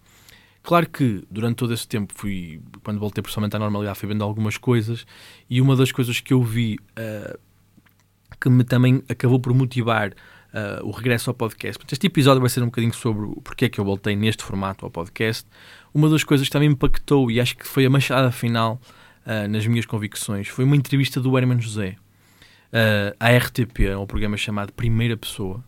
Claro 0.63 0.89
que 0.89 1.23
durante 1.31 1.57
todo 1.57 1.75
esse 1.75 1.87
tempo 1.87 2.13
fui, 2.17 2.61
quando 2.83 2.99
voltei 2.99 3.23
pessoalmente 3.23 3.55
à 3.55 3.59
normalidade, 3.59 3.99
fui 3.99 4.09
vendo 4.09 4.25
algumas 4.25 4.57
coisas 4.57 5.07
e 5.49 5.61
uma 5.61 5.77
das 5.77 5.93
coisas 5.93 6.21
que 6.21 6.33
eu 6.33 6.43
vi 6.43 6.79
uh, 6.99 7.39
que 8.41 8.49
me 8.49 8.65
também 8.65 9.03
acabou 9.09 9.39
por 9.39 9.53
motivar 9.55 10.15
uh, 10.55 10.87
o 10.87 10.91
regresso 10.93 11.29
ao 11.29 11.35
podcast. 11.35 11.85
Este 11.91 12.07
episódio 12.07 12.41
vai 12.41 12.49
ser 12.49 12.63
um 12.63 12.67
bocadinho 12.67 12.95
sobre 12.95 13.27
o 13.27 13.41
porquê 13.43 13.67
é 13.67 13.69
que 13.69 13.81
eu 13.81 13.85
voltei 13.85 14.15
neste 14.15 14.45
formato 14.45 14.85
ao 14.85 14.91
podcast. 14.91 15.47
Uma 15.93 16.09
das 16.09 16.23
coisas 16.25 16.47
que 16.47 16.53
também 16.53 16.69
me 16.69 16.75
impactou 16.75 17.31
e 17.31 17.41
acho 17.41 17.57
que 17.57 17.67
foi 17.67 17.85
a 17.85 17.91
machada 17.91 18.31
final 18.31 18.81
uh, 19.27 19.49
nas 19.49 19.67
minhas 19.67 19.85
convicções 19.85 20.49
foi 20.49 20.65
uma 20.65 20.77
entrevista 20.77 21.21
do 21.21 21.37
Herman 21.37 21.61
José 21.61 21.97
uh, 22.75 23.17
à 23.19 23.37
RTP, 23.37 23.97
um 24.01 24.07
programa 24.07 24.37
chamado 24.37 24.73
Primeira 24.73 25.17
Pessoa. 25.17 25.63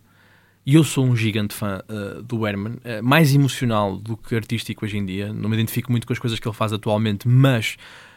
E 0.64 0.74
eu 0.74 0.82
sou 0.82 1.06
um 1.06 1.14
gigante 1.14 1.54
fã 1.54 1.80
uh, 1.88 2.22
do 2.24 2.44
Herman, 2.44 2.74
uh, 2.74 3.02
mais 3.02 3.32
emocional 3.32 3.96
do 3.96 4.16
que 4.16 4.34
artístico 4.34 4.84
hoje 4.84 4.98
em 4.98 5.06
dia. 5.06 5.32
Não 5.32 5.48
me 5.48 5.54
identifico 5.54 5.92
muito 5.92 6.06
com 6.06 6.12
as 6.12 6.18
coisas 6.18 6.40
que 6.40 6.48
ele 6.48 6.56
faz 6.56 6.72
atualmente, 6.72 7.28
mas 7.28 7.76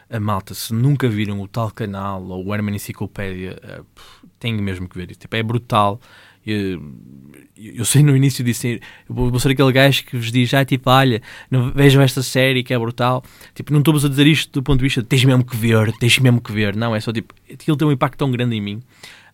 a 0.10 0.20
malta, 0.20 0.56
se 0.56 0.74
nunca 0.74 1.08
viram 1.08 1.40
o 1.40 1.48
tal 1.48 1.70
canal 1.70 2.24
ou 2.24 2.48
o 2.48 2.56
Herman 2.56 2.76
Enciclopédia, 2.76 3.60
uh, 3.64 3.86
tem 4.40 4.60
mesmo 4.60 4.90
que 4.90 4.98
ver 4.98 5.12
isso. 5.12 5.20
Tipo, 5.20 5.36
é 5.36 5.44
brutal. 5.44 6.02
Eu, 6.52 6.82
eu 7.58 7.84
sei 7.86 8.02
no 8.02 8.16
início 8.16 8.44
disse, 8.44 8.80
eu 9.08 9.14
vou 9.14 9.40
ser 9.40 9.52
aquele 9.52 9.72
gajo 9.72 10.06
que 10.06 10.16
vos 10.16 10.32
diz, 10.32 10.54
ah, 10.54 10.64
tipo, 10.64 10.90
olha, 10.90 11.22
não, 11.52 11.72
vejam 11.72 12.02
esta 12.02 12.24
série 12.24 12.64
que 12.64 12.74
é 12.74 12.80
brutal. 12.80 13.24
Tipo, 13.54 13.74
não 13.74 13.80
estou-vos 13.80 14.06
a 14.06 14.10
dizer 14.10 14.26
isto 14.28 14.52
do 14.52 14.64
ponto 14.64 14.80
de 14.80 14.84
vista 14.84 15.02
de 15.02 15.08
tens 15.08 15.26
mesmo 15.26 15.44
que 15.44 15.56
ver, 15.56 15.92
tens 15.98 16.18
mesmo 16.20 16.40
que 16.40 16.52
ver. 16.52 16.76
Não, 16.76 16.96
é 16.96 17.00
só 17.00 17.12
tipo, 17.12 17.34
aquilo 17.52 17.76
tem 17.76 17.88
um 17.88 17.92
impacto 17.92 18.18
tão 18.18 18.32
grande 18.32 18.56
em 18.56 18.62
mim. 18.62 18.82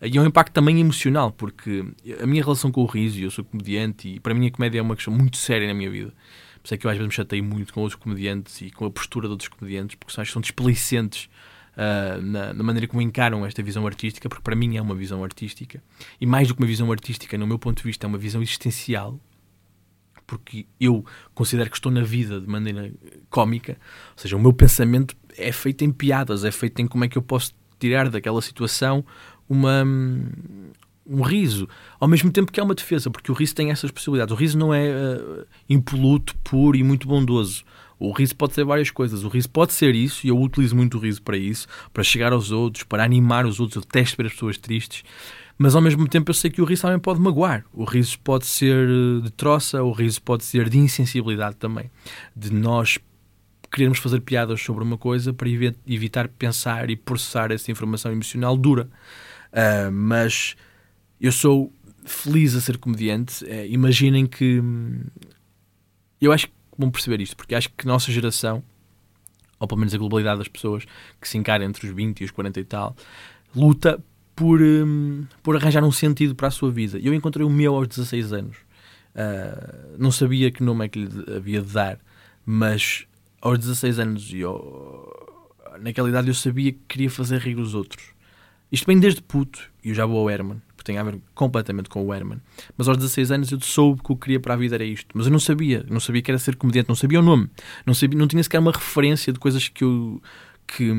E 0.02 0.18
é 0.18 0.22
um 0.22 0.26
impacto 0.26 0.54
também 0.54 0.80
emocional, 0.80 1.32
porque 1.32 1.86
a 2.22 2.26
minha 2.26 2.44
relação 2.44 2.72
com 2.72 2.82
o 2.82 2.86
riso, 2.86 3.20
eu 3.20 3.32
sou 3.32 3.44
comediante 3.46 4.08
e 4.08 4.20
para 4.20 4.34
mim 4.34 4.48
a 4.48 4.52
comédia 4.52 4.80
é 4.80 4.82
uma 4.82 4.96
questão 4.96 5.14
muito 5.14 5.38
séria 5.38 5.68
na 5.68 5.74
minha 5.74 5.90
vida. 5.90 6.14
Por 6.62 6.68
isso 6.68 6.74
é 6.74 6.78
que 6.78 6.86
eu 6.86 6.92
às 6.92 6.98
vezes 6.98 7.08
me 7.08 7.14
chatei 7.14 7.42
muito 7.42 7.74
com 7.74 7.82
outros 7.82 8.00
comediantes 8.00 8.62
e 8.62 8.72
com 8.72 8.86
a 8.86 8.92
postura 8.92 9.28
de 9.28 9.32
outros 9.32 9.50
comediantes, 9.50 9.96
porque 9.96 10.20
acho 10.20 10.30
que 10.30 10.34
são 10.34 10.42
displicentes 10.42 11.30
uh, 11.76 12.22
na, 12.22 12.54
na, 12.54 12.64
maneira 12.64 12.88
como 12.88 13.02
encaram 13.02 13.46
esta 13.46 13.62
visão 13.62 13.86
artística, 13.86 14.28
porque 14.28 14.44
para 14.44 14.56
mim 14.56 14.78
é 14.78 14.82
uma 14.82 14.96
visão 14.96 15.24
artística. 15.24 15.82
E 16.20 16.26
mais 16.26 16.48
do 16.48 16.56
que 16.56 16.62
uma 16.62 16.68
visão 16.68 16.92
artística, 16.92 17.38
no 17.38 17.46
meu 17.48 17.60
ponto 17.60 17.78
de 17.78 17.84
vista, 17.84 18.06
é 18.06 18.08
uma 18.08 18.18
visão 18.18 18.42
existencial, 18.42 19.20
porque 20.26 20.66
eu 20.80 21.06
considero 21.34 21.70
que 21.70 21.78
estou 21.78 21.92
na 21.92 22.02
vida 22.02 22.40
de 22.42 22.48
maneira 22.48 22.92
cómica, 23.30 23.78
ou 24.16 24.22
seja, 24.22 24.36
o 24.36 24.40
meu 24.40 24.54
pensamento 24.54 25.16
é 25.38 25.52
feito 25.52 25.84
em 25.84 25.92
piadas, 25.92 26.44
é 26.44 26.52
feito 26.52 26.82
em 26.82 26.88
como 26.88 27.04
é 27.04 27.08
que 27.08 27.18
eu 27.18 27.22
posso 27.22 27.54
tirar 27.80 28.10
daquela 28.10 28.42
situação 28.42 29.06
uma, 29.48 29.84
um 31.06 31.22
riso, 31.22 31.70
ao 32.00 32.08
mesmo 32.08 32.32
tempo 32.32 32.52
que 32.52 32.60
é 32.60 32.64
uma 32.64 32.74
defesa, 32.74 33.12
porque 33.12 33.32
o 33.32 33.36
riso 33.36 33.54
tem 33.54 33.70
essas 33.70 33.92
possibilidades. 33.92 34.34
O 34.34 34.36
riso 34.36 34.58
não 34.58 34.74
é 34.74 34.90
uh, 34.90 35.46
impoluto, 35.70 36.36
puro 36.38 36.76
e 36.76 36.84
muito 36.84 37.08
bondoso. 37.08 37.64
O 38.00 38.12
riso 38.12 38.36
pode 38.36 38.54
ser 38.54 38.66
várias 38.66 38.90
coisas. 38.92 39.24
O 39.24 39.28
riso 39.28 39.50
pode 39.50 39.74
ser 39.74 39.96
isso, 39.96 40.26
e 40.26 40.30
eu 40.30 40.40
utilizo 40.40 40.76
muito 40.76 40.98
o 40.98 41.00
riso 41.00 41.22
para 41.22 41.38
isso, 41.38 41.68
para 41.94 42.04
chegar 42.04 42.34
aos 42.34 42.52
outros, 42.52 42.84
para 42.84 43.04
animar 43.04 43.46
os 43.46 43.60
outros. 43.60 43.78
Eu 43.78 43.82
detesto 43.82 44.18
ver 44.18 44.28
as 44.28 44.34
pessoas 44.34 44.58
tristes. 44.58 45.04
Mas 45.58 45.74
ao 45.74 45.82
mesmo 45.82 46.08
tempo 46.08 46.30
eu 46.30 46.34
sei 46.34 46.52
que 46.52 46.62
o 46.62 46.66
riso 46.66 46.82
também 46.82 47.00
pode 47.00 47.20
magoar. 47.20 47.66
O 47.74 47.86
riso 47.86 48.20
pode 48.20 48.46
ser 48.46 48.90
eh, 48.90 49.22
de 49.24 49.32
troça, 49.32 49.82
o 49.82 49.92
riso 49.92 50.22
pode 50.22 50.44
ser 50.44 50.70
de 50.70 50.78
insensibilidade 50.78 51.56
também. 51.56 51.90
De 52.36 52.52
nós 52.52 53.00
querermos 53.72 54.00
fazer 54.00 54.22
piadas 54.22 54.62
sobre 54.62 54.84
uma 54.84 54.98
coisa 54.98 55.34
para 55.34 55.50
evitar 55.50 56.28
pensar 56.28 56.90
e 56.90 56.96
processar 56.96 57.52
essa 57.52 57.72
informação 57.72 58.12
emocional 58.12 58.56
dura. 58.58 58.90
Uh, 59.52 59.92
mas 59.92 60.56
eu 61.20 61.32
sou 61.32 61.72
feliz 62.06 62.56
a 62.56 62.62
ser 62.62 62.78
comediante. 62.78 63.44
Uh, 63.46 63.66
imaginem 63.68 64.26
que. 64.26 64.60
Hum, 64.60 65.04
eu 66.22 66.32
acho 66.32 66.48
que 66.48 66.54
vão 66.78 66.92
perceber 66.92 67.22
isto, 67.22 67.36
porque 67.36 67.56
acho 67.56 67.70
que 67.70 67.88
a 67.88 67.92
nossa 67.92 68.12
geração, 68.12 68.64
ou 69.60 69.68
pelo 69.68 69.80
menos 69.80 69.94
a 69.94 69.98
globalidade 69.98 70.40
das 70.40 70.48
pessoas 70.48 70.86
que 71.20 71.28
se 71.28 71.38
encara 71.38 71.64
entre 71.64 71.88
os 71.88 71.94
20 71.94 72.22
e 72.22 72.26
os 72.26 72.32
40 72.32 72.60
e 72.60 72.64
tal, 72.64 72.96
luta 73.56 74.04
por, 74.36 74.62
um, 74.62 75.26
por 75.42 75.56
arranjar 75.56 75.84
um 75.84 75.92
sentido 75.92 76.36
para 76.36 76.50
a 76.50 76.52
sua 76.52 76.70
vida. 76.72 77.00
Eu 77.00 77.14
encontrei 77.14 77.46
o 77.46 77.50
meu 77.50 77.76
aos 77.76 77.88
16 77.88 78.34
anos. 78.34 78.58
Uh, 79.16 79.96
não 79.98 80.12
sabia 80.12 80.52
que 80.52 80.62
nome 80.62 80.86
é 80.86 80.90
que 80.90 81.06
lhe 81.06 81.36
havia 81.38 81.62
de 81.62 81.72
dar, 81.72 81.98
mas 82.46 83.08
aos 83.42 83.60
16 83.60 84.00
anos, 84.00 84.34
eu, 84.34 85.08
naquela 85.80 86.10
idade, 86.10 86.28
eu 86.28 86.34
sabia 86.34 86.72
que 86.74 86.80
queria 86.88 87.10
fazer 87.10 87.40
rir 87.40 87.58
os 87.58 87.74
outros. 87.74 88.08
Isto 88.72 88.88
vem 88.88 89.00
desde 89.00 89.22
puto, 89.22 89.72
e 89.84 89.90
eu 89.90 89.96
já 89.96 90.06
vou 90.06 90.20
ao 90.20 90.30
Herman, 90.30 90.62
tem 90.86 90.98
a 90.98 91.04
ver 91.04 91.20
completamente 91.34 91.90
com 91.90 92.06
o 92.06 92.14
Herman. 92.14 92.40
Mas 92.78 92.88
aos 92.88 92.98
16 92.98 93.32
anos 93.32 93.52
eu 93.52 93.60
soube 93.60 94.02
que 94.02 94.12
o 94.12 94.16
que 94.16 94.22
queria 94.22 94.40
para 94.40 94.54
a 94.54 94.58
vida 94.58 94.76
era 94.76 94.86
isto. 94.86 95.08
Mas 95.14 95.26
eu 95.26 95.32
não 95.32 95.40
sabia. 95.40 95.86
Não 95.90 96.00
sabia 96.00 96.22
que 96.22 96.32
era 96.32 96.40
ser 96.40 96.56
comediante. 96.56 96.88
Não 96.88 96.96
sabia 96.96 97.20
o 97.20 97.24
nome. 97.24 97.50
Não, 97.86 97.94
sabia, 97.94 98.18
não 98.18 98.28
tinha 98.28 98.42
sequer 98.44 98.60
uma 98.60 98.72
referência 98.72 99.34
de 99.34 99.40
coisas 99.40 99.68
que 99.68 99.84
eu. 99.84 100.22
Que, 100.68 100.92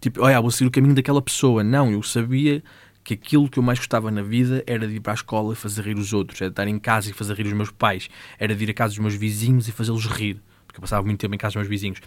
tipo, 0.00 0.22
olha, 0.22 0.40
vou 0.40 0.50
seguir 0.50 0.68
o 0.68 0.70
caminho 0.70 0.94
daquela 0.94 1.22
pessoa. 1.22 1.64
Não, 1.64 1.90
eu 1.90 2.02
sabia 2.02 2.62
que 3.02 3.14
aquilo 3.14 3.48
que 3.48 3.58
eu 3.58 3.62
mais 3.62 3.78
gostava 3.78 4.10
na 4.10 4.22
vida 4.22 4.62
era 4.66 4.86
de 4.86 4.96
ir 4.96 5.00
para 5.00 5.12
a 5.12 5.14
escola 5.14 5.52
e 5.52 5.56
fazer 5.56 5.82
rir 5.82 5.96
os 5.96 6.12
outros, 6.12 6.40
era 6.40 6.50
de 6.50 6.52
estar 6.52 6.68
em 6.68 6.78
casa 6.78 7.10
e 7.10 7.12
fazer 7.12 7.34
rir 7.34 7.46
os 7.46 7.52
meus 7.52 7.70
pais, 7.70 8.10
era 8.38 8.54
de 8.54 8.62
ir 8.62 8.70
a 8.70 8.74
casa 8.74 8.90
dos 8.90 8.98
meus 8.98 9.14
vizinhos 9.14 9.68
e 9.68 9.72
fazê-los 9.72 10.06
rir, 10.06 10.40
porque 10.66 10.78
eu 10.78 10.82
passava 10.82 11.04
muito 11.04 11.18
tempo 11.18 11.34
em 11.34 11.38
casa 11.38 11.52
dos 11.52 11.62
meus 11.62 11.68
vizinhos. 11.68 11.98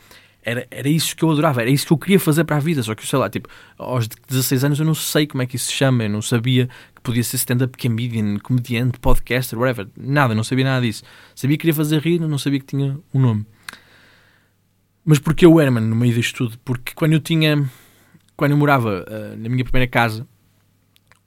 Era, 0.46 0.68
era 0.70 0.90
isso 0.90 1.16
que 1.16 1.24
eu 1.24 1.32
adorava, 1.32 1.62
era 1.62 1.70
isso 1.70 1.88
que 1.88 1.94
eu 1.94 1.98
queria 1.98 2.20
fazer 2.20 2.44
para 2.44 2.58
a 2.58 2.60
vida. 2.60 2.84
Só 2.84 2.94
que, 2.94 3.08
sei 3.08 3.18
lá, 3.18 3.30
tipo, 3.30 3.48
aos 3.78 4.08
16 4.08 4.64
anos 4.66 4.80
eu 4.80 4.86
não 4.86 4.94
sei 4.94 5.26
como 5.26 5.42
é 5.42 5.46
que 5.46 5.56
isso 5.56 5.68
se 5.68 5.74
chama, 5.74 6.04
eu 6.04 6.10
não 6.10 6.22
sabia 6.22 6.68
que 6.94 7.02
podia 7.02 7.24
ser 7.24 7.38
stand-up 7.38 7.78
comedian, 7.78 8.38
comediante, 8.40 9.00
podcaster, 9.00 9.58
whatever. 9.58 9.88
Nada, 9.98 10.36
não 10.36 10.44
sabia 10.44 10.66
nada 10.66 10.86
disso. 10.86 11.04
Sabia 11.34 11.56
que 11.56 11.62
queria 11.62 11.74
fazer 11.74 12.00
rir, 12.02 12.20
não 12.20 12.38
sabia 12.38 12.60
que 12.60 12.66
tinha 12.66 13.00
um 13.14 13.20
nome. 13.20 13.46
Mas 15.06 15.20
porquê 15.20 15.46
o 15.46 15.60
Herman 15.60 15.84
no 15.84 15.96
meio 15.96 16.14
disto 16.14 16.38
tudo? 16.38 16.60
Porque 16.64 16.94
quando 16.94 17.14
eu 17.14 17.20
tinha. 17.20 17.70
Quando 18.36 18.52
eu 18.52 18.58
morava 18.58 19.06
uh, 19.08 19.38
na 19.38 19.48
minha 19.48 19.64
primeira 19.64 19.88
casa, 19.88 20.28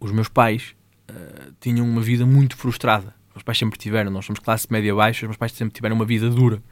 os 0.00 0.10
meus 0.10 0.28
pais 0.28 0.74
uh, 1.10 1.52
tinham 1.60 1.86
uma 1.86 2.00
vida 2.00 2.26
muito 2.26 2.56
frustrada. 2.56 3.14
Os 3.28 3.36
meus 3.36 3.42
pais 3.44 3.58
sempre 3.58 3.78
tiveram, 3.78 4.10
nós 4.10 4.24
somos 4.24 4.40
classe 4.40 4.66
média 4.70 4.94
baixa, 4.94 5.24
os 5.24 5.28
meus 5.28 5.36
pais 5.36 5.52
sempre 5.52 5.74
tiveram 5.74 5.94
uma 5.94 6.04
vida 6.04 6.28
dura. 6.28 6.62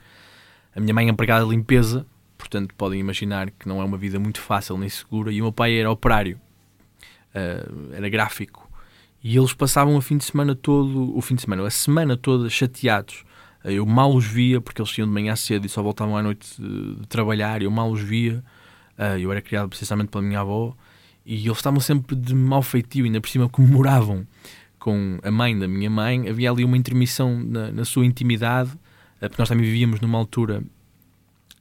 A 0.75 0.81
minha 0.81 0.93
mãe 0.93 1.09
empregada 1.09 1.45
de 1.45 1.51
limpeza, 1.51 2.07
portanto 2.45 2.75
podem 2.75 3.01
imaginar 3.01 3.51
que 3.51 3.67
não 3.67 3.81
é 3.81 3.85
uma 3.85 3.97
vida 3.97 4.19
muito 4.19 4.41
fácil 4.41 4.77
nem 4.77 4.89
segura. 4.89 5.33
E 5.33 5.41
o 5.41 5.45
meu 5.45 5.53
pai 5.53 5.79
era 5.79 5.91
operário, 5.91 6.39
uh, 7.35 7.95
era 7.95 8.09
gráfico, 8.11 8.71
e 9.23 9.37
eles 9.37 9.55
passavam 9.55 9.97
o 9.97 10.01
fim 10.03 10.19
de 10.19 10.25
semana 10.25 10.55
todo, 10.55 11.17
o 11.17 11.21
fim 11.23 11.35
de 11.35 11.43
semana, 11.43 11.67
a 11.67 11.71
semana 11.71 12.17
toda 12.17 12.49
chateados. 12.51 13.25
Uh, 13.65 13.71
eu 13.71 13.87
mal 13.87 14.15
os 14.15 14.27
via 14.27 14.61
porque 14.61 14.83
eles 14.83 14.97
iam 14.99 15.09
de 15.09 15.15
manhã 15.15 15.35
cedo 15.35 15.65
e 15.65 15.69
só 15.69 15.83
voltavam 15.83 16.17
à 16.17 16.23
noite 16.23 16.47
de, 16.61 16.97
de 16.97 17.09
trabalhar. 17.09 17.63
Eu 17.63 17.71
mal 17.71 17.91
os 17.91 18.01
via. 18.01 18.45
Uh, 18.99 19.19
eu 19.19 19.33
era 19.33 19.41
criado 19.41 19.69
precisamente 19.69 20.09
pela 20.09 20.23
minha 20.23 20.41
avó 20.41 20.77
e 21.25 21.47
eles 21.47 21.57
estavam 21.57 21.81
sempre 21.81 22.15
de 22.15 22.35
mau 22.35 22.63
feitio, 22.63 23.07
ainda 23.07 23.21
por 23.21 23.29
cima 23.29 23.49
comemoravam 23.49 24.27
com 24.79 25.19
a 25.23 25.31
mãe 25.31 25.59
da 25.59 25.67
minha 25.67 25.89
mãe. 25.89 26.29
Havia 26.29 26.51
ali 26.51 26.63
uma 26.63 26.77
intermissão 26.77 27.41
na, 27.41 27.73
na 27.73 27.85
sua 27.87 28.05
intimidade, 28.05 28.71
porque 29.19 29.37
nós 29.39 29.49
também 29.49 29.65
vivíamos 29.65 30.01
numa 30.01 30.19
altura 30.19 30.63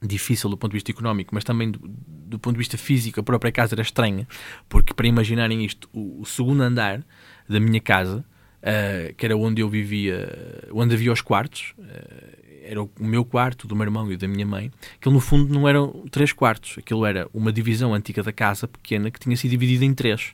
difícil 0.06 0.50
do 0.50 0.56
ponto 0.56 0.70
de 0.72 0.76
vista 0.76 0.90
económico, 0.90 1.34
mas 1.34 1.44
também 1.44 1.70
do, 1.70 1.80
do, 1.86 2.38
ponto 2.38 2.54
de 2.54 2.58
vista 2.58 2.76
físico, 2.76 3.20
a 3.20 3.22
própria 3.22 3.52
casa 3.52 3.74
era 3.74 3.82
estranha, 3.82 4.26
porque 4.68 4.92
para 4.94 5.06
imaginarem 5.06 5.64
isto, 5.64 5.88
o, 5.92 6.20
o 6.20 6.24
segundo 6.24 6.62
andar 6.62 7.04
da 7.48 7.60
minha 7.60 7.80
casa, 7.80 8.24
uh, 8.62 9.14
que 9.14 9.24
era 9.24 9.36
onde 9.36 9.62
eu 9.62 9.68
vivia, 9.68 10.28
onde 10.72 10.94
havia 10.94 11.12
os 11.12 11.20
quartos, 11.20 11.74
uh, 11.78 12.44
era 12.64 12.82
o 12.82 12.90
meu 12.98 13.24
quarto, 13.24 13.66
do 13.66 13.76
meu 13.76 13.84
irmão 13.84 14.10
e 14.10 14.16
da 14.16 14.26
minha 14.26 14.46
mãe, 14.46 14.70
que 15.00 15.10
no 15.10 15.20
fundo 15.20 15.52
não 15.52 15.68
eram 15.68 16.04
três 16.10 16.32
quartos, 16.32 16.76
aquilo 16.78 17.04
era 17.04 17.28
uma 17.32 17.52
divisão 17.52 17.92
antiga 17.92 18.22
da 18.22 18.32
casa, 18.32 18.66
pequena, 18.66 19.10
que 19.10 19.20
tinha 19.20 19.36
sido 19.36 19.50
dividida 19.50 19.84
em 19.84 19.92
três. 19.92 20.32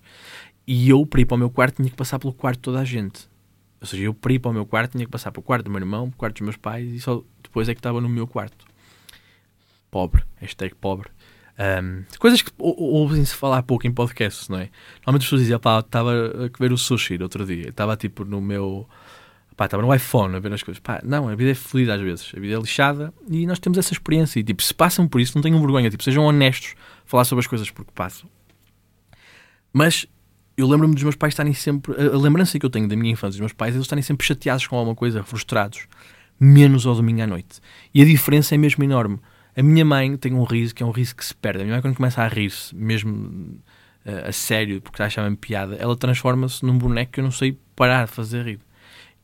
E 0.67 0.89
eu, 0.89 1.05
para 1.05 1.21
ir 1.21 1.25
para 1.25 1.35
o 1.35 1.39
meu 1.39 1.51
quarto, 1.51 1.77
tinha 1.77 1.91
que 1.91 1.97
passar 1.97 2.19
pelo 2.21 2.33
quarto 2.33 2.59
de 2.59 2.63
toda 2.63 2.79
a 2.79 2.85
gente. 2.85 3.29
Ou 3.81 3.87
seja, 3.87 4.05
eu 4.05 4.15
para 4.15 4.33
ir 4.33 4.39
para 4.39 4.51
o 4.51 4.55
meu 4.55 4.67
quarto 4.67 4.93
tinha 4.93 5.05
que 5.05 5.11
passar 5.11 5.33
pelo 5.33 5.43
quarto 5.43 5.65
do 5.65 5.71
meu 5.71 5.81
irmão, 5.81 6.11
pelo 6.11 6.19
quarto 6.19 6.35
dos 6.35 6.43
meus 6.43 6.57
pais 6.57 6.93
e 6.93 7.01
só 7.01 7.25
depois 7.43 7.69
é 7.69 7.75
que 7.75 7.81
estava 7.81 8.01
no 8.01 8.09
meu 8.09 8.27
quarto. 8.27 8.67
Pobre, 9.91 10.23
hashtag 10.37 10.75
pobre. 10.75 11.09
Um, 11.61 12.05
coisas 12.19 12.41
que 12.41 12.51
ouvem-se 12.59 13.35
falar 13.35 13.63
pouco 13.63 13.87
em 13.87 13.93
podcasts, 13.93 14.49
não 14.49 14.59
é? 14.59 14.71
Normalmente 14.99 15.23
as 15.23 15.27
pessoas 15.27 15.43
diziam, 15.43 15.61
pá, 15.61 15.81
estava 15.81 16.11
a 16.11 16.59
ver 16.59 16.73
o 16.73 16.79
sushi 16.79 17.19
no 17.19 17.25
outro 17.25 17.45
dia, 17.45 17.69
estava 17.69 17.97
tipo 17.97 18.25
no 18.25 18.41
meu. 18.41 18.89
Pá, 19.57 19.67
estava 19.67 19.83
no 19.83 19.95
iPhone 19.95 20.37
a 20.37 20.39
ver 20.39 20.55
as 20.55 20.63
coisas. 20.63 20.81
Pá, 20.81 21.03
não, 21.05 21.29
a 21.29 21.35
vida 21.35 21.51
é 21.51 21.55
fluida 21.55 21.95
às 21.95 22.01
vezes, 22.01 22.33
a 22.35 22.41
vida 22.41 22.57
é 22.57 22.59
lixada 22.59 23.13
e 23.29 23.47
nós 23.47 23.59
temos 23.59 23.77
essa 23.77 23.93
experiência. 23.93 24.41
E 24.41 24.43
tipo, 24.43 24.63
se 24.63 24.73
passam 24.73 25.07
por 25.07 25.21
isso, 25.21 25.37
não 25.37 25.43
tenham 25.43 25.61
vergonha, 25.61 25.91
tipo, 25.91 26.03
sejam 26.03 26.25
honestos 26.25 26.75
falar 27.05 27.25
sobre 27.25 27.41
as 27.41 27.47
coisas 27.47 27.71
porque 27.71 27.93
passam. 27.95 28.29
Mas 29.71 30.07
eu 30.57 30.67
lembro-me 30.67 30.95
dos 30.95 31.03
meus 31.03 31.17
pais 31.17 31.33
estarem 31.33 31.53
sempre. 31.53 31.93
A, 31.93 32.17
lembrança 32.17 32.59
que 32.59 32.65
eu 32.65 32.71
tenho 32.71 32.89
da 32.89 32.97
minha 32.97 33.13
infância 33.13 33.33
dos 33.33 33.41
meus 33.41 33.53
pais 33.53 33.75
eles 33.75 33.85
estarem 33.85 34.03
sempre 34.03 34.27
chateados 34.27 34.67
com 34.67 34.77
alguma 34.77 34.97
coisa, 34.97 35.23
frustrados, 35.23 35.87
menos 36.39 36.87
ao 36.87 36.95
domingo 36.95 37.21
à 37.21 37.27
noite. 37.27 37.61
E 37.93 38.01
a 38.01 38.05
diferença 38.05 38.55
é 38.55 38.59
mesmo 38.59 38.83
enorme. 38.83 39.21
A 39.57 39.63
minha 39.63 39.85
mãe 39.85 40.17
tem 40.17 40.33
um 40.33 40.45
riso 40.45 40.75
que 40.75 40.83
é 40.83 40.87
um 40.87 40.91
riso 40.91 41.15
que 41.15 41.25
se 41.25 41.35
perde. 41.35 41.61
A 41.61 41.65
minha 41.65 41.75
mãe, 41.75 41.83
quando 41.83 41.97
começa 41.97 42.23
a 42.23 42.29
rir-se, 42.29 42.75
mesmo 42.75 43.61
uh, 44.07 44.29
a 44.29 44.33
sério, 44.33 44.81
porque 44.81 44.97
está 44.97 45.05
a 45.05 45.07
achar-me 45.09 45.37
piada, 45.37 45.77
ela 45.77 45.97
transforma-se 45.97 46.65
num 46.65 46.79
boneco 46.79 47.13
que 47.13 47.21
eu 47.21 47.25
não 47.25 47.31
sei 47.31 47.59
parar 47.75 48.07
de 48.07 48.13
fazer 48.13 48.45
rir. 48.45 48.61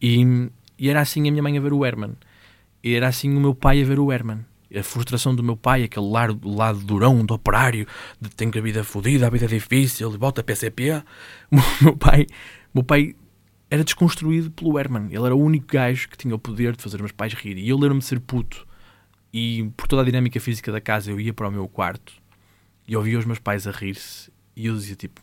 E, 0.00 0.50
e 0.78 0.88
era 0.88 1.00
assim 1.00 1.26
a 1.28 1.30
minha 1.30 1.42
mãe 1.42 1.56
a 1.56 1.60
ver 1.60 1.72
o 1.72 1.84
Herman. 1.84 2.14
E 2.82 2.94
era 2.94 3.08
assim 3.08 3.34
o 3.34 3.40
meu 3.40 3.54
pai 3.54 3.82
a 3.82 3.84
ver 3.84 3.98
o 3.98 4.12
Herman 4.12 4.44
a 4.74 4.82
frustração 4.82 5.34
do 5.34 5.42
meu 5.42 5.56
pai, 5.56 5.84
aquele 5.84 6.06
lado, 6.06 6.48
lado 6.48 6.78
durão 6.80 7.24
do 7.24 7.34
operário, 7.34 7.86
de 8.20 8.28
que 8.28 8.58
a 8.58 8.62
vida 8.62 8.82
fodida, 8.82 9.26
a 9.26 9.30
vida 9.30 9.46
difícil, 9.46 10.12
e 10.12 10.16
volta 10.16 10.42
PCP. 10.42 11.02
O 11.50 11.84
meu 11.84 11.96
pai, 11.96 12.26
meu 12.74 12.82
pai 12.82 13.14
era 13.70 13.84
desconstruído 13.84 14.50
pelo 14.50 14.78
Herman. 14.78 15.06
Ele 15.10 15.24
era 15.24 15.34
o 15.34 15.40
único 15.40 15.66
gajo 15.68 16.08
que 16.08 16.16
tinha 16.16 16.34
o 16.34 16.38
poder 16.38 16.74
de 16.74 16.82
fazer 16.82 16.98
meus 16.98 17.12
pais 17.12 17.32
rir. 17.34 17.56
E 17.58 17.68
eu 17.68 17.76
lembro-me 17.76 18.00
de 18.00 18.06
ser 18.06 18.20
puto. 18.20 18.65
E 19.38 19.70
por 19.76 19.86
toda 19.86 20.00
a 20.00 20.04
dinâmica 20.06 20.40
física 20.40 20.72
da 20.72 20.80
casa, 20.80 21.10
eu 21.10 21.20
ia 21.20 21.30
para 21.30 21.46
o 21.46 21.52
meu 21.52 21.68
quarto 21.68 22.10
e 22.88 22.96
ouvia 22.96 23.18
os 23.18 23.26
meus 23.26 23.38
pais 23.38 23.66
a 23.66 23.70
rir-se. 23.70 24.32
E 24.56 24.64
eu 24.64 24.74
dizia 24.74 24.96
tipo: 24.96 25.20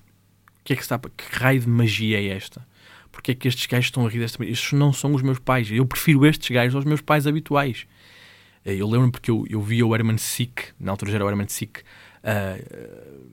que 0.64 0.74
é 0.74 0.76
que 0.76 0.84
está? 0.84 1.00
Que 1.00 1.24
raio 1.32 1.62
de 1.62 1.68
magia 1.68 2.20
é 2.20 2.28
esta? 2.28 2.64
Porque 3.12 3.32
é 3.32 3.34
que 3.34 3.48
estes 3.48 3.66
gajos 3.66 3.88
estão 3.88 4.06
a 4.06 4.10
rir 4.10 4.20
desta? 4.20 4.46
Estes 4.46 4.74
não 4.74 4.94
são 4.94 5.16
os 5.16 5.24
meus 5.24 5.40
pais. 5.40 5.72
Eu 5.72 5.84
prefiro 5.88 6.28
estes 6.28 6.48
gajos 6.52 6.76
aos 6.76 6.86
meus 6.86 7.02
pais 7.02 7.26
habituais. 7.26 7.88
Eh, 8.64 8.76
eu 8.76 8.86
lembro-me 8.88 9.12
porque 9.12 9.32
eu, 9.32 9.48
eu 9.50 9.60
via 9.60 9.84
o 9.84 9.96
Herman 9.96 10.20
Sick, 10.20 10.74
na 10.80 10.92
altura 10.92 11.10
já 11.10 11.18
era 11.18 11.26
o 11.26 11.30
Herman 11.30 11.48
Sick, 11.48 11.80
uh, 11.80 13.28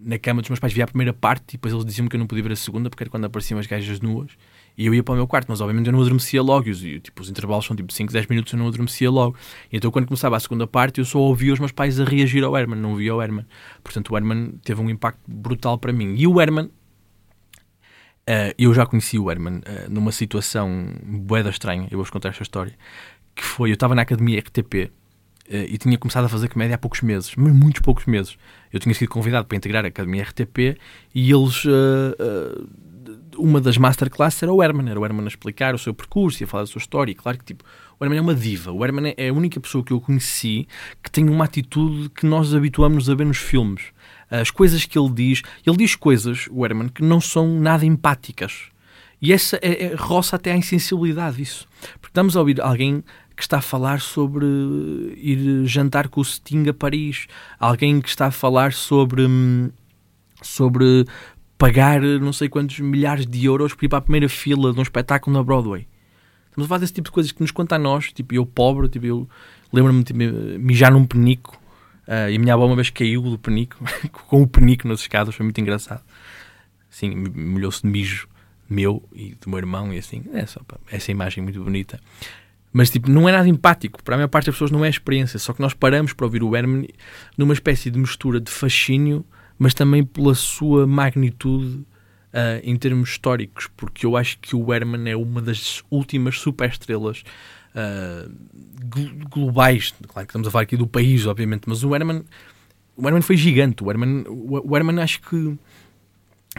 na 0.00 0.18
cama 0.18 0.42
dos 0.42 0.50
meus 0.50 0.58
pais, 0.58 0.72
via 0.72 0.82
a 0.82 0.88
primeira 0.88 1.12
parte 1.12 1.50
e 1.50 1.52
depois 1.52 1.72
eles 1.72 1.86
diziam-me 1.86 2.10
que 2.10 2.16
eu 2.16 2.20
não 2.20 2.26
podia 2.26 2.42
ver 2.42 2.52
a 2.52 2.56
segunda 2.56 2.90
porque 2.90 3.04
era 3.04 3.10
quando 3.10 3.26
apareciam 3.26 3.60
as 3.60 3.66
gajas 3.68 4.00
nuas 4.00 4.32
e 4.80 4.86
eu 4.86 4.94
ia 4.94 5.02
para 5.02 5.12
o 5.12 5.16
meu 5.16 5.26
quarto, 5.26 5.46
mas 5.50 5.60
obviamente 5.60 5.88
eu 5.88 5.92
não 5.92 6.00
adormecia 6.00 6.42
logo 6.42 6.66
e 6.66 6.70
os, 6.70 6.80
tipo, 6.80 7.20
os 7.20 7.28
intervalos 7.28 7.66
são 7.66 7.76
tipo 7.76 7.92
5, 7.92 8.10
10 8.10 8.26
minutos 8.28 8.50
eu 8.50 8.58
não 8.58 8.66
adormecia 8.66 9.10
logo. 9.10 9.36
E 9.70 9.76
então 9.76 9.90
quando 9.90 10.06
começava 10.06 10.38
a 10.38 10.40
segunda 10.40 10.66
parte 10.66 11.00
eu 11.00 11.04
só 11.04 11.18
ouvia 11.18 11.52
os 11.52 11.58
meus 11.58 11.70
pais 11.70 12.00
a 12.00 12.04
reagir 12.04 12.42
ao 12.42 12.56
Herman, 12.56 12.80
não 12.80 12.96
via 12.96 13.14
o 13.14 13.20
Herman. 13.20 13.44
Portanto 13.84 14.10
o 14.10 14.16
Herman 14.16 14.52
teve 14.64 14.80
um 14.80 14.88
impacto 14.88 15.20
brutal 15.28 15.76
para 15.76 15.92
mim. 15.92 16.14
E 16.16 16.26
o 16.26 16.40
Herman, 16.40 16.64
uh, 16.64 16.70
eu 18.56 18.72
já 18.72 18.86
conheci 18.86 19.18
o 19.18 19.30
Herman 19.30 19.58
uh, 19.58 19.90
numa 19.90 20.12
situação 20.12 20.94
boeda 21.04 21.50
estranha, 21.50 21.82
eu 21.90 21.98
vou-vos 21.98 22.08
contar 22.08 22.30
esta 22.30 22.42
história, 22.42 22.72
que 23.36 23.44
foi, 23.44 23.68
eu 23.68 23.74
estava 23.74 23.94
na 23.94 24.00
Academia 24.00 24.40
RTP 24.40 24.74
uh, 24.74 24.90
eh, 25.50 25.66
e 25.68 25.76
tinha 25.76 25.98
começado 25.98 26.24
a 26.24 26.28
fazer 26.30 26.48
comédia 26.48 26.76
há 26.76 26.78
poucos 26.78 27.02
meses, 27.02 27.34
mas 27.36 27.52
muitos 27.52 27.82
poucos 27.82 28.06
meses. 28.06 28.38
Eu 28.72 28.80
tinha 28.80 28.94
sido 28.94 29.10
convidado 29.10 29.46
para 29.46 29.58
integrar 29.58 29.84
a 29.84 29.88
Academia 29.88 30.22
RTP 30.22 30.78
e 31.14 31.30
eles. 31.30 31.66
Uma 33.36 33.60
das 33.60 33.78
masterclasses 33.78 34.42
era 34.42 34.52
o 34.52 34.62
Herman, 34.62 34.90
era 34.90 35.00
o 35.00 35.04
Herman 35.04 35.24
a 35.24 35.28
explicar 35.28 35.74
o 35.74 35.78
seu 35.78 35.94
percurso 35.94 36.42
e 36.42 36.44
a 36.44 36.46
falar 36.46 36.64
da 36.64 36.66
sua 36.66 36.78
história. 36.78 37.12
E 37.12 37.14
claro 37.14 37.38
que 37.38 37.44
tipo, 37.44 37.64
o 37.98 38.04
Herman 38.04 38.18
é 38.18 38.22
uma 38.22 38.34
diva. 38.34 38.72
O 38.72 38.84
Herman 38.84 39.14
é 39.16 39.28
a 39.28 39.32
única 39.32 39.60
pessoa 39.60 39.84
que 39.84 39.92
eu 39.92 40.00
conheci 40.00 40.66
que 41.02 41.10
tem 41.10 41.28
uma 41.28 41.44
atitude 41.44 42.08
que 42.10 42.26
nós 42.26 42.54
habituamos 42.54 43.08
a 43.10 43.14
ver 43.14 43.26
nos 43.26 43.38
filmes. 43.38 43.84
As 44.30 44.50
coisas 44.50 44.84
que 44.84 44.98
ele 44.98 45.10
diz, 45.10 45.42
ele 45.66 45.76
diz 45.76 45.96
coisas, 45.96 46.48
o 46.50 46.64
Herman, 46.64 46.88
que 46.88 47.02
não 47.02 47.20
são 47.20 47.60
nada 47.60 47.84
empáticas. 47.84 48.70
E 49.20 49.32
essa 49.32 49.58
é, 49.60 49.86
é, 49.86 49.94
roça 49.94 50.36
até 50.36 50.52
à 50.52 50.56
insensibilidade 50.56 51.36
disso. 51.36 51.68
Porque 52.00 52.08
estamos 52.08 52.36
a 52.36 52.40
ouvir 52.40 52.60
alguém 52.60 53.04
que 53.36 53.42
está 53.42 53.58
a 53.58 53.62
falar 53.62 54.00
sobre 54.00 54.46
ir 55.16 55.66
jantar 55.66 56.08
com 56.08 56.20
o 56.20 56.24
Sting 56.24 56.68
a 56.68 56.74
Paris, 56.74 57.26
alguém 57.58 58.00
que 58.00 58.08
está 58.08 58.26
a 58.26 58.30
falar 58.30 58.72
sobre, 58.72 59.26
hum, 59.26 59.70
sobre 60.42 61.06
pagar 61.60 62.00
não 62.00 62.32
sei 62.32 62.48
quantos 62.48 62.80
milhares 62.80 63.26
de 63.26 63.44
euros 63.44 63.74
para 63.74 63.84
ir 63.84 63.88
para 63.90 63.98
a 63.98 64.00
primeira 64.00 64.30
fila 64.30 64.72
de 64.72 64.78
um 64.78 64.82
espetáculo 64.82 65.36
na 65.36 65.42
Broadway. 65.42 65.86
Estamos 66.48 66.64
a 66.64 66.68
falar 66.68 66.78
desse 66.78 66.94
tipo 66.94 67.04
de 67.04 67.12
coisas 67.12 67.32
que 67.32 67.42
nos 67.42 67.50
conta 67.50 67.76
a 67.76 67.78
nós, 67.78 68.10
tipo 68.14 68.34
eu 68.34 68.46
pobre, 68.46 68.88
tipo 68.88 69.04
eu 69.04 69.28
lembro-me 69.70 70.02
de 70.02 70.06
tipo, 70.06 70.18
mijar 70.58 70.90
num 70.90 71.04
penico 71.04 71.60
uh, 72.08 72.30
e 72.30 72.36
a 72.36 72.38
minha 72.38 72.54
avó 72.54 72.64
uma 72.64 72.74
vez 72.74 72.88
caiu 72.88 73.20
do 73.20 73.38
penico, 73.38 73.76
com 74.26 74.40
o 74.40 74.46
penico 74.46 74.88
nas 74.88 75.00
escadas, 75.00 75.34
foi 75.34 75.44
muito 75.44 75.60
engraçado. 75.60 76.02
Sim, 76.88 77.14
molhou-se 77.14 77.82
de 77.82 77.88
mijo 77.88 78.26
meu 78.66 79.06
e 79.12 79.34
do 79.34 79.50
meu 79.50 79.58
irmão 79.58 79.92
e 79.92 79.98
assim, 79.98 80.24
é 80.32 80.46
só 80.46 80.62
essa 80.90 81.10
imagem 81.10 81.44
muito 81.44 81.62
bonita. 81.62 82.00
Mas 82.72 82.88
tipo, 82.88 83.10
não 83.10 83.28
é 83.28 83.32
nada 83.32 83.48
empático. 83.48 84.02
Para 84.02 84.14
a 84.14 84.18
maior 84.18 84.28
parte 84.28 84.46
das 84.46 84.54
pessoas 84.54 84.70
não 84.70 84.84
é 84.84 84.88
experiência. 84.88 85.40
Só 85.40 85.52
que 85.52 85.60
nós 85.60 85.74
paramos 85.74 86.12
para 86.12 86.24
ouvir 86.24 86.40
o 86.40 86.56
Herman 86.56 86.88
numa 87.36 87.52
espécie 87.52 87.90
de 87.90 87.98
mistura 87.98 88.40
de 88.40 88.48
fascínio, 88.48 89.26
mas 89.60 89.74
também 89.74 90.02
pela 90.02 90.34
sua 90.34 90.86
magnitude 90.86 91.84
uh, 92.32 92.60
em 92.64 92.74
termos 92.76 93.10
históricos. 93.10 93.68
Porque 93.76 94.06
eu 94.06 94.16
acho 94.16 94.38
que 94.38 94.56
o 94.56 94.72
Herman 94.72 95.06
é 95.10 95.14
uma 95.14 95.42
das 95.42 95.84
últimas 95.90 96.38
superestrelas 96.38 97.22
uh, 97.74 98.32
globais. 99.28 99.94
Claro 100.08 100.26
que 100.26 100.30
estamos 100.30 100.48
a 100.48 100.50
falar 100.50 100.62
aqui 100.62 100.78
do 100.78 100.86
país, 100.86 101.26
obviamente, 101.26 101.64
mas 101.66 101.84
o 101.84 101.94
Herman, 101.94 102.24
o 102.96 103.06
Herman 103.06 103.20
foi 103.20 103.36
gigante. 103.36 103.84
O 103.84 103.90
Herman, 103.90 104.24
o 104.26 104.74
Herman 104.74 104.98
acho 104.98 105.20
que 105.20 105.58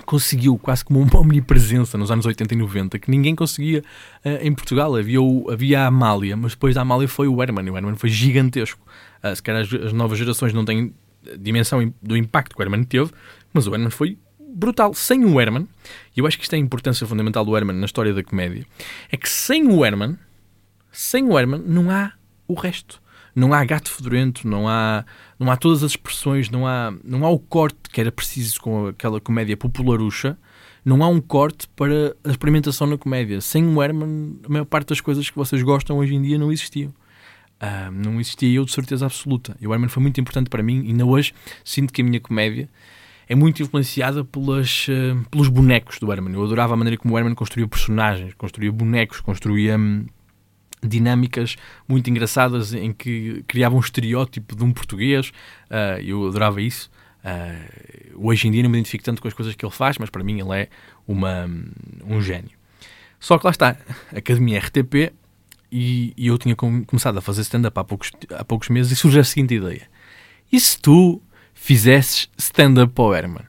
conseguiu 0.06 0.58
quase 0.60 0.86
como 0.86 1.02
uma 1.02 1.20
omnipresença 1.20 1.98
nos 1.98 2.12
anos 2.12 2.26
80 2.26 2.54
e 2.54 2.58
90 2.58 3.00
que 3.00 3.10
ninguém 3.10 3.36
conseguia 3.36 3.84
uh, 4.24 4.46
em 4.46 4.54
Portugal. 4.54 4.96
Havia, 4.96 5.20
o, 5.20 5.50
havia 5.50 5.82
a 5.82 5.88
Amália, 5.88 6.38
mas 6.38 6.52
depois 6.52 6.76
da 6.76 6.82
Amália 6.82 7.08
foi 7.08 7.28
o 7.28 7.42
Herman. 7.42 7.68
O 7.72 7.76
Herman 7.76 7.96
foi 7.96 8.12
gigantesco. 8.12 8.80
Uh, 9.24 9.36
se 9.36 9.42
calhar 9.42 9.64
as, 9.64 9.74
as, 9.74 9.92
novas 9.92 10.20
gerações 10.20 10.54
não 10.54 10.64
têm 10.64 10.94
dimensão 11.40 11.94
do 12.02 12.18
impacto 12.18 12.56
que 12.56 12.62
o 12.62 12.64
Herman 12.64 12.84
teve, 12.84 13.12
mas 13.54 13.68
o 13.68 13.74
Herman 13.74 13.90
foi 13.90 14.18
brutal. 14.40 14.94
Sem 14.94 15.24
o 15.26 15.40
Herman, 15.40 15.68
e 16.16 16.20
eu 16.20 16.28
acho 16.28 16.38
que 16.38 16.44
isto 16.44 16.54
é 16.54 16.58
a 16.58 16.60
importância 16.60 17.06
fundamental 17.08 17.46
do 17.46 17.56
Herman 17.56 17.78
na 17.78 17.86
história 17.86 18.14
da 18.14 18.24
comédia, 18.24 18.66
é 19.12 19.18
que 19.18 19.30
sem 19.30 19.68
o 19.68 19.86
Herman, 19.86 20.18
sem 20.92 21.26
o 21.26 21.38
Herman, 21.38 21.64
não 21.66 21.90
há 21.90 22.14
o 22.48 22.54
resto 22.54 23.02
não 23.36 23.54
há 23.54 23.64
gato 23.64 23.90
fedorento, 23.90 24.48
não 24.48 24.68
há, 24.68 25.06
não 25.40 25.52
há 25.52 25.56
todas 25.56 25.84
as 25.84 25.92
expressões, 25.92 26.50
não 26.50 26.68
há, 26.68 26.94
não 27.04 27.26
há 27.26 27.30
o 27.30 27.40
corte 27.40 27.90
que 27.92 28.02
era 28.02 28.12
preciso 28.12 28.60
com 28.60 28.88
aquela 28.88 29.20
comédia 29.20 29.56
popularucha, 29.56 30.38
não 30.84 31.04
há 31.04 31.08
um 31.08 31.22
corte 31.22 31.68
para 31.76 32.16
a 32.24 32.30
experimentação 32.30 32.88
na 32.88 32.98
comédia. 32.98 33.40
Sem 33.40 33.66
o 33.66 33.82
Herman, 33.82 34.40
a 34.44 34.50
maior 34.50 34.66
parte 34.66 34.90
das 34.90 35.02
coisas 35.02 35.30
que 35.30 35.36
vocês 35.36 35.62
gostam 35.62 35.98
hoje 35.98 36.16
em 36.16 36.22
dia 36.22 36.38
não 36.38 36.52
existiam. 36.52 36.94
Uh, 37.62 37.92
não 37.92 38.20
existia 38.20 38.50
eu 38.50 38.66
de 38.66 38.72
certeza 38.72 39.06
absoluta. 39.06 39.56
E 39.62 39.68
o 39.68 39.74
Herman 39.74 39.90
foi 39.90 40.02
muito 40.02 40.20
importante 40.20 40.50
para 40.50 40.64
mim, 40.64 40.88
ainda 40.88 41.06
hoje 41.06 41.34
sinto 41.64 41.94
que 41.94 42.02
a 42.02 42.06
minha 42.06 42.20
comédia 42.20 42.68
é 43.30 43.36
muito 43.36 43.62
influenciada 43.62 44.26
pelas, 44.26 44.88
uh, 44.88 45.30
pelos 45.30 45.48
bonecos 45.48 46.00
do 46.00 46.12
Herman. 46.12 46.34
Eu 46.34 46.44
adorava 46.44 46.74
a 46.74 46.78
maneira 46.78 46.98
como 46.98 47.14
o 47.14 47.18
Herman 47.18 47.36
construía 47.36 47.68
personagens, 47.68 48.34
construía 48.34 48.72
bonecos, 48.72 49.22
construía. 49.22 49.78
Hum, 49.78 50.06
dinâmicas 50.84 51.58
muito 51.88 52.10
engraçadas 52.10 52.74
em 52.74 52.92
que 52.92 53.44
criava 53.48 53.76
um 53.76 53.80
estereótipo 53.80 54.56
de 54.56 54.64
um 54.64 54.74
português. 54.74 55.30
Uh, 55.70 56.02
eu 56.04 56.28
adorava 56.28 56.62
isso. 56.62 56.90
Uh, 57.24 58.28
hoje 58.28 58.48
em 58.48 58.52
dia 58.52 58.64
não 58.64 58.70
me 58.70 58.78
identifico 58.78 59.04
tanto 59.04 59.22
com 59.22 59.28
as 59.28 59.34
coisas 59.34 59.56
que 59.56 59.64
ele 59.64 59.74
faz, 59.74 59.98
mas 59.98 60.10
para 60.10 60.24
mim 60.24 60.40
ele 60.40 60.54
é 60.54 60.70
uma, 61.08 61.50
um 62.04 62.22
gênio. 62.22 62.52
Só 63.20 63.38
que 63.38 63.46
lá 63.46 63.52
está, 63.52 63.78
Academia 64.16 64.60
RTP, 64.60 65.14
e, 65.72 66.14
e 66.18 66.28
eu 66.28 66.38
tinha 66.38 66.56
com, 66.56 66.84
começado 66.84 67.18
a 67.18 67.22
fazer 67.22 67.42
stand-up 67.42 67.80
há 67.80 67.84
poucos, 67.84 68.12
há 68.32 68.44
poucos 68.44 68.70
meses 68.70 68.92
e 68.92 68.96
surge 68.96 69.20
a 69.20 69.24
seguinte 69.24 69.56
ideia. 69.56 69.88
E 70.52 70.60
se 70.60 70.80
tu 70.80 71.22
fizesses 71.54 72.30
stand-up 72.38 72.94
para 72.94 73.04
o 73.04 73.16
Herman? 73.16 73.46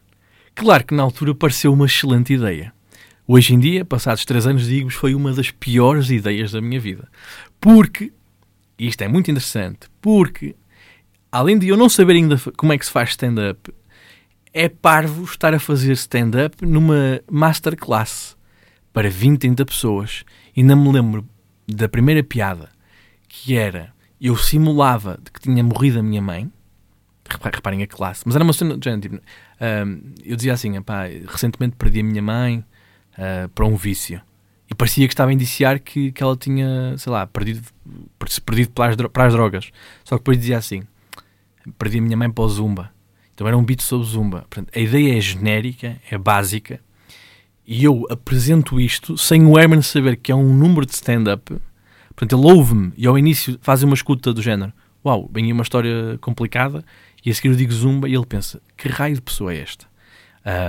Claro 0.54 0.84
que 0.84 0.94
na 0.94 1.02
altura 1.02 1.34
pareceu 1.34 1.72
uma 1.72 1.86
excelente 1.86 2.32
ideia. 2.34 2.72
Hoje 3.26 3.54
em 3.54 3.58
dia, 3.58 3.84
passados 3.84 4.24
três 4.24 4.46
anos, 4.46 4.66
digo-vos, 4.66 4.94
foi 4.94 5.14
uma 5.14 5.32
das 5.32 5.50
piores 5.50 6.10
ideias 6.10 6.52
da 6.52 6.60
minha 6.60 6.78
vida. 6.78 7.08
Porque, 7.60 8.12
e 8.78 8.86
isto 8.86 9.02
é 9.02 9.08
muito 9.08 9.30
interessante, 9.30 9.88
porque, 10.00 10.54
além 11.30 11.58
de 11.58 11.68
eu 11.68 11.76
não 11.76 11.88
saber 11.88 12.14
ainda 12.14 12.36
como 12.56 12.72
é 12.72 12.78
que 12.78 12.84
se 12.84 12.92
faz 12.92 13.10
stand-up, 13.10 13.72
é 14.52 14.68
parvo 14.68 15.24
estar 15.24 15.54
a 15.54 15.58
fazer 15.58 15.92
stand-up 15.92 16.64
numa 16.64 17.20
masterclass 17.30 18.36
para 18.92 19.08
20, 19.08 19.40
30 19.40 19.64
pessoas. 19.64 20.24
E 20.54 20.62
não 20.62 20.76
me 20.76 20.92
lembro 20.92 21.26
da 21.74 21.88
primeira 21.88 22.22
piada, 22.22 22.68
que 23.28 23.56
era, 23.56 23.92
eu 24.20 24.36
simulava 24.36 25.18
de 25.22 25.30
que 25.30 25.40
tinha 25.40 25.62
morrido 25.62 25.98
a 25.98 26.02
minha 26.02 26.22
mãe, 26.22 26.50
reparem 27.52 27.82
a 27.82 27.86
classe. 27.86 28.22
Mas 28.26 28.34
era 28.34 28.44
uma 28.44 28.52
cena, 28.52 28.78
gente, 28.82 29.08
tipo, 29.08 29.16
uh, 29.16 30.12
eu 30.24 30.36
dizia 30.36 30.52
assim, 30.52 30.80
pá, 30.82 31.04
recentemente 31.26 31.76
perdi 31.76 32.00
a 32.00 32.04
minha 32.04 32.22
mãe 32.22 32.64
uh, 33.14 33.48
para 33.50 33.66
um 33.66 33.76
vício. 33.76 34.20
E 34.70 34.74
parecia 34.74 35.06
que 35.06 35.12
estava 35.12 35.30
a 35.30 35.34
indiciar 35.34 35.80
que, 35.80 36.12
que 36.12 36.22
ela 36.22 36.36
tinha, 36.36 36.96
sei 36.96 37.12
lá, 37.12 37.26
perdido, 37.26 37.62
perdido 38.44 38.70
para, 38.70 38.90
as, 38.90 38.96
para 38.96 39.26
as 39.26 39.32
drogas. 39.32 39.70
Só 40.04 40.16
que 40.16 40.20
depois 40.20 40.38
dizia 40.38 40.56
assim, 40.56 40.82
perdi 41.78 41.98
a 41.98 42.02
minha 42.02 42.16
mãe 42.16 42.30
para 42.30 42.44
o 42.44 42.48
Zumba. 42.48 42.90
Então 43.34 43.46
era 43.46 43.56
um 43.56 43.64
beat 43.64 43.82
sobre 43.82 44.06
Zumba. 44.06 44.46
Portanto, 44.48 44.70
a 44.74 44.78
ideia 44.78 45.16
é 45.16 45.20
genérica, 45.20 45.98
é 46.10 46.16
básica, 46.16 46.80
e 47.66 47.84
eu 47.84 48.06
apresento 48.10 48.80
isto 48.80 49.16
sem 49.16 49.46
o 49.46 49.58
Herman 49.58 49.82
saber 49.82 50.16
que 50.16 50.32
é 50.32 50.34
um 50.34 50.54
número 50.54 50.84
de 50.84 50.92
stand-up. 50.92 51.56
Portanto, 52.14 52.38
ele 52.38 52.52
ouve-me 52.52 52.92
e 52.96 53.06
ao 53.06 53.18
início 53.18 53.58
faz 53.62 53.82
uma 53.82 53.94
escuta 53.94 54.32
do 54.32 54.42
género: 54.42 54.72
Uau, 55.04 55.30
vem 55.32 55.52
uma 55.52 55.62
história 55.62 56.18
complicada. 56.20 56.84
E 57.24 57.30
a 57.30 57.34
seguir 57.34 57.48
eu 57.48 57.54
digo 57.54 57.72
Zumba 57.72 58.08
e 58.08 58.14
ele 58.14 58.26
pensa: 58.26 58.60
Que 58.76 58.88
raio 58.88 59.14
de 59.14 59.22
pessoa 59.22 59.52
é 59.52 59.60
esta? 59.60 59.86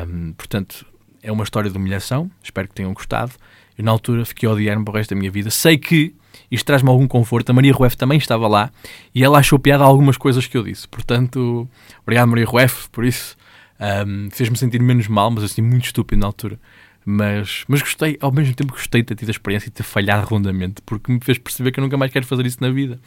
Um, 0.08 0.34
portanto, 0.34 0.86
é 1.22 1.32
uma 1.32 1.44
história 1.44 1.70
de 1.70 1.78
humilhação. 1.78 2.30
Espero 2.44 2.68
que 2.68 2.76
tenham 2.76 2.94
gostado. 2.94 3.34
Eu, 3.78 3.84
na 3.84 3.92
altura, 3.92 4.24
fiquei 4.26 4.48
a 4.48 4.52
odiar-me 4.52 4.86
para 4.86 4.92
o 4.92 4.96
resto 4.96 5.12
da 5.12 5.16
minha 5.16 5.32
vida. 5.32 5.50
Sei 5.50 5.78
que 5.78 6.16
isto 6.52 6.66
traz-me 6.66 6.90
algum 6.90 7.08
conforto. 7.08 7.50
A 7.50 7.54
Maria 7.54 7.74
Rueff 7.74 7.98
também 7.98 8.18
estava 8.18 8.48
lá 8.48 8.72
e 9.14 9.24
ela 9.24 9.40
achou 9.40 9.58
piada 9.58 9.84
algumas 9.84 10.18
coisas 10.18 10.46
que 10.46 10.58
eu 10.58 10.64
disse. 10.64 10.88
Portanto, 10.88 11.68
obrigado, 12.02 12.28
Maria 12.28 12.46
Rueff, 12.46 12.90
por 12.92 13.04
isso. 13.04 13.36
Um, 13.80 14.30
Fez-me 14.32 14.56
sentir 14.56 14.82
menos 14.82 15.08
mal, 15.08 15.32
mas 15.32 15.44
assim, 15.44 15.62
muito 15.62 15.86
estúpido 15.86 16.20
na 16.20 16.28
altura. 16.28 16.60
Mas, 17.06 17.66
mas 17.68 17.82
gostei, 17.82 18.18
ao 18.22 18.32
mesmo 18.32 18.56
tempo 18.56 18.74
gostei 18.74 19.02
de 19.02 19.08
ter 19.08 19.16
tido 19.16 19.30
a 19.30 19.32
experiência 19.32 19.68
e 19.68 19.72
ter 19.72 19.84
falhado 19.84 20.24
redondamente, 20.24 20.82
porque 20.86 21.12
me 21.12 21.20
fez 21.20 21.38
perceber 21.38 21.72
que 21.72 21.80
eu 21.80 21.84
nunca 21.84 21.98
mais 21.98 22.12
quero 22.12 22.26
fazer 22.26 22.46
isso 22.46 22.58
na 22.62 22.70
vida. 22.70 23.00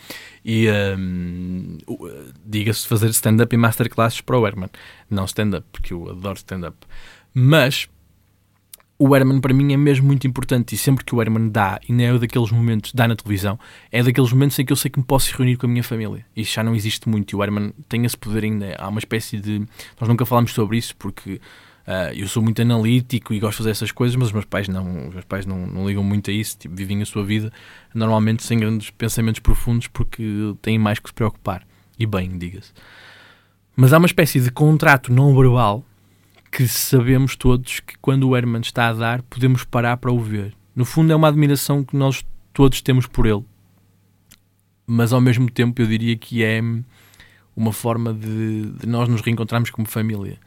E 0.45 0.69
um, 0.99 1.79
diga-se 2.45 2.87
fazer 2.87 3.09
stand-up 3.11 3.55
e 3.55 3.59
masterclasses 3.59 4.21
para 4.21 4.39
o 4.39 4.47
Herman. 4.47 4.71
Não 5.11 5.25
stand-up, 5.25 5.67
porque 5.73 5.93
eu 5.93 6.11
adoro 6.11 6.37
stand-up. 6.37 6.77
Mas 7.33 7.89
o 8.99 9.15
Herman 9.15 9.41
para 9.41 9.53
mim 9.53 9.73
é 9.73 9.77
mesmo 9.77 10.07
muito 10.07 10.27
importante 10.27 10.75
e 10.75 10.79
sempre 10.79 11.05
que 11.05 11.15
o 11.15 11.21
Herman 11.21 11.49
dá, 11.51 11.79
e 11.87 11.93
não 11.93 12.05
é 12.05 12.19
daqueles 12.19 12.51
momentos, 12.51 12.93
dá 12.95 13.07
na 13.07 13.15
televisão, 13.15 13.59
é 13.93 14.03
daqueles 14.03 14.33
momentos 14.33 14.59
em 14.59 14.65
que 14.65 14.73
eu 14.73 14.77
sei 14.77 14.91
que 14.91 14.99
me 14.99 15.05
posso 15.05 15.37
reunir 15.37 15.57
com 15.57 15.67
a 15.67 15.69
minha 15.69 15.85
família. 15.85 16.25
Isso 16.35 16.55
já 16.55 16.63
não 16.63 16.75
existe 16.75 17.09
muito 17.09 17.33
e 17.33 17.37
o 17.37 17.43
Herman 17.43 17.73
tem 17.89 18.05
esse 18.05 18.17
poder 18.17 18.45
ainda. 18.45 18.75
Há 18.79 18.89
uma 18.89 18.99
espécie 18.99 19.39
de. 19.39 19.67
Nós 20.01 20.09
nunca 20.09 20.25
falamos 20.25 20.53
sobre 20.53 20.79
isso 20.79 20.97
porque 20.97 21.41
Uh, 21.87 22.12
eu 22.16 22.26
sou 22.26 22.43
muito 22.43 22.61
analítico 22.61 23.32
e 23.32 23.39
gosto 23.39 23.53
de 23.53 23.59
fazer 23.59 23.70
essas 23.70 23.93
coisas, 23.93 24.16
mas 24.16 24.26
os 24.26 24.32
meus 24.32 24.45
pais 24.45 24.66
não, 24.66 25.07
os 25.07 25.14
meus 25.14 25.24
pais 25.24 25.47
não, 25.47 25.68
não 25.68 25.87
ligam 25.87 26.03
muito 26.03 26.30
a 26.30 26.32
isso, 26.34 26.59
tipo, 26.59 26.74
vivem 26.74 27.01
a 27.01 27.07
sua 27.07 27.24
vida 27.24 27.53
normalmente 27.95 28.43
sem 28.43 28.59
grandes 28.59 28.91
pensamentos 28.91 29.39
profundos 29.39 29.87
porque 29.87 30.24
têm 30.61 30.78
mais 30.78 30.99
que 30.99 31.09
se 31.09 31.14
preocupar. 31.14 31.64
E 31.97 32.05
bem, 32.05 32.37
diga-se. 32.37 32.72
Mas 33.76 33.93
há 33.93 33.99
uma 33.99 34.07
espécie 34.07 34.41
de 34.41 34.51
contrato 34.51 35.12
não 35.12 35.34
verbal 35.34 35.84
que 36.51 36.66
sabemos 36.66 37.37
todos 37.37 37.80
que 37.80 37.97
quando 37.99 38.28
o 38.28 38.37
Herman 38.37 38.62
está 38.62 38.89
a 38.89 38.93
dar, 38.93 39.22
podemos 39.22 39.62
parar 39.62 39.97
para 39.99 40.11
o 40.11 40.18
ver. 40.18 40.55
No 40.74 40.84
fundo, 40.84 41.12
é 41.12 41.16
uma 41.16 41.28
admiração 41.28 41.84
que 41.84 41.97
nós 41.97 42.24
todos 42.53 42.80
temos 42.80 43.07
por 43.07 43.26
ele, 43.26 43.45
mas 44.87 45.12
ao 45.12 45.20
mesmo 45.20 45.51
tempo 45.51 45.80
eu 45.80 45.87
diria 45.87 46.16
que 46.16 46.43
é 46.43 46.61
uma 47.55 47.72
forma 47.72 48.12
de, 48.12 48.70
de 48.70 48.87
nós 48.87 49.09
nos 49.09 49.20
reencontrarmos 49.20 49.70
como 49.70 49.87
família. 49.87 50.39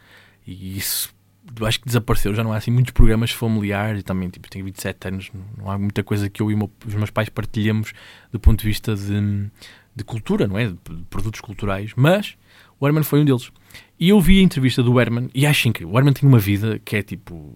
E 0.46 0.78
isso 0.78 1.14
acho 1.62 1.80
que 1.80 1.86
desapareceu, 1.86 2.34
já 2.34 2.44
não 2.44 2.54
há 2.54 2.58
assim 2.58 2.72
muitos 2.72 2.92
programas 2.92 3.32
familiares 3.32 4.02
e 4.02 4.04
também 4.04 4.30
tipo, 4.30 4.50
tenho 4.50 4.66
27 4.66 5.08
anos, 5.08 5.32
não 5.58 5.70
há 5.70 5.78
muita 5.78 6.04
coisa 6.04 6.30
que 6.30 6.42
eu 6.42 6.52
e 6.52 6.56
os 6.86 6.96
meus 6.96 7.10
pais 7.10 7.30
partilhamos 7.30 7.94
do 8.32 8.40
ponto 8.40 8.60
de 8.60 8.68
vista 8.68 8.96
de, 8.96 9.50
de 9.96 10.04
cultura, 10.04 10.48
não 10.48 10.58
é? 10.58 10.68
De, 10.68 10.74
de, 10.74 11.04
produtos 11.10 11.42
culturais, 11.42 11.92
mas 11.96 12.36
o 12.80 12.88
Herman 12.88 13.04
foi 13.04 13.22
um 13.22 13.26
deles. 13.26 13.52
E 14.00 14.10
eu 14.10 14.22
vi 14.22 14.40
a 14.40 14.44
entrevista 14.44 14.82
do 14.82 15.00
Herman 15.00 15.30
e 15.34 15.46
acho 15.46 15.68
incrível. 15.68 15.94
O 15.94 15.98
Herman 15.98 16.14
tem 16.14 16.28
uma 16.28 16.40
vida 16.40 16.80
que 16.80 16.96
é 16.96 17.04
tipo. 17.04 17.54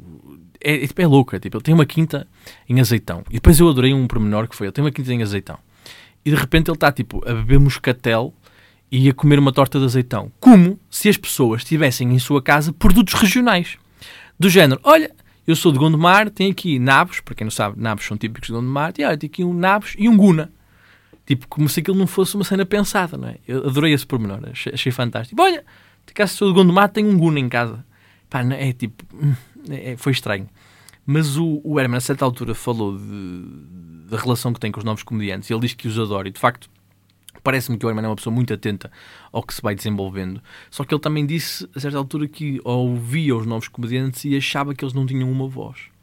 É, 0.61 0.83
é, 0.83 0.87
tipo, 0.87 1.01
é 1.01 1.07
louca. 1.07 1.39
Tipo, 1.39 1.57
ele 1.57 1.63
tem 1.63 1.73
uma 1.73 1.85
quinta 1.85 2.27
em 2.67 2.81
azeitão. 2.81 3.23
E 3.29 3.35
depois 3.35 3.59
eu 3.59 3.69
adorei 3.69 3.93
um 3.93 4.05
pormenor 4.07 4.47
que 4.47 4.55
foi: 4.55 4.67
ele 4.67 4.73
tem 4.73 4.83
uma 4.83 4.91
quinta 4.91 5.13
em 5.13 5.23
azeitão. 5.23 5.57
E 6.25 6.29
de 6.29 6.35
repente 6.35 6.69
ele 6.69 6.75
está 6.75 6.91
tipo 6.91 7.23
a 7.27 7.33
beber 7.33 7.59
moscatel 7.59 8.33
e 8.91 9.09
a 9.09 9.13
comer 9.13 9.39
uma 9.39 9.51
torta 9.51 9.79
de 9.79 9.85
azeitão. 9.85 10.31
Como 10.39 10.79
se 10.89 11.09
as 11.09 11.17
pessoas 11.17 11.63
tivessem 11.63 12.13
em 12.13 12.19
sua 12.19 12.41
casa 12.41 12.71
produtos 12.71 13.13
regionais. 13.15 13.77
Do 14.39 14.49
género, 14.49 14.79
olha, 14.83 15.11
eu 15.47 15.55
sou 15.55 15.71
de 15.71 15.79
Gondomar, 15.79 16.29
tenho 16.29 16.51
aqui 16.51 16.79
nabos, 16.79 17.19
para 17.19 17.35
quem 17.35 17.45
não 17.45 17.51
sabe, 17.51 17.79
nabos 17.79 18.05
são 18.05 18.17
típicos 18.17 18.47
de 18.47 18.53
Gondomar, 18.53 18.93
e 18.97 19.03
olha, 19.03 19.17
tenho 19.17 19.31
aqui 19.31 19.43
um 19.43 19.53
nabos 19.53 19.95
e 19.97 20.07
um 20.07 20.17
guna. 20.17 20.51
Tipo, 21.25 21.47
como 21.47 21.69
se 21.69 21.79
aquilo 21.79 21.97
não 21.97 22.07
fosse 22.07 22.35
uma 22.35 22.43
cena 22.43 22.65
pensada, 22.65 23.17
não 23.17 23.29
é? 23.29 23.37
Eu 23.47 23.67
adorei 23.67 23.93
esse 23.93 24.05
pormenor, 24.05 24.39
achei, 24.51 24.73
achei 24.73 24.91
fantástico. 24.91 25.41
Olha, 25.41 25.63
de 26.05 26.13
casa 26.13 26.33
sou 26.33 26.49
de 26.49 26.53
Gondomar, 26.53 26.89
tenho 26.89 27.09
um 27.09 27.17
guna 27.17 27.39
em 27.39 27.47
casa. 27.47 27.85
Pá, 28.29 28.43
não, 28.43 28.55
é 28.55 28.73
tipo, 28.73 29.05
hum, 29.15 29.33
é, 29.69 29.95
foi 29.97 30.11
estranho. 30.11 30.49
Mas 31.05 31.37
o, 31.37 31.61
o 31.63 31.79
Herman, 31.79 31.97
a 31.97 32.01
certa 32.01 32.25
altura, 32.25 32.55
falou 32.55 32.97
da 34.09 34.17
relação 34.17 34.53
que 34.53 34.59
tem 34.59 34.71
com 34.71 34.79
os 34.79 34.85
novos 34.85 35.03
comediantes, 35.03 35.49
e 35.49 35.53
ele 35.53 35.61
diz 35.61 35.73
que 35.73 35.87
os 35.87 35.97
adora, 35.99 36.27
e 36.27 36.31
de 36.31 36.39
facto, 36.39 36.69
Parece-me 37.43 37.77
que 37.77 37.85
o 37.85 37.89
Herman 37.89 38.05
é 38.05 38.07
uma 38.07 38.15
pessoa 38.15 38.33
muito 38.33 38.53
atenta 38.53 38.91
ao 39.31 39.43
que 39.43 39.53
se 39.53 39.61
vai 39.61 39.75
desenvolvendo. 39.75 40.41
Só 40.71 40.83
que 40.83 40.93
ele 40.93 41.01
também 41.01 41.25
disse, 41.25 41.67
a 41.75 41.79
certa 41.79 41.97
altura, 41.97 42.27
que 42.27 42.61
ouvia 42.63 43.35
os 43.35 43.45
novos 43.45 43.67
comediantes 43.67 44.23
e 44.25 44.35
achava 44.37 44.73
que 44.73 44.83
eles 44.83 44.93
não 44.93 45.05
tinham 45.05 45.29
uma 45.29 45.47
voz. 45.47 45.93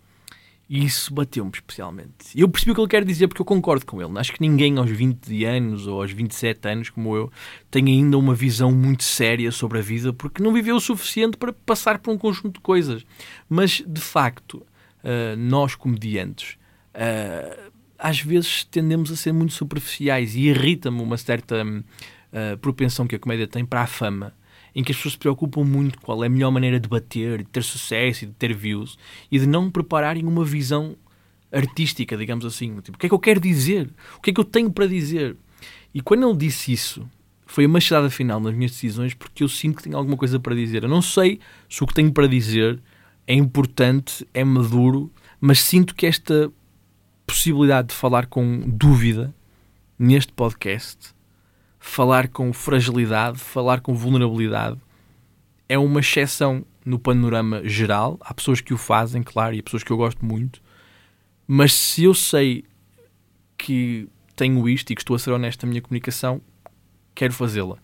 E 0.69 0.85
isso 0.85 1.13
bateu-me 1.13 1.51
especialmente. 1.53 2.13
E 2.33 2.43
eu 2.43 2.49
percebi 2.49 2.71
o 2.71 2.75
que 2.77 2.81
ele 2.81 2.89
quer 2.89 3.05
dizer 3.05 3.27
porque 3.27 3.43
eu 3.43 3.47
concordo 3.47 3.85
com 3.85 4.01
ele. 4.01 4.17
Acho 4.17 4.33
que 4.33 4.41
ninguém 4.41 4.79
aos 4.79 4.89
20 4.89 5.45
anos 5.45 5.89
ou 5.89 6.01
aos 6.01 6.13
27 6.13 6.69
anos, 6.69 6.91
como 6.91 7.17
eu, 7.17 7.33
tem 7.69 7.87
ainda 7.87 8.17
uma 8.17 8.37
visão 8.37 8.71
muito 8.71 9.03
séria 9.03 9.51
sobre 9.51 9.79
a 9.79 9.83
vida 9.83 10.13
porque 10.13 10.41
não 10.41 10.53
viveu 10.53 10.77
o 10.77 10.81
suficiente 10.81 11.37
para 11.37 11.53
passar 11.53 11.99
por 11.99 12.13
um 12.13 12.17
conjunto 12.17 12.55
de 12.55 12.61
coisas. 12.61 13.05
Mas, 13.49 13.83
de 13.85 14.01
facto, 14.01 14.65
uh, 15.03 15.37
nós 15.37 15.75
comediantes 15.75 16.57
uh, 16.95 17.70
às 18.01 18.21
vezes 18.21 18.65
tendemos 18.65 19.13
a 19.13 19.17
ser 19.17 19.33
muito 19.33 19.53
superficiais 19.53 20.35
e 20.35 20.49
irrita-me 20.49 21.03
uma 21.03 21.19
certa 21.19 21.63
uh, 21.63 22.59
propensão 22.59 23.07
que 23.07 23.15
a 23.15 23.19
comédia 23.19 23.47
tem 23.47 23.65
para 23.65 23.83
a 23.83 23.87
fama, 23.87 24.33
em 24.75 24.83
que 24.83 24.91
as 24.91 24.97
pessoas 24.97 25.13
se 25.13 25.19
preocupam 25.19 25.65
muito 25.65 26.01
qual 26.01 26.25
é 26.25 26.27
a 26.27 26.31
melhor 26.31 26.51
maneira 26.51 26.81
de 26.81 26.89
bater, 26.89 27.39
de 27.39 27.45
ter 27.45 27.63
sucesso 27.63 28.25
e 28.25 28.27
de 28.29 28.33
ter 28.33 28.55
views 28.55 28.97
e 29.31 29.39
de 29.39 29.47
não 29.47 29.71
prepararem 29.71 30.25
uma 30.25 30.45
visão 30.45 30.97
artística, 31.53 32.17
digamos 32.17 32.45
assim. 32.45 32.81
Tipo, 32.81 32.97
o 32.97 32.99
que 32.99 33.07
é 33.07 33.09
que 33.09 33.15
eu 33.15 33.19
quero 33.19 33.41
dizer? 33.41 33.91
O 34.17 34.21
que 34.21 34.31
é 34.31 34.33
que 34.33 34.41
eu 34.41 34.45
tenho 34.45 34.71
para 34.71 34.87
dizer? 34.87 35.37
E 35.93 36.01
quando 36.01 36.27
ele 36.27 36.39
disse 36.39 36.73
isso, 36.73 37.07
foi 37.45 37.65
a 37.65 37.69
machadada 37.69 38.09
final 38.09 38.41
nas 38.41 38.55
minhas 38.55 38.71
decisões 38.71 39.13
porque 39.13 39.43
eu 39.43 39.49
sinto 39.49 39.77
que 39.77 39.83
tenho 39.83 39.97
alguma 39.97 40.17
coisa 40.17 40.41
para 40.41 40.55
dizer. 40.55 40.85
Eu 40.85 40.89
não 40.89 41.03
sei 41.03 41.39
se 41.69 41.83
o 41.83 41.87
que 41.87 41.93
tenho 41.93 42.13
para 42.13 42.27
dizer 42.27 42.81
é 43.27 43.35
importante, 43.35 44.27
é 44.33 44.45
maduro, 44.45 45.13
mas 45.41 45.61
sinto 45.61 45.95
que 45.95 46.07
esta 46.07 46.51
possibilidade 47.31 47.89
de 47.89 47.95
falar 47.95 48.27
com 48.27 48.61
dúvida 48.67 49.33
neste 49.97 50.33
podcast, 50.33 51.15
falar 51.79 52.27
com 52.27 52.53
fragilidade, 52.53 53.39
falar 53.39 53.81
com 53.81 53.95
vulnerabilidade, 53.95 54.79
é 55.69 55.79
uma 55.79 56.01
exceção 56.01 56.65
no 56.85 56.99
panorama 56.99 57.63
geral. 57.65 58.19
Há 58.21 58.35
pessoas 58.35 58.61
que 58.61 58.75
o 58.75 58.79
fazem, 58.79 59.23
claro, 59.23 59.55
e 59.55 59.61
há 59.61 59.63
pessoas 59.63 59.85
que 59.85 59.93
eu 59.93 59.97
gosto 59.97 60.25
muito, 60.25 60.61
mas 61.47 61.73
se 61.73 62.03
eu 62.03 62.15
sei 62.15 62.65
que 63.57 64.09
tenho 64.35 64.69
isto 64.69 64.91
e 64.91 64.97
que 64.97 65.03
estou 65.03 65.15
a 65.15 65.19
ser 65.19 65.31
honesto 65.31 65.65
na 65.65 65.71
minha 65.71 65.83
comunicação, 65.83 66.41
quero 67.15 67.33
fazê-la. 67.33 67.77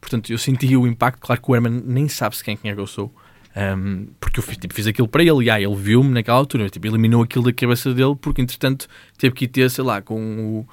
Portanto, 0.00 0.30
eu 0.30 0.38
senti 0.38 0.76
o 0.76 0.86
impacto. 0.86 1.20
Claro 1.20 1.42
que 1.42 1.50
o 1.50 1.54
Herman 1.56 1.82
nem 1.84 2.08
sabe 2.08 2.36
se 2.36 2.44
quem, 2.44 2.56
quem 2.56 2.70
é 2.70 2.74
que 2.74 2.80
eu 2.80 2.86
sou. 2.86 3.12
Um, 3.56 4.08
porque 4.18 4.40
eu 4.40 4.42
fiz, 4.42 4.56
tipo, 4.56 4.74
fiz 4.74 4.86
aquilo 4.86 5.06
para 5.06 5.22
ele 5.22 5.44
e 5.44 5.50
ah, 5.50 5.60
ele 5.60 5.76
viu-me 5.76 6.10
naquela 6.10 6.38
altura, 6.38 6.68
tipo, 6.68 6.86
eliminou 6.86 7.22
aquilo 7.22 7.44
da 7.44 7.52
cabeça 7.52 7.94
dele 7.94 8.16
porque 8.20 8.42
entretanto 8.42 8.88
teve 9.16 9.34
que 9.34 9.44
ir 9.44 9.48
ter, 9.48 9.70
sei 9.70 9.84
lá, 9.84 10.02
com 10.02 10.18
o, 10.40 10.68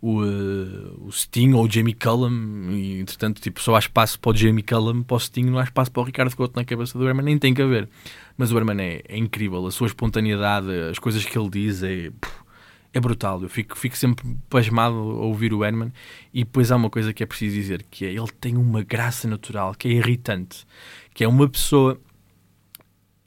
o, 0.00 0.22
uh, 0.22 1.06
o 1.06 1.12
Sting 1.12 1.52
ou 1.52 1.66
o 1.66 1.70
Jamie 1.70 1.92
Cullum 1.92 2.70
e 2.70 3.00
entretanto 3.00 3.42
tipo, 3.42 3.60
só 3.60 3.76
há 3.76 3.78
espaço 3.78 4.18
para 4.18 4.30
o 4.30 4.36
Jamie 4.36 4.62
Cullum, 4.62 5.02
para 5.02 5.16
o 5.16 5.20
Sting, 5.20 5.44
não 5.44 5.58
há 5.58 5.64
espaço 5.64 5.92
para 5.92 6.00
o 6.00 6.04
Ricardo 6.04 6.34
Couto 6.34 6.56
na 6.56 6.64
cabeça 6.64 6.98
do 6.98 7.06
Herman, 7.06 7.26
nem 7.26 7.38
tem 7.38 7.52
que 7.52 7.60
haver. 7.60 7.90
Mas 8.38 8.50
o 8.50 8.56
Herman 8.56 8.80
é, 8.80 9.02
é 9.06 9.18
incrível, 9.18 9.66
a 9.66 9.70
sua 9.70 9.86
espontaneidade, 9.86 10.70
as 10.90 10.98
coisas 10.98 11.26
que 11.26 11.38
ele 11.38 11.50
diz 11.50 11.82
é, 11.82 12.10
é 12.94 13.00
brutal. 13.00 13.42
Eu 13.42 13.50
fico, 13.50 13.76
fico 13.76 13.98
sempre 13.98 14.24
pasmado 14.48 14.94
a 14.94 15.26
ouvir 15.26 15.52
o 15.52 15.62
Herman 15.62 15.92
e 16.32 16.42
depois 16.42 16.72
há 16.72 16.76
uma 16.76 16.88
coisa 16.88 17.12
que 17.12 17.22
é 17.22 17.26
preciso 17.26 17.54
dizer, 17.54 17.84
que 17.90 18.06
é 18.06 18.08
ele 18.08 18.32
tem 18.40 18.56
uma 18.56 18.82
graça 18.82 19.28
natural 19.28 19.74
que 19.74 19.88
é 19.88 19.90
irritante, 19.90 20.64
que 21.12 21.22
é 21.22 21.28
uma 21.28 21.46
pessoa 21.46 22.00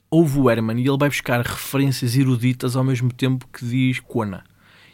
ouve 0.09 0.39
o 0.39 0.49
Herman 0.49 0.79
e 0.79 0.87
ele 0.87 0.97
vai 0.97 1.09
buscar 1.09 1.41
referências 1.41 2.15
eruditas 2.15 2.75
ao 2.75 2.83
mesmo 2.83 3.11
tempo 3.11 3.47
que 3.51 3.65
diz 3.65 3.99
Kona. 3.99 4.43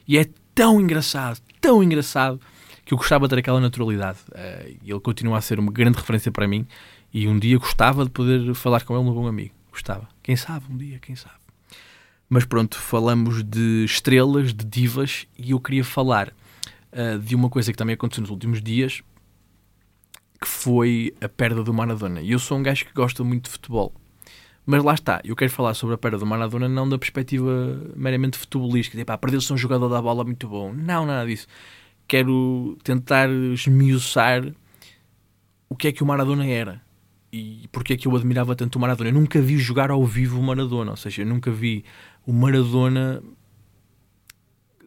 E 0.07 0.17
é 0.17 0.27
tão 0.53 0.81
engraçado, 0.81 1.39
tão 1.61 1.83
engraçado, 1.83 2.39
que 2.85 2.93
eu 2.93 2.97
gostava 2.97 3.25
de 3.25 3.29
ter 3.29 3.39
aquela 3.39 3.59
naturalidade. 3.59 4.19
Uh, 4.29 4.77
ele 4.85 4.99
continua 4.99 5.37
a 5.37 5.41
ser 5.41 5.59
uma 5.59 5.71
grande 5.71 5.97
referência 5.97 6.31
para 6.31 6.47
mim. 6.47 6.67
E 7.13 7.27
um 7.27 7.37
dia 7.37 7.57
gostava 7.57 8.03
de 8.03 8.09
poder 8.09 8.53
falar 8.55 8.81
com 8.83 8.93
ele, 8.93 9.07
um 9.07 9.13
bom 9.13 9.27
amigo. 9.27 9.53
Gostava. 9.71 10.07
Quem 10.21 10.35
sabe, 10.35 10.65
um 10.69 10.75
dia, 10.75 10.99
quem 10.99 11.15
sabe. 11.15 11.35
Mas 12.27 12.45
pronto, 12.45 12.77
falamos 12.77 13.43
de 13.43 13.85
estrelas, 13.85 14.53
de 14.53 14.65
divas, 14.65 15.27
e 15.37 15.51
eu 15.51 15.59
queria 15.59 15.83
falar 15.83 16.33
uh, 16.91 17.19
de 17.19 17.35
uma 17.35 17.49
coisa 17.49 17.71
que 17.71 17.77
também 17.77 17.93
aconteceu 17.93 18.21
nos 18.21 18.31
últimos 18.31 18.61
dias, 18.61 19.01
que 20.41 20.47
foi 20.47 21.15
a 21.21 21.29
perda 21.29 21.63
do 21.63 21.73
Maradona. 21.73 22.21
E 22.21 22.31
eu 22.31 22.39
sou 22.39 22.57
um 22.57 22.63
gajo 22.63 22.85
que 22.85 22.93
gosta 22.93 23.23
muito 23.23 23.45
de 23.45 23.51
futebol. 23.51 23.93
Mas 24.65 24.83
lá 24.83 24.93
está, 24.93 25.21
eu 25.25 25.35
quero 25.35 25.51
falar 25.51 25.73
sobre 25.73 25.95
a 25.95 25.97
perda 25.97 26.17
do 26.17 26.25
Maradona 26.25 26.69
não 26.69 26.87
da 26.87 26.97
perspectiva 26.97 27.81
meramente 27.95 28.37
futebolística, 28.37 28.97
tipo, 28.97 29.11
ah, 29.11 29.17
perdeu-se 29.17 29.51
um 29.51 29.57
jogador 29.57 29.89
da 29.89 30.01
bola 30.01 30.23
muito 30.23 30.47
bom. 30.47 30.71
Não, 30.71 31.05
nada 31.05 31.25
disso. 31.27 31.47
Quero 32.07 32.77
tentar 32.83 33.29
esmiuçar 33.29 34.53
o 35.67 35.75
que 35.75 35.87
é 35.89 35.91
que 35.91 36.03
o 36.03 36.05
Maradona 36.05 36.45
era 36.45 36.81
e 37.33 37.67
porque 37.71 37.93
é 37.93 37.97
que 37.97 38.07
eu 38.07 38.15
admirava 38.15 38.55
tanto 38.55 38.75
o 38.75 38.79
Maradona. 38.79 39.09
Eu 39.09 39.13
nunca 39.13 39.41
vi 39.41 39.57
jogar 39.57 39.89
ao 39.89 40.05
vivo 40.05 40.39
o 40.39 40.43
Maradona, 40.43 40.91
ou 40.91 40.97
seja, 40.97 41.23
eu 41.23 41.25
nunca 41.25 41.49
vi 41.49 41.83
o 42.27 42.31
Maradona 42.31 43.23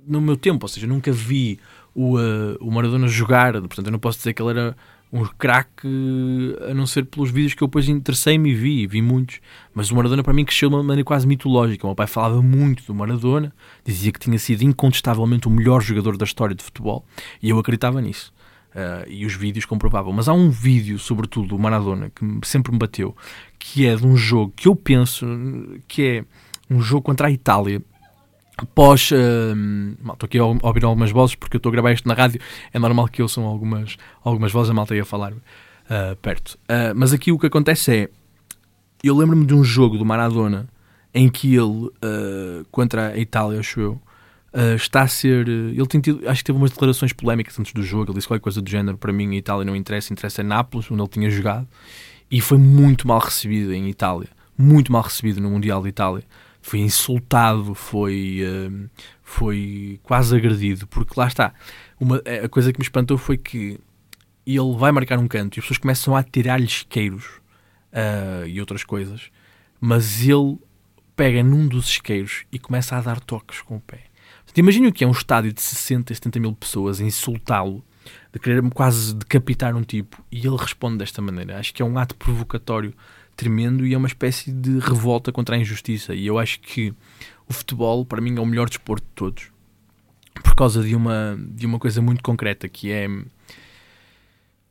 no 0.07 0.21
meu 0.21 0.37
tempo, 0.37 0.65
ou 0.65 0.69
seja, 0.69 0.87
eu 0.87 0.91
nunca 0.91 1.11
vi 1.11 1.59
o, 1.93 2.17
uh, 2.17 2.57
o 2.61 2.71
Maradona 2.71 3.09
jogar, 3.09 3.53
portanto 3.55 3.87
eu 3.87 3.93
não 3.93 3.99
posso 3.99 4.19
dizer 4.19 4.33
que 4.33 4.41
ele 4.41 4.51
era 4.51 4.77
um 5.13 5.25
craque 5.25 5.89
a 6.69 6.75
não 6.75 6.87
ser 6.87 7.05
pelos 7.05 7.31
vídeos 7.31 7.55
que 7.55 7.63
eu 7.63 7.69
depois 7.69 7.89
interessei-me 7.89 8.51
e 8.51 8.55
vi, 8.55 8.87
vi 8.87 9.01
muitos. 9.01 9.41
Mas 9.75 9.91
o 9.91 9.97
Maradona 9.97 10.23
para 10.23 10.33
mim 10.33 10.45
cresceu 10.45 10.69
de 10.69 10.75
uma 10.75 10.83
maneira 10.83 11.05
quase 11.05 11.27
mitológica. 11.27 11.87
O 11.87 11.91
meu 11.91 11.95
pai 11.95 12.07
falava 12.07 12.43
muito 12.43 12.85
do 12.85 12.95
Maradona, 12.95 13.53
dizia 13.85 14.13
que 14.13 14.19
tinha 14.19 14.39
sido 14.39 14.63
incontestavelmente 14.63 15.47
o 15.47 15.51
melhor 15.51 15.81
jogador 15.83 16.17
da 16.17 16.25
história 16.25 16.55
de 16.55 16.63
futebol 16.63 17.05
e 17.43 17.51
eu 17.51 17.59
acreditava 17.59 18.01
nisso. 18.01 18.35
Uh, 18.75 19.09
e 19.09 19.25
os 19.25 19.35
vídeos 19.35 19.65
comprovavam. 19.65 20.13
Mas 20.13 20.29
há 20.29 20.35
um 20.35 20.51
vídeo, 20.51 20.99
sobretudo, 20.99 21.49
do 21.49 21.59
Maradona, 21.59 22.11
que 22.11 22.47
sempre 22.47 22.71
me 22.73 22.79
bateu, 22.79 23.17
que 23.59 23.87
é 23.87 23.97
de 23.97 24.07
um 24.07 24.17
jogo 24.17 24.53
que 24.55 24.69
eu 24.69 24.77
penso 24.77 25.27
que 25.89 26.03
é 26.03 26.25
um 26.69 26.83
jogo 26.83 27.03
contra 27.03 27.29
a 27.29 27.31
Itália 27.31 27.81
Pós. 28.75 29.11
Uh, 29.11 30.13
estou 30.13 30.27
aqui 30.27 30.39
a 30.39 30.45
ouvir 30.45 30.85
algumas 30.85 31.11
vozes 31.11 31.35
porque 31.35 31.57
eu 31.57 31.59
estou 31.59 31.71
a 31.71 31.73
gravar 31.73 31.93
isto 31.93 32.09
na 32.09 32.15
rádio. 32.15 32.41
É 32.73 32.79
normal 32.79 33.09
que 33.09 33.21
ouçam 33.21 33.45
algumas, 33.45 33.97
algumas 34.23 34.51
vozes, 34.51 34.71
a 34.71 34.75
malta 34.75 34.97
ia 34.97 35.05
falar 35.05 35.33
uh, 35.33 36.17
perto. 36.23 36.59
Uh, 36.63 36.95
mas 36.95 37.13
aqui 37.13 37.31
o 37.31 37.39
que 37.39 37.47
acontece 37.47 37.95
é. 37.95 38.09
Eu 39.03 39.15
lembro-me 39.15 39.45
de 39.45 39.55
um 39.55 39.63
jogo 39.63 39.99
do 39.99 40.05
Maradona 40.05 40.69
em 41.15 41.29
que 41.29 41.55
ele, 41.55 41.91
ah, 42.03 42.65
contra 42.73 43.09
a 43.09 43.19
Itália, 43.19 43.61
acho 43.61 43.79
eu, 43.79 44.03
está 44.75 45.03
a 45.03 45.09
ser. 45.09 45.47
Ele 45.47 45.87
tem 45.87 46.01
tido, 46.01 46.29
acho 46.29 46.41
que 46.41 46.47
teve 46.47 46.59
umas 46.59 46.71
declarações 46.71 47.13
polémicas 47.13 47.59
antes 47.61 47.73
do 47.73 47.83
jogo. 47.83 48.11
Ele 48.11 48.15
disse 48.15 48.27
qualquer 48.27 48.43
coisa 48.43 48.61
do 48.61 48.69
género: 48.69 48.97
para 48.97 49.13
mim, 49.13 49.33
a 49.33 49.37
Itália 49.37 49.65
não 49.65 49.77
interessa, 49.77 50.13
interessa 50.13 50.41
é 50.41 50.45
Nápoles, 50.45 50.91
onde 50.91 51.01
ele 51.01 51.09
tinha 51.09 51.31
jogado. 51.31 51.69
E 52.31 52.41
foi 52.41 52.59
muito 52.59 53.07
mal 53.07 53.21
recebido 53.21 53.73
em 53.73 53.89
Itália. 53.89 54.29
Muito 54.59 54.91
mal 54.91 55.03
recebido 55.03 55.41
no 55.41 55.51
Mundial 55.51 55.83
de 55.83 55.91
Itália 55.91 56.25
foi 56.67 56.81
insultado, 56.81 57.77
foi, 57.77 58.41
uh, 58.43 58.91
foi 59.23 60.01
quase 60.03 60.35
agredido, 60.35 60.85
porque 60.89 61.13
lá 61.17 61.29
está. 61.29 61.55
Uma, 61.99 62.21
a 62.45 62.49
coisa 62.49 62.73
que 62.73 62.81
me 62.81 62.83
espantou 62.83 63.17
foi 63.17 63.37
que 63.37 63.79
ele 64.45 64.77
vai 64.77 64.91
marcar 64.91 65.17
um 65.17 65.29
canto 65.29 65.57
e 65.57 65.61
as 65.61 65.65
pessoas 65.65 65.79
começam 65.79 66.17
a 66.17 66.25
tirar-lhe 66.25 66.67
isqueiros 66.67 67.25
uh, 67.93 68.45
e 68.49 68.59
outras 68.59 68.83
coisas, 68.83 69.31
mas 69.81 70.23
ele 70.23 70.59
pega 71.15 71.41
num 71.41 71.69
dos 71.69 71.89
isqueiros 71.89 72.45
e 72.51 72.59
começa 72.59 72.97
a 72.97 73.01
dar 73.01 73.21
toques 73.21 73.63
com 73.63 73.77
o 73.77 73.81
pé. 73.81 74.01
Imagina 74.57 74.89
o 74.89 74.93
que 74.93 75.05
é 75.05 75.07
um 75.07 75.13
estádio 75.13 75.53
de 75.53 75.63
60, 75.63 76.13
70 76.13 76.41
mil 76.41 76.53
pessoas 76.53 77.01
a 77.01 77.05
insultá-lo, 77.05 77.85
de 78.33 78.41
querer 78.41 78.61
quase 78.71 79.15
decapitar 79.15 79.77
um 79.77 79.83
tipo, 79.83 80.21
e 80.33 80.45
ele 80.45 80.57
responde 80.57 80.99
desta 80.99 81.23
maneira. 81.23 81.61
Acho 81.61 81.73
que 81.73 81.81
é 81.81 81.85
um 81.85 81.97
ato 81.97 82.17
provocatório 82.17 82.93
tremendo 83.37 83.87
e 83.87 83.95
é 83.95 83.99
uma 83.99 84.09
espécie 84.09 84.51
de 84.51 84.79
revolta 84.79 85.31
contra 85.31 85.57
a 85.57 85.59
injustiça. 85.59 86.15
E 86.15 86.27
eu 86.27 86.39
acho 86.39 86.61
que 86.61 86.95
o 87.47 87.53
futebol, 87.53 88.05
para 88.05 88.21
mim, 88.21 88.37
é 88.37 88.41
o 88.41 88.47
melhor 88.47 88.69
desporto 88.69 89.07
de 89.07 89.13
todos 89.15 89.57
por 90.43 90.55
causa 90.55 90.83
de 90.83 90.95
uma, 90.95 91.39
de 91.51 91.67
uma 91.67 91.79
coisa 91.79 92.01
muito 92.03 92.23
concreta 92.23 92.69
que 92.69 92.91
é 92.91 93.09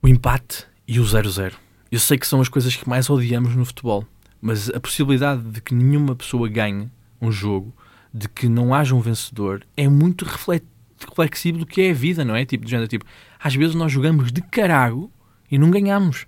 o 0.01 0.07
empate 0.07 0.65
e 0.87 0.99
o 0.99 1.03
0-0. 1.03 1.53
Eu 1.91 1.99
sei 1.99 2.17
que 2.17 2.27
são 2.27 2.41
as 2.41 2.49
coisas 2.49 2.75
que 2.75 2.87
mais 2.87 3.09
odiamos 3.09 3.55
no 3.55 3.65
futebol, 3.65 4.05
mas 4.41 4.69
a 4.69 4.79
possibilidade 4.79 5.43
de 5.43 5.61
que 5.61 5.73
nenhuma 5.73 6.15
pessoa 6.15 6.47
ganhe 6.49 6.89
um 7.21 7.31
jogo, 7.31 7.73
de 8.13 8.27
que 8.29 8.47
não 8.47 8.73
haja 8.73 8.95
um 8.95 8.99
vencedor, 8.99 9.65
é 9.75 9.87
muito 9.87 10.25
reflexivo 10.25 11.59
do 11.59 11.65
que 11.65 11.81
é 11.81 11.91
a 11.91 11.93
vida, 11.93 12.23
não 12.23 12.35
é? 12.35 12.45
Tipo, 12.45 12.65
de 12.65 12.71
género, 12.71 12.87
tipo, 12.87 13.05
às 13.39 13.55
vezes 13.55 13.75
nós 13.75 13.91
jogamos 13.91 14.31
de 14.31 14.41
carago 14.41 15.11
e 15.49 15.57
não 15.57 15.71
ganhamos. 15.71 16.27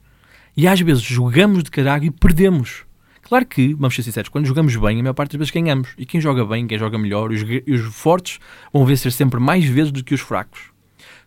E 0.57 0.67
às 0.67 0.81
vezes 0.81 1.03
jogamos 1.03 1.63
de 1.63 1.69
caralho 1.69 2.05
e 2.05 2.09
perdemos. 2.09 2.83
Claro 3.21 3.45
que, 3.45 3.75
vamos 3.75 3.93
ser 3.93 4.01
sinceros, 4.01 4.27
quando 4.27 4.47
jogamos 4.47 4.75
bem, 4.75 4.99
a 4.99 5.03
maior 5.03 5.13
parte 5.13 5.33
das 5.33 5.37
vezes 5.37 5.53
ganhamos. 5.53 5.89
E 5.99 6.03
quem 6.03 6.19
joga 6.19 6.43
bem, 6.43 6.65
quem 6.65 6.79
joga 6.79 6.97
melhor, 6.97 7.29
os, 7.29 7.41
os 7.43 7.93
fortes 7.93 8.39
vão 8.73 8.83
vencer 8.83 9.11
sempre 9.11 9.39
mais 9.39 9.65
vezes 9.65 9.91
do 9.91 10.03
que 10.03 10.15
os 10.15 10.21
fracos. 10.21 10.71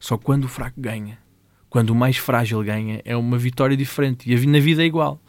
Só 0.01 0.19
quando 0.19 0.47
o 0.47 0.49
fraco 0.49 0.81
ganha, 0.81 1.17
quando 1.69 1.91
o 1.91 1.95
mais 1.95 2.17
frágil 2.17 2.61
ganha, 2.65 3.01
é 3.05 3.17
uma 3.17 3.39
vitória 3.39 3.77
diferente. 3.77 4.29
E 4.29 4.47
na 4.49 4.59
vida 4.59 4.83
é 4.83 4.87
igual. 4.87 5.21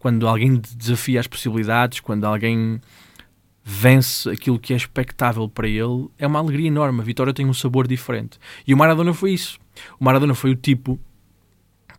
Quando 0.00 0.26
alguém 0.26 0.60
desafia 0.76 1.20
as 1.20 1.28
possibilidades, 1.28 2.00
quando 2.00 2.24
alguém 2.24 2.80
vence 3.62 4.28
aquilo 4.28 4.58
que 4.58 4.72
é 4.72 4.76
expectável 4.76 5.48
para 5.48 5.68
ele, 5.68 6.08
é 6.18 6.26
uma 6.26 6.40
alegria 6.40 6.66
enorme. 6.66 7.00
A 7.00 7.04
vitória 7.04 7.32
tem 7.32 7.46
um 7.46 7.54
sabor 7.54 7.86
diferente. 7.86 8.36
E 8.66 8.74
o 8.74 8.76
Maradona 8.76 9.14
foi 9.14 9.32
isso. 9.32 9.60
O 10.00 10.04
Maradona 10.04 10.34
foi 10.34 10.50
o 10.50 10.56
tipo 10.56 10.98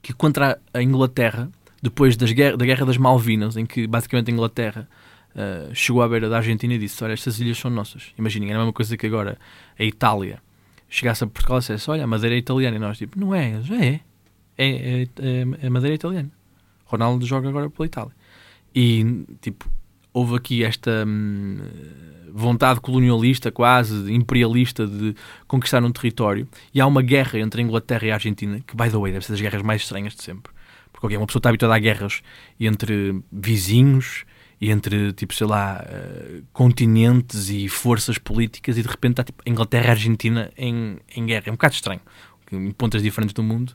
que 0.06 0.14
contra 0.14 0.60
a 0.72 0.84
Inglaterra, 0.84 1.50
depois 1.82 2.16
das 2.16 2.32
guerra, 2.32 2.56
da 2.56 2.64
Guerra 2.64 2.86
das 2.86 2.96
Malvinas, 2.96 3.58
em 3.58 3.66
que 3.66 3.88
basicamente 3.88 4.30
a 4.30 4.34
Inglaterra 4.36 4.88
uh, 5.34 5.74
chegou 5.74 6.04
à 6.04 6.08
beira 6.08 6.30
da 6.30 6.38
Argentina 6.38 6.76
e 6.76 6.78
disse: 6.78 7.04
Olha, 7.04 7.14
estas 7.14 7.40
ilhas 7.40 7.58
são 7.58 7.72
nossas. 7.72 8.14
Imaginem, 8.16 8.50
era 8.50 8.60
a 8.60 8.62
mesma 8.62 8.72
coisa 8.72 8.96
que 8.96 9.08
agora 9.08 9.36
a 9.80 9.84
Itália 9.84 10.40
chegasse 10.88 11.24
a 11.24 11.28
Portugal 11.28 11.58
e 11.58 11.62
dissesse: 11.62 11.90
Olha, 11.90 12.04
a 12.04 12.08
madeira 12.08 12.36
é 12.36 12.38
italiana. 12.38 12.76
E 12.76 12.80
nós, 12.80 13.00
tipo, 13.00 13.20
não 13.20 13.34
é, 13.34 13.60
já 13.64 13.84
é. 13.84 14.02
É, 14.56 14.68
é, 14.68 15.02
é, 15.02 15.48
é 15.64 15.70
madeira 15.72 15.96
italiana. 15.96 16.30
Ronaldo 16.86 17.26
joga 17.26 17.50
agora 17.50 17.68
pela 17.68 17.88
Itália. 17.88 18.14
E, 18.76 19.26
tipo, 19.42 19.68
houve 20.16 20.34
aqui 20.38 20.64
esta 20.64 21.04
hum, 21.06 21.60
vontade 22.34 22.80
colonialista, 22.80 23.52
quase 23.52 24.14
imperialista, 24.14 24.88
de 24.88 25.14
conquistar 25.46 25.84
um 25.84 25.92
território. 25.92 26.48
E 26.74 26.80
há 26.80 26.88
uma 26.88 27.02
guerra 27.02 27.38
entre 27.38 27.62
a 27.62 27.64
Inglaterra 27.66 28.08
e 28.08 28.12
a 28.12 28.14
Argentina, 28.14 28.62
que, 28.66 28.78
by 28.78 28.90
the 28.90 28.98
way, 28.98 29.12
deve 29.12 29.26
ser 29.26 29.34
das 29.34 29.42
guerras 29.42 29.62
mais 29.62 29.82
estranhas 29.82 30.16
de 30.16 30.24
sempre. 30.24 30.54
Porque 30.94 31.08
okay, 31.08 31.18
uma 31.18 31.28
pessoa 31.28 31.42
está 31.42 31.50
habituada 31.50 31.76
a 31.76 31.80
guerras 31.80 32.22
entre 32.58 33.22
vizinhos 33.30 34.24
e 34.62 34.72
entre, 34.72 35.12
tipo, 35.12 35.34
sei 35.34 35.48
lá, 35.48 35.86
uh, 35.86 36.42
continentes 36.54 37.50
e 37.50 37.68
forças 37.68 38.18
políticas, 38.18 38.78
e 38.78 38.82
de 38.82 38.88
repente 38.88 39.12
está 39.12 39.24
tipo, 39.26 39.44
a 39.46 39.50
Inglaterra 39.50 39.88
e 39.88 39.90
a 39.90 39.92
Argentina 39.92 40.50
em, 40.58 40.98
em 41.14 41.26
guerra. 41.26 41.44
É 41.48 41.50
um 41.50 41.56
bocado 41.56 41.74
estranho, 41.74 42.02
em 42.54 42.72
pontas 42.72 43.04
diferentes 43.04 43.34
do 43.34 43.44
mundo. 43.44 43.74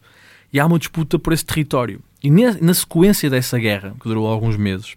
E 0.51 0.59
há 0.59 0.65
uma 0.65 0.79
disputa 0.79 1.19
por 1.19 1.35
esse 1.35 1.45
território. 1.45 2.03
E 2.23 2.31
na, 2.31 2.55
na 2.63 2.73
sequência 2.73 3.29
dessa 3.29 3.59
guerra, 3.59 3.95
que 4.01 4.09
durou 4.09 4.27
alguns 4.27 4.57
meses, 4.57 4.97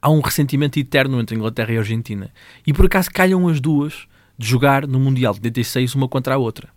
há 0.00 0.10
um 0.10 0.20
ressentimento 0.20 0.78
eterno 0.78 1.20
entre 1.20 1.36
Inglaterra 1.36 1.72
e 1.72 1.78
Argentina. 1.78 2.30
E 2.66 2.72
por 2.72 2.86
acaso 2.86 3.10
calham 3.12 3.48
as 3.48 3.60
duas 3.60 4.06
de 4.36 4.46
jogar 4.46 4.86
no 4.86 5.00
Mundial 5.00 5.32
de 5.34 5.40
86 5.40 5.94
uma 5.94 6.08
contra 6.08 6.34
a 6.34 6.38
outra. 6.38 6.68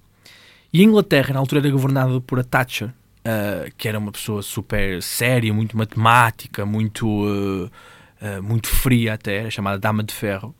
E 0.74 0.82
a 0.82 0.84
Inglaterra, 0.84 1.34
na 1.34 1.40
altura, 1.40 1.62
era 1.62 1.70
governada 1.70 2.20
por 2.22 2.40
a 2.40 2.44
Thatcher, 2.44 2.88
uh, 2.90 3.72
que 3.78 3.88
era 3.88 4.00
uma 4.00 4.12
pessoa 4.12 4.42
super 4.42 5.02
séria, 5.02 5.54
muito 5.54 5.78
matemática, 5.78 6.66
muito, 6.66 7.08
uh, 7.08 7.66
uh, 7.66 8.42
muito 8.42 8.68
fria 8.68 9.14
até, 9.14 9.50
chamada 9.50 9.78
Dama 9.78 10.04
de 10.04 10.14
Ferro. 10.14 10.56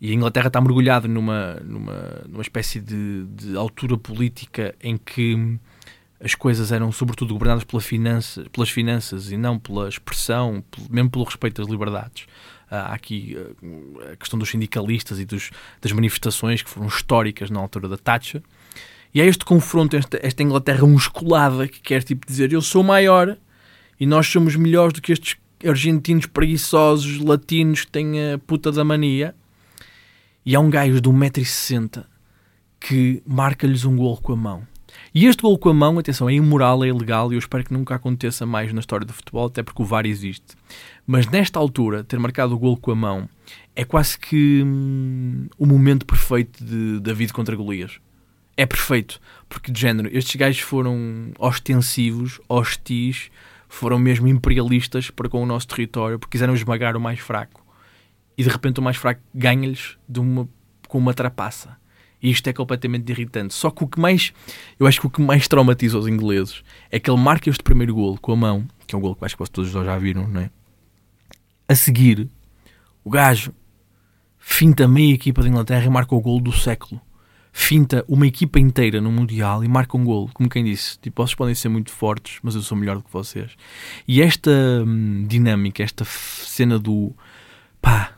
E 0.00 0.10
a 0.10 0.14
Inglaterra 0.14 0.48
está 0.48 0.60
mergulhada 0.60 1.06
numa, 1.06 1.54
numa, 1.64 2.22
numa 2.28 2.42
espécie 2.42 2.80
de, 2.80 3.24
de 3.26 3.56
altura 3.56 3.96
política 3.96 4.74
em 4.82 4.96
que 4.96 5.58
as 6.24 6.36
coisas 6.36 6.70
eram 6.70 6.92
sobretudo 6.92 7.34
governadas 7.34 7.64
pela 7.64 7.82
finança, 7.82 8.46
pelas 8.52 8.70
finanças 8.70 9.32
e 9.32 9.36
não 9.36 9.58
pela 9.58 9.88
expressão, 9.88 10.62
mesmo 10.88 11.10
pelo 11.10 11.24
respeito 11.24 11.60
às 11.60 11.68
liberdades. 11.68 12.26
Ah, 12.70 12.92
há 12.92 12.94
aqui 12.94 13.36
ah, 13.36 14.12
a 14.12 14.16
questão 14.16 14.38
dos 14.38 14.48
sindicalistas 14.48 15.18
e 15.18 15.24
dos, 15.24 15.50
das 15.80 15.90
manifestações 15.90 16.62
que 16.62 16.70
foram 16.70 16.86
históricas 16.86 17.50
na 17.50 17.58
altura 17.58 17.88
da 17.88 17.96
Thatcher. 17.96 18.40
E 19.12 19.20
há 19.20 19.26
este 19.26 19.44
confronto, 19.44 19.96
esta, 19.96 20.18
esta 20.22 20.42
Inglaterra 20.44 20.86
musculada 20.86 21.66
que 21.66 21.80
quer 21.80 22.04
tipo 22.04 22.24
dizer 22.24 22.52
eu 22.52 22.62
sou 22.62 22.84
maior 22.84 23.36
e 23.98 24.06
nós 24.06 24.26
somos 24.28 24.54
melhores 24.54 24.94
do 24.94 25.02
que 25.02 25.12
estes 25.12 25.36
argentinos 25.66 26.26
preguiçosos 26.26 27.18
latinos 27.18 27.84
que 27.84 27.90
têm 27.90 28.32
a 28.32 28.38
puta 28.38 28.70
da 28.70 28.84
mania. 28.84 29.34
E 30.46 30.54
há 30.54 30.60
um 30.60 30.70
gajo 30.70 31.00
de 31.00 31.08
1,60m 31.08 32.04
que 32.78 33.22
marca-lhes 33.26 33.84
um 33.84 33.96
gol 33.96 34.16
com 34.18 34.32
a 34.32 34.36
mão 34.36 34.71
e 35.14 35.26
este 35.26 35.42
gol 35.42 35.58
com 35.58 35.68
a 35.68 35.74
mão, 35.74 35.98
atenção, 35.98 36.28
é 36.28 36.34
imoral, 36.34 36.82
é 36.82 36.88
ilegal 36.88 37.30
e 37.30 37.34
eu 37.34 37.38
espero 37.38 37.64
que 37.64 37.72
nunca 37.72 37.94
aconteça 37.94 38.46
mais 38.46 38.72
na 38.72 38.80
história 38.80 39.06
do 39.06 39.12
futebol, 39.12 39.46
até 39.46 39.62
porque 39.62 39.82
o 39.82 39.84
VAR 39.84 40.06
existe. 40.06 40.56
Mas 41.06 41.26
nesta 41.26 41.58
altura, 41.58 42.02
ter 42.02 42.18
marcado 42.18 42.54
o 42.54 42.58
gol 42.58 42.78
com 42.78 42.92
a 42.92 42.94
mão 42.94 43.28
é 43.76 43.84
quase 43.84 44.18
que 44.18 44.62
hum, 44.64 45.48
o 45.58 45.66
momento 45.66 46.06
perfeito 46.06 46.64
de 46.64 46.98
David 47.00 47.32
contra 47.32 47.54
Golias. 47.54 48.00
É 48.56 48.64
perfeito, 48.64 49.20
porque 49.48 49.70
de 49.70 49.80
género, 49.80 50.08
estes 50.12 50.36
gajos 50.36 50.60
foram 50.60 51.32
ostensivos, 51.38 52.40
hostis, 52.48 53.30
foram 53.68 53.98
mesmo 53.98 54.28
imperialistas 54.28 55.10
para 55.10 55.28
com 55.28 55.42
o 55.42 55.46
nosso 55.46 55.68
território, 55.68 56.18
porque 56.18 56.32
quiseram 56.32 56.54
esmagar 56.54 56.96
o 56.96 57.00
mais 57.00 57.18
fraco. 57.18 57.62
E 58.36 58.42
de 58.42 58.48
repente 58.48 58.80
o 58.80 58.82
mais 58.82 58.96
fraco 58.96 59.20
ganha-lhes 59.34 59.98
com 60.88 60.98
uma 60.98 61.12
trapaça. 61.12 61.81
E 62.22 62.30
isto 62.30 62.46
é 62.48 62.52
completamente 62.52 63.10
irritante. 63.10 63.52
Só 63.52 63.70
que 63.70 63.82
o 63.82 63.88
que 63.88 63.98
mais, 63.98 64.32
eu 64.78 64.86
acho 64.86 65.00
que 65.00 65.06
o 65.06 65.10
que 65.10 65.20
mais 65.20 65.48
traumatiza 65.48 65.98
os 65.98 66.06
ingleses 66.06 66.62
é 66.90 67.00
que 67.00 67.10
ele 67.10 67.20
marca 67.20 67.50
este 67.50 67.62
primeiro 67.62 67.94
golo 67.94 68.18
com 68.20 68.32
a 68.32 68.36
mão, 68.36 68.66
que 68.86 68.94
é 68.94 68.98
um 68.98 69.00
golo 69.00 69.16
que 69.16 69.24
acho 69.24 69.36
que 69.36 69.50
todos 69.50 69.70
já 69.70 69.98
viram, 69.98 70.28
não 70.28 70.40
é? 70.40 70.50
A 71.68 71.74
seguir, 71.74 72.28
o 73.02 73.10
gajo 73.10 73.52
finta 74.38 74.86
meia 74.86 75.14
equipa 75.14 75.42
da 75.42 75.48
Inglaterra 75.48 75.84
e 75.84 75.90
marca 75.90 76.14
o 76.14 76.20
golo 76.20 76.40
do 76.40 76.52
século. 76.52 77.00
Finta 77.54 78.04
uma 78.08 78.26
equipa 78.26 78.58
inteira 78.58 79.00
no 79.00 79.12
Mundial 79.12 79.62
e 79.62 79.68
marca 79.68 79.96
um 79.96 80.04
golo. 80.04 80.30
Como 80.32 80.48
quem 80.48 80.64
disse, 80.64 80.98
tipo, 80.98 81.22
vocês 81.22 81.34
podem 81.34 81.54
ser 81.54 81.68
muito 81.68 81.90
fortes, 81.90 82.38
mas 82.42 82.54
eu 82.54 82.62
sou 82.62 82.78
melhor 82.78 82.96
do 82.96 83.02
que 83.02 83.12
vocês. 83.12 83.52
E 84.08 84.22
esta 84.22 84.50
hum, 84.50 85.26
dinâmica, 85.28 85.82
esta 85.82 86.04
cena 86.04 86.78
do 86.78 87.14
pá, 87.80 88.14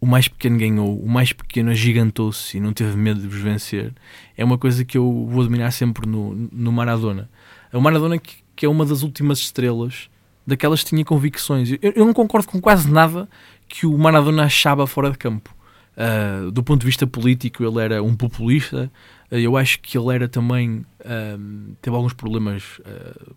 o 0.00 0.06
mais 0.06 0.28
pequeno 0.28 0.58
ganhou, 0.58 0.98
o 0.98 1.08
mais 1.08 1.32
pequeno 1.32 1.70
agigantou-se 1.70 2.56
e 2.56 2.60
não 2.60 2.72
teve 2.72 2.96
medo 2.96 3.20
de 3.20 3.26
vos 3.26 3.40
vencer, 3.40 3.92
é 4.36 4.44
uma 4.44 4.58
coisa 4.58 4.84
que 4.84 4.98
eu 4.98 5.26
vou 5.30 5.42
admirar 5.42 5.72
sempre 5.72 6.06
no, 6.06 6.34
no 6.52 6.70
Maradona. 6.70 7.30
É 7.72 7.76
o 7.76 7.80
Maradona 7.80 8.18
que, 8.18 8.36
que 8.54 8.66
é 8.66 8.68
uma 8.68 8.84
das 8.84 9.02
últimas 9.02 9.38
estrelas 9.38 10.08
daquelas 10.46 10.82
que 10.82 10.90
tinha 10.90 11.04
convicções. 11.04 11.70
Eu, 11.70 11.92
eu, 11.96 12.04
não 12.04 12.12
concordo 12.12 12.46
com 12.46 12.60
quase 12.60 12.90
nada 12.90 13.28
que 13.68 13.86
o 13.86 13.98
Maradona 13.98 14.44
achava 14.44 14.86
fora 14.86 15.10
de 15.10 15.18
campo. 15.18 15.54
Uh, 15.96 16.50
do 16.50 16.62
ponto 16.62 16.80
de 16.80 16.86
vista 16.86 17.06
político, 17.06 17.64
ele 17.64 17.80
era 17.80 18.02
um 18.02 18.14
populista. 18.14 18.92
Uh, 19.32 19.36
eu 19.36 19.56
acho 19.56 19.80
que 19.80 19.96
ele 19.96 20.14
era 20.14 20.28
também. 20.28 20.84
Uh, 21.00 21.74
teve 21.80 21.96
alguns 21.96 22.12
problemas 22.12 22.78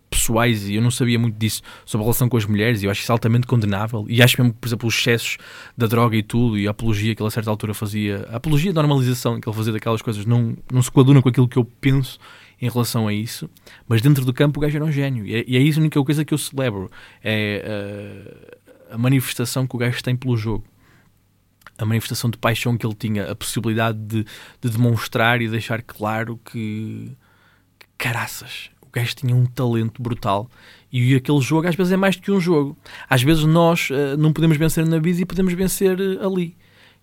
pessoais 0.10 0.68
e 0.68 0.76
eu 0.76 0.82
não 0.82 0.92
sabia 0.92 1.18
muito 1.18 1.38
disso 1.38 1.62
sobre 1.86 2.04
a 2.04 2.06
relação 2.06 2.28
com 2.28 2.36
as 2.36 2.46
mulheres. 2.46 2.82
E 2.82 2.86
eu 2.86 2.92
acho 2.92 3.02
isso 3.02 3.12
altamente 3.12 3.48
condenável. 3.48 4.06
E 4.10 4.22
acho 4.22 4.42
mesmo, 4.42 4.54
por 4.54 4.68
exemplo, 4.68 4.90
os 4.90 4.96
excessos 4.96 5.38
da 5.78 5.88
droga 5.88 6.18
e 6.18 6.24
tudo, 6.24 6.58
e 6.58 6.68
a 6.68 6.72
apologia 6.72 7.16
que 7.16 7.22
ele 7.22 7.28
a 7.28 7.32
certa 7.32 7.50
altura 7.50 7.74
fazia, 7.74 8.28
a 8.30 8.36
apologia 8.36 8.74
da 8.74 8.82
normalização 8.82 9.40
que 9.40 9.48
ele 9.48 9.56
fazia 9.56 9.72
daquelas 9.72 10.02
coisas, 10.02 10.26
não, 10.26 10.58
não 10.72 10.82
se 10.82 10.92
coaduna 10.92 11.22
com 11.22 11.30
aquilo 11.30 11.48
que 11.48 11.58
eu 11.58 11.64
penso 11.64 12.20
em 12.62 12.70
relação 12.70 13.08
a 13.08 13.14
isso. 13.14 13.50
Mas 13.88 14.02
dentro 14.02 14.26
do 14.26 14.34
campo, 14.34 14.60
o 14.60 14.62
gajo 14.62 14.76
era 14.76 14.84
um 14.84 14.92
gênio. 14.92 15.26
E 15.26 15.36
é, 15.36 15.46
e 15.48 15.56
é 15.56 15.62
isso 15.62 15.80
a 15.80 15.82
única 15.82 16.04
coisa 16.04 16.26
que 16.26 16.34
eu 16.34 16.38
celebro. 16.38 16.92
É 17.24 18.20
a 18.92 18.98
manifestação 18.98 19.66
que 19.66 19.76
o 19.76 19.80
gajo 19.80 20.04
tem 20.04 20.16
pelo 20.16 20.36
jogo 20.36 20.66
a 21.80 21.86
manifestação 21.86 22.30
de 22.30 22.38
paixão 22.38 22.78
que 22.78 22.86
ele 22.86 22.94
tinha, 22.94 23.32
a 23.32 23.36
possibilidade 23.36 23.98
de, 23.98 24.26
de 24.62 24.70
demonstrar 24.70 25.42
e 25.42 25.48
deixar 25.48 25.82
claro 25.82 26.38
que, 26.44 27.12
caraças, 27.98 28.70
o 28.82 28.88
gajo 28.92 29.16
tinha 29.16 29.34
um 29.34 29.46
talento 29.46 30.02
brutal. 30.02 30.50
E 30.92 31.16
aquele 31.16 31.40
jogo 31.40 31.68
às 31.68 31.76
vezes 31.76 31.94
é 31.94 31.98
mais 31.98 32.18
do 32.18 32.22
que 32.22 32.32
um 32.32 32.40
jogo. 32.40 32.78
Às 33.10 33.24
vezes 33.24 33.46
nós 33.46 33.90
uh, 33.92 34.18
não 34.18 34.34
podemos 34.34 34.58
vencer 34.58 34.86
na 34.86 35.00
vida 35.00 35.22
e 35.22 35.26
podemos 35.26 35.54
vencer 35.54 35.98
uh, 36.00 36.28
ali. 36.28 36.58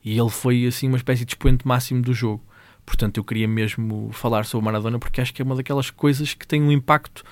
E 0.05 0.19
ele 0.19 0.29
foi 0.29 0.67
assim 0.67 0.89
uma 0.89 0.99
espécie 0.99 1.25
de 1.25 1.33
expoente 1.33 1.67
máximo 1.67 2.03
do 2.03 2.13
jogo. 2.13 2.45
Portanto, 2.85 3.17
eu 3.17 3.25
queria 3.25 3.49
mesmo 3.49 4.11
falar 4.13 4.45
sobre 4.45 4.63
o 4.63 4.65
Maradona 4.65 4.99
porque 4.99 5.21
acho 5.21 5.33
que 5.33 5.41
é 5.41 5.45
uma 5.45 5.57
daquelas 5.57 5.91
coisas 5.91 6.35
que 6.35 6.47
tem 6.47 6.63
um 6.63 6.71
impacto 6.71 7.25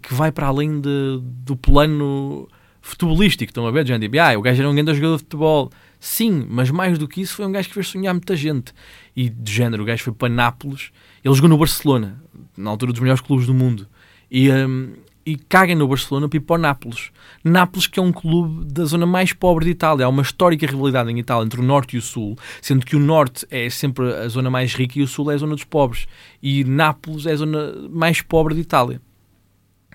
que 0.00 0.14
vai 0.14 0.30
para 0.30 0.46
além 0.46 0.80
de, 0.80 1.20
do 1.20 1.56
plano 1.56 2.48
futebolístico. 2.82 3.50
Estão 3.50 3.66
a 3.66 3.70
ver, 3.70 3.86
gente? 3.86 4.18
Ah, 4.18 4.38
o 4.38 4.42
gajo 4.42 4.60
era 4.60 4.68
um 4.68 4.74
grande 4.74 4.94
jogador 4.94 5.16
de 5.16 5.22
futebol 5.22 5.70
Sim, 6.04 6.44
mas 6.50 6.68
mais 6.68 6.98
do 6.98 7.06
que 7.06 7.20
isso 7.20 7.36
foi 7.36 7.46
um 7.46 7.52
gajo 7.52 7.68
que 7.68 7.74
fez 7.74 7.86
sonhar 7.86 8.12
muita 8.12 8.34
gente. 8.34 8.74
E 9.14 9.30
de 9.30 9.52
género, 9.52 9.84
o 9.84 9.86
gajo 9.86 10.02
foi 10.02 10.12
para 10.12 10.28
Nápoles. 10.28 10.90
Ele 11.24 11.32
jogou 11.32 11.48
no 11.48 11.56
Barcelona, 11.56 12.20
na 12.56 12.70
altura 12.70 12.90
dos 12.90 13.00
melhores 13.00 13.20
clubes 13.20 13.46
do 13.46 13.54
mundo. 13.54 13.86
E, 14.28 14.50
um, 14.50 14.94
e 15.24 15.36
caga 15.36 15.76
no 15.76 15.86
Barcelona 15.86 16.28
para 16.28 16.38
ir 16.38 16.40
para 16.40 16.60
Nápoles. 16.60 17.12
Nápoles 17.44 17.86
que 17.86 18.00
é 18.00 18.02
um 18.02 18.10
clube 18.10 18.64
da 18.64 18.84
zona 18.84 19.06
mais 19.06 19.32
pobre 19.32 19.64
de 19.64 19.70
Itália. 19.70 20.04
Há 20.04 20.08
uma 20.08 20.22
histórica 20.22 20.66
rivalidade 20.66 21.08
em 21.08 21.20
Itália 21.20 21.44
entre 21.44 21.60
o 21.60 21.62
Norte 21.62 21.94
e 21.94 22.00
o 22.00 22.02
Sul, 22.02 22.36
sendo 22.60 22.84
que 22.84 22.96
o 22.96 23.00
Norte 23.00 23.46
é 23.48 23.70
sempre 23.70 24.12
a 24.12 24.26
zona 24.26 24.50
mais 24.50 24.74
rica 24.74 24.98
e 24.98 25.02
o 25.02 25.06
Sul 25.06 25.30
é 25.30 25.34
a 25.34 25.38
zona 25.38 25.54
dos 25.54 25.62
pobres. 25.62 26.08
E 26.42 26.64
Nápoles 26.64 27.26
é 27.26 27.32
a 27.32 27.36
zona 27.36 27.74
mais 27.88 28.20
pobre 28.22 28.56
de 28.56 28.60
Itália. 28.62 29.00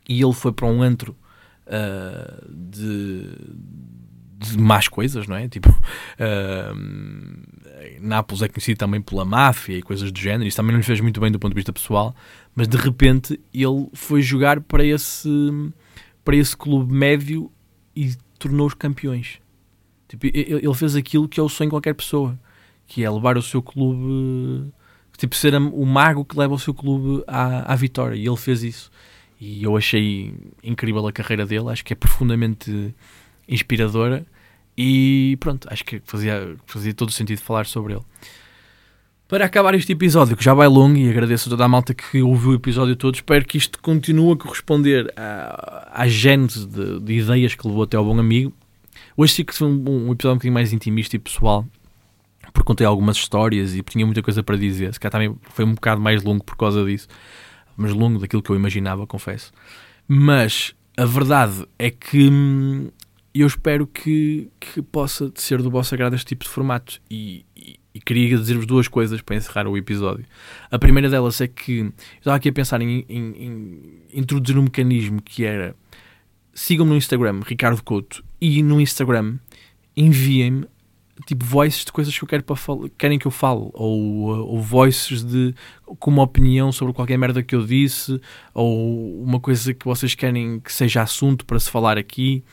E 0.08 0.22
ele 0.22 0.32
foi 0.32 0.54
para 0.54 0.68
um 0.68 0.82
antro 0.82 1.14
uh, 1.68 2.56
de 2.56 3.32
de 4.40 4.58
más 4.58 4.88
coisas, 4.88 5.28
não 5.28 5.36
é? 5.36 5.48
Tipo, 5.48 5.70
uh, 5.70 6.78
Nápoles 8.00 8.44
é 8.44 8.48
conhecido 8.48 8.78
também 8.78 9.02
pela 9.02 9.26
máfia 9.26 9.78
e 9.78 9.82
coisas 9.82 10.12
do 10.12 10.20
género. 10.20 10.48
Isso 10.48 10.58
também 10.58 10.72
não 10.72 10.80
lhe 10.80 10.86
fez 10.86 11.02
muito 11.02 11.20
bem 11.20 11.32
do 11.32 11.40
ponto 11.40 11.52
de 11.52 11.56
vista 11.56 11.74
pessoal, 11.74 12.16
mas 12.56 12.68
de 12.68 12.78
repente 12.78 13.40
ele 13.54 13.90
foi 13.94 14.22
jogar 14.22 14.62
para 14.62 14.86
esse, 14.86 15.30
para 16.24 16.36
esse 16.36 16.56
clube 16.56 16.94
médio 16.94 17.52
e 17.96 18.16
tornou-os 18.38 18.76
campeões. 18.76 19.40
Tipo, 20.08 20.28
ele 20.28 20.74
fez 20.74 20.96
aquilo 20.96 21.28
que 21.28 21.40
é 21.40 21.44
o 21.44 21.50
sonho 21.50 21.70
de 21.70 21.74
qualquer 21.74 21.94
pessoa, 21.94 22.40
que 22.86 23.04
é 23.04 23.10
levar 23.10 23.38
o 23.38 23.42
seu 23.42 23.62
clube, 23.62 24.72
tipo, 25.18 25.36
ser 25.36 25.56
o 25.56 25.86
mago 25.86 26.24
que 26.24 26.38
leva 26.38 26.54
o 26.54 26.60
seu 26.60 26.74
clube 26.74 27.24
à, 27.28 27.74
à 27.74 27.76
vitória. 27.76 28.16
E 28.16 28.26
ele 28.26 28.38
fez 28.38 28.64
isso. 28.64 28.92
E 29.40 29.64
eu 29.64 29.78
achei 29.78 30.34
incrível 30.64 31.06
a 31.08 31.12
carreira 31.12 31.46
dele, 31.46 31.70
acho 31.70 31.86
que 31.86 31.94
é 31.94 31.96
profundamente 31.96 32.94
inspiradora 33.48 34.26
e 34.78 35.38
pronto, 35.40 35.68
acho 35.72 35.84
que 35.84 36.02
fazia, 36.06 36.56
fazia 36.66 36.94
todo 36.94 37.10
o 37.10 37.12
sentido 37.12 37.42
falar 37.42 37.66
sobre 37.66 37.94
ele. 37.94 38.04
Para 39.28 39.44
acabar 39.46 39.74
este 39.76 39.92
episódio, 39.92 40.38
que 40.38 40.44
já 40.44 40.54
vai 40.54 40.68
longo, 40.68 40.98
e 40.98 41.10
agradeço 41.10 41.50
a 41.50 41.52
toda 41.52 41.66
a 41.66 41.68
malta 41.68 41.94
que 41.94 42.22
ouviu 42.22 42.52
o 42.52 42.54
episódio 42.54 42.96
todo, 42.96 43.16
espero 43.16 43.44
que 43.44 43.58
isto 43.58 43.82
continue 43.82 44.34
a 44.34 44.38
corresponder 44.38 45.12
à, 45.18 46.02
à 46.04 46.08
gênese 46.08 46.66
de, 46.66 47.00
de, 47.02 47.14
ideias 47.14 47.54
que 47.54 47.68
levou 47.68 47.84
até 47.84 47.98
ao 47.98 48.06
bom 48.06 48.18
amigo. 48.18 48.54
Hoje 49.18 49.34
sim 49.34 49.44
que 49.44 49.54
foi 49.54 49.68
um, 49.68 49.72
um 49.72 50.12
episódio 50.14 50.32
um 50.32 50.36
bocadinho 50.36 50.54
mais 50.54 50.72
intimista 50.72 51.18
e 51.18 51.20
pessoal, 51.20 51.66
porque 52.54 52.64
contei 52.64 52.88
algumas 52.88 53.18
histórias 53.18 53.76
e 53.76 53.82
tinha 53.82 54.06
muita 54.06 54.22
coisa 54.22 54.42
para 54.42 54.56
dizer. 54.56 54.94
Se 54.94 55.00
calhar 55.00 55.12
também 55.12 55.36
foi 55.50 55.66
um 55.66 55.74
bocado 55.74 56.00
mais 56.00 56.24
longo 56.24 56.44
por 56.44 56.56
causa 56.56 56.86
disso, 56.86 57.10
mas 57.78 57.94
longo 57.94 58.20
daquilo 58.20 58.42
que 58.42 58.50
eu 58.50 58.56
imaginava, 58.56 59.08
confesso. 59.08 59.52
Mas 60.08 60.76
a 60.98 61.06
verdade 61.06 61.66
é 61.78 61.92
que 61.92 62.28
hum, 62.28 62.90
eu 63.34 63.46
espero 63.46 63.86
que, 63.86 64.50
que 64.60 64.82
possa 64.82 65.32
ser 65.36 65.62
do 65.62 65.70
vosso 65.70 65.94
agrado 65.94 66.16
este 66.16 66.26
tipo 66.26 66.44
de 66.44 66.50
formato. 66.50 67.00
E, 67.10 67.46
e, 67.56 67.80
e 67.94 68.02
queria 68.02 68.38
dizer-vos 68.38 68.66
duas 68.66 68.88
coisas 68.88 69.22
para 69.22 69.36
encerrar 69.36 69.68
o 69.68 69.78
episódio. 69.78 70.26
A 70.72 70.80
primeira 70.80 71.10
delas 71.10 71.40
é 71.40 71.48
que 71.48 71.80
eu 71.80 71.94
estava 72.18 72.38
aqui 72.38 72.50
a 72.50 72.54
pensar 72.54 72.82
em, 72.82 73.06
em, 73.08 73.22
em 73.38 73.82
introduzir 74.14 74.58
um 74.58 74.64
mecanismo 74.64 75.22
que 75.22 75.46
era 75.46 75.76
sigam-me 76.54 76.92
no 76.92 76.98
Instagram, 76.98 77.42
Ricardo 77.46 77.84
Couto, 77.84 78.24
e 78.42 78.64
no 78.64 78.82
Instagram 78.82 79.38
enviem-me 79.96 80.66
tipo 81.26 81.46
voices 81.46 81.86
de 81.86 81.92
coisas 81.92 82.18
que 82.18 82.24
eu 82.24 82.28
quero 82.28 82.44
para 82.44 82.58
querem 82.98 83.18
que 83.18 83.26
eu 83.26 83.32
fale, 83.32 83.70
ou, 83.74 84.28
ou 84.28 84.62
voices 84.62 85.24
de 85.24 85.54
com 86.00 86.12
uma 86.12 86.24
opinião 86.24 86.72
sobre 86.72 86.94
qualquer 86.94 87.18
merda 87.18 87.42
que 87.42 87.56
eu 87.56 87.66
disse, 87.66 88.20
ou 88.54 89.24
uma 89.24 89.40
coisa 89.40 89.74
que 89.74 89.86
vocês 89.86 90.14
querem 90.16 90.60
que 90.60 90.72
seja 90.72 91.02
assunto 91.02 91.46
para 91.46 91.60
se 91.60 91.70
falar 91.70 91.98
aqui. 91.98 92.44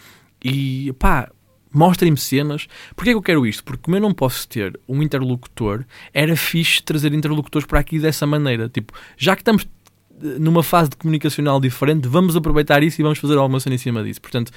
E 0.42 0.92
pá, 0.98 1.30
mostrem-me 1.74 2.16
cenas. 2.16 2.68
Porquê 2.94 3.10
que 3.10 3.16
eu 3.16 3.22
quero 3.22 3.46
isto? 3.46 3.64
Porque 3.64 3.82
como 3.82 3.96
eu 3.96 4.00
não 4.00 4.14
posso 4.14 4.48
ter 4.48 4.78
um 4.88 5.02
interlocutor, 5.02 5.84
era 6.12 6.36
fixe 6.36 6.82
trazer 6.82 7.12
interlocutores 7.12 7.66
para 7.66 7.80
aqui 7.80 7.98
dessa 7.98 8.26
maneira. 8.26 8.68
Tipo, 8.68 8.92
já 9.16 9.34
que 9.34 9.42
estamos 9.42 9.66
eh, 10.22 10.38
numa 10.38 10.62
fase 10.62 10.90
de 10.90 10.96
comunicacional 10.96 11.60
diferente, 11.60 12.06
vamos 12.06 12.36
aproveitar 12.36 12.82
isso 12.82 13.00
e 13.00 13.02
vamos 13.02 13.18
fazer 13.18 13.36
alguma 13.36 13.58
cena 13.58 13.74
em 13.74 13.78
cima 13.78 14.02
disso. 14.04 14.20
Portanto, 14.20 14.52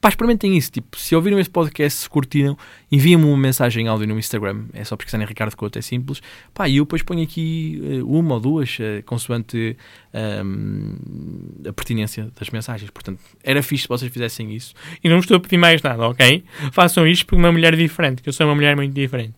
Pá, 0.00 0.08
experimentem 0.08 0.56
isso. 0.56 0.72
Tipo, 0.72 0.98
se 0.98 1.14
ouviram 1.14 1.38
este 1.38 1.50
podcast, 1.50 2.00
se 2.00 2.08
curtiram, 2.08 2.56
enviem-me 2.90 3.24
uma 3.24 3.36
mensagem 3.36 3.86
áudio 3.86 4.08
no 4.08 4.18
Instagram. 4.18 4.64
É 4.72 4.82
só 4.82 4.96
pesquisarem 4.96 5.26
Ricardo 5.26 5.54
Couto, 5.54 5.78
é 5.78 5.82
simples. 5.82 6.22
Pá, 6.54 6.66
e 6.68 6.78
eu 6.78 6.84
depois 6.84 7.02
ponho 7.02 7.22
aqui 7.22 8.00
uh, 8.00 8.18
uma 8.18 8.34
ou 8.34 8.40
duas, 8.40 8.78
uh, 8.78 9.02
consoante 9.04 9.76
uh, 10.14 11.68
a 11.68 11.72
pertinência 11.74 12.30
das 12.38 12.48
mensagens. 12.48 12.90
Portanto, 12.90 13.20
era 13.44 13.62
fixe 13.62 13.82
se 13.82 13.88
vocês 13.88 14.10
fizessem 14.10 14.54
isso. 14.54 14.72
E 15.04 15.08
não 15.08 15.18
estou 15.18 15.36
a 15.36 15.40
pedir 15.40 15.58
mais 15.58 15.82
nada, 15.82 16.08
ok? 16.08 16.44
Façam 16.72 17.06
isto 17.06 17.26
porque 17.26 17.36
uma 17.36 17.52
mulher 17.52 17.76
diferente, 17.76 18.22
que 18.22 18.28
eu 18.30 18.32
sou 18.32 18.46
uma 18.46 18.54
mulher 18.54 18.74
muito 18.74 18.94
diferente. 18.94 19.34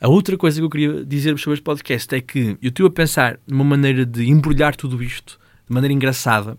A 0.00 0.08
outra 0.08 0.36
coisa 0.36 0.60
que 0.60 0.64
eu 0.64 0.70
queria 0.70 1.04
dizer 1.04 1.38
sobre 1.38 1.54
este 1.54 1.62
podcast 1.62 2.12
é 2.12 2.20
que 2.20 2.58
eu 2.60 2.68
estive 2.68 2.88
a 2.88 2.90
pensar 2.90 3.38
numa 3.46 3.64
maneira 3.64 4.04
de 4.04 4.28
embrulhar 4.28 4.74
tudo 4.74 5.00
isto 5.02 5.38
de 5.68 5.72
maneira 5.72 5.94
engraçada 5.94 6.58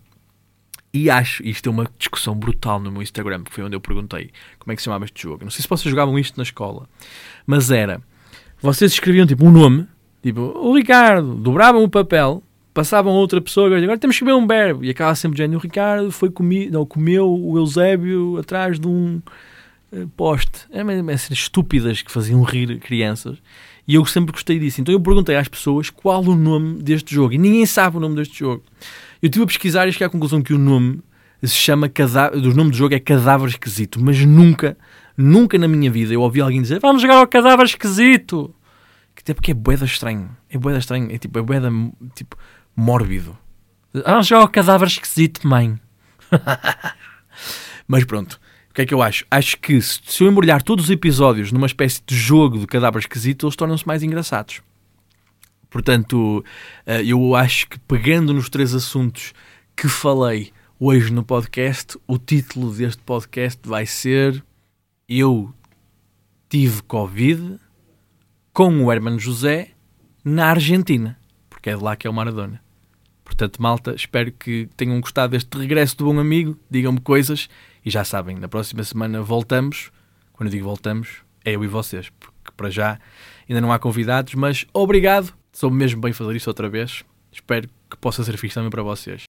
e 0.94 1.10
acho, 1.10 1.46
isto 1.46 1.70
é 1.70 1.72
uma 1.72 1.90
discussão 1.98 2.36
brutal 2.36 2.80
no 2.80 2.92
meu 2.92 3.02
Instagram, 3.02 3.44
que 3.44 3.54
foi 3.54 3.64
onde 3.64 3.76
eu 3.76 3.82
perguntei 3.82 4.32
como 4.58 4.72
é 4.72 4.76
que 4.76 4.82
se 4.82 4.86
chamava 4.86 5.06
este 5.06 5.22
jogo. 5.22 5.44
Não 5.44 5.52
sei 5.52 5.62
se 5.62 5.70
vocês 5.70 5.90
jogavam 5.90 6.18
isto 6.18 6.38
na 6.38 6.44
escola, 6.44 6.88
mas 7.46 7.70
era, 7.70 8.02
vocês 8.62 8.94
escreviam 8.94 9.28
tipo 9.28 9.46
um 9.46 9.52
nome, 9.52 9.88
tipo 10.24 10.42
o 10.42 10.76
Ricardo, 10.76 11.36
dobravam 11.36 11.84
o 11.84 11.90
papel, 11.90 12.42
passavam 12.74 13.14
a 13.14 13.16
outra 13.16 13.42
pessoa, 13.42 13.76
agora 13.76 13.98
temos 13.98 14.18
que 14.18 14.26
ver 14.26 14.34
um 14.34 14.48
verbo, 14.48 14.84
e 14.84 14.90
acaba 14.90 15.14
sempre 15.16 15.38
dizendo, 15.38 15.56
o 15.56 15.60
Ricardo 15.60 16.12
foi 16.12 16.30
comi 16.30 16.70
não, 16.70 16.86
comeu 16.86 17.28
o 17.28 17.58
Eusébio 17.58 18.38
atrás 18.38 18.80
de 18.80 18.88
um 18.88 19.22
uh, 19.92 20.08
poste. 20.16 20.66
Eram 20.72 21.10
essas 21.10 21.32
estúpidas 21.32 22.02
que 22.02 22.12
faziam 22.12 22.42
rir 22.44 22.80
crianças. 22.80 23.38
E 23.88 23.96
eu 23.96 24.06
sempre 24.06 24.34
gostei 24.34 24.60
disso. 24.60 24.82
Então 24.82 24.94
eu 24.94 25.00
perguntei 25.00 25.36
às 25.38 25.48
pessoas 25.48 25.90
qual 25.90 26.22
o 26.22 26.36
nome 26.36 26.84
deste 26.84 27.16
jogo. 27.16 27.34
E 27.34 27.38
ninguém 27.38 27.66
sabe 27.66 27.96
o 27.96 28.00
nome 28.00 28.16
deste 28.16 28.40
jogo. 28.40 28.62
Eu 29.22 29.28
estive 29.28 29.44
a 29.44 29.48
pesquisar 29.48 29.88
e 29.88 29.92
cheguei 29.92 30.08
à 30.08 30.10
conclusão 30.10 30.42
que 30.42 30.54
o 30.54 30.58
nome 30.58 31.02
se 31.44 31.56
chama 31.56 31.88
cadáver, 31.88 32.38
o 32.38 32.54
nome 32.54 32.72
do 32.72 32.78
jogo 32.78 32.96
é 32.96 33.00
Cadáver 33.00 33.48
Esquisito, 33.48 34.02
mas 34.02 34.24
nunca, 34.26 34.78
nunca 35.16 35.58
na 35.58 35.68
minha 35.68 35.92
vida 35.92 36.14
eu 36.14 36.22
ouvi 36.22 36.42
alguém 36.42 36.62
dizer 36.62 36.80
vamos 36.80 37.02
jogar 37.02 37.18
ao 37.18 37.28
Cadáver 37.28 37.66
Esquisito. 37.66 38.54
até 39.20 39.34
porque 39.34 39.52
é 39.52 39.54
boeda 39.54 39.86
estranho. 39.86 40.30
É 40.50 40.58
boeda 40.58 40.80
estranho. 40.80 41.12
É 41.12 41.18
tipo, 41.18 41.38
é 41.38 41.42
boeda 41.42 41.70
tipo, 42.16 42.36
mórbido. 42.76 43.38
Ah, 44.06 44.22
já 44.22 44.42
o 44.42 44.48
cadáver 44.48 44.88
esquisito, 44.88 45.48
mãe. 45.48 45.80
Mas 47.88 48.04
pronto. 48.04 48.40
O 48.70 48.74
que 48.74 48.82
é 48.82 48.86
que 48.86 48.94
eu 48.94 49.02
acho? 49.02 49.26
Acho 49.32 49.58
que 49.58 49.82
se, 49.82 50.24
eu 50.24 50.30
embrulhar 50.30 50.62
todos 50.62 50.86
os 50.86 50.92
episódios 50.92 51.52
numa 51.52 51.66
espécie 51.66 52.02
de 52.06 52.16
jogo 52.16 52.60
de 52.60 52.68
cadáver 52.68 53.00
esquisito, 53.00 53.48
eles 53.48 53.56
tornam-se 53.56 53.88
mais 53.88 54.04
engraçados. 54.04 54.62
Portanto, 55.78 56.44
eh, 56.88 57.04
eu 57.04 57.36
acho 57.36 57.70
que 57.70 57.78
pegando 57.78 58.34
nos 58.34 58.50
três 58.50 58.74
assuntos 58.74 59.32
que 59.76 59.88
falei 59.88 60.52
hoje 60.80 61.14
no 61.14 61.24
podcast, 61.24 62.00
o 62.08 62.18
título 62.18 62.74
deste 62.74 63.04
podcast 63.04 63.62
vai 63.64 63.86
ser 63.86 64.44
Eu 65.08 65.54
tive 66.50 66.82
Covid 66.82 67.60
com 68.52 68.84
o 68.84 68.92
Hermano 68.92 69.20
José 69.20 69.70
na 70.26 70.48
Argentina, 70.48 71.16
porque 71.48 71.70
é 71.70 71.78
de 71.78 71.84
lá 71.84 71.96
que 71.96 72.08
é 72.08 72.10
o 72.10 72.14
Maradona. 72.14 72.60
Portanto, 73.24 73.62
malta, 73.62 73.94
espero 73.94 74.32
que 74.32 74.68
tenham 74.76 75.00
gostado 75.00 75.34
deste 75.34 75.56
regresso 75.60 75.96
do 75.98 76.06
bom 76.06 76.20
amigo. 76.20 76.58
Digam-me 76.72 77.00
coisas 77.02 77.48
e 77.86 77.92
já 77.92 78.04
sabem, 78.04 78.36
na 78.36 78.48
próxima 78.48 78.84
semana 78.84 79.22
voltamos. 79.22 79.92
Quando 80.34 80.48
eu 80.48 80.54
digo 80.54 80.66
voltamos, 80.66 81.18
é 81.46 81.52
eu 81.52 81.64
e 81.64 81.68
vocês, 81.68 82.10
porque 82.20 82.52
para 82.58 82.72
já 82.72 83.00
ainda 83.48 83.62
não 83.62 83.72
há 83.72 83.78
convidados, 83.78 84.34
mas 84.34 84.66
obrigado. 84.74 85.37
Sou 85.58 85.72
mesmo 85.72 86.00
bem 86.00 86.14
fazer 86.14 86.36
isto 86.36 86.50
outra 86.50 86.70
vez. 86.70 87.04
Espero 87.32 87.68
que 87.90 87.98
possa 87.98 88.24
ser 88.24 88.38
fixe 88.38 88.54
também 88.54 88.70
para 88.70 88.84
vocês. 88.84 89.24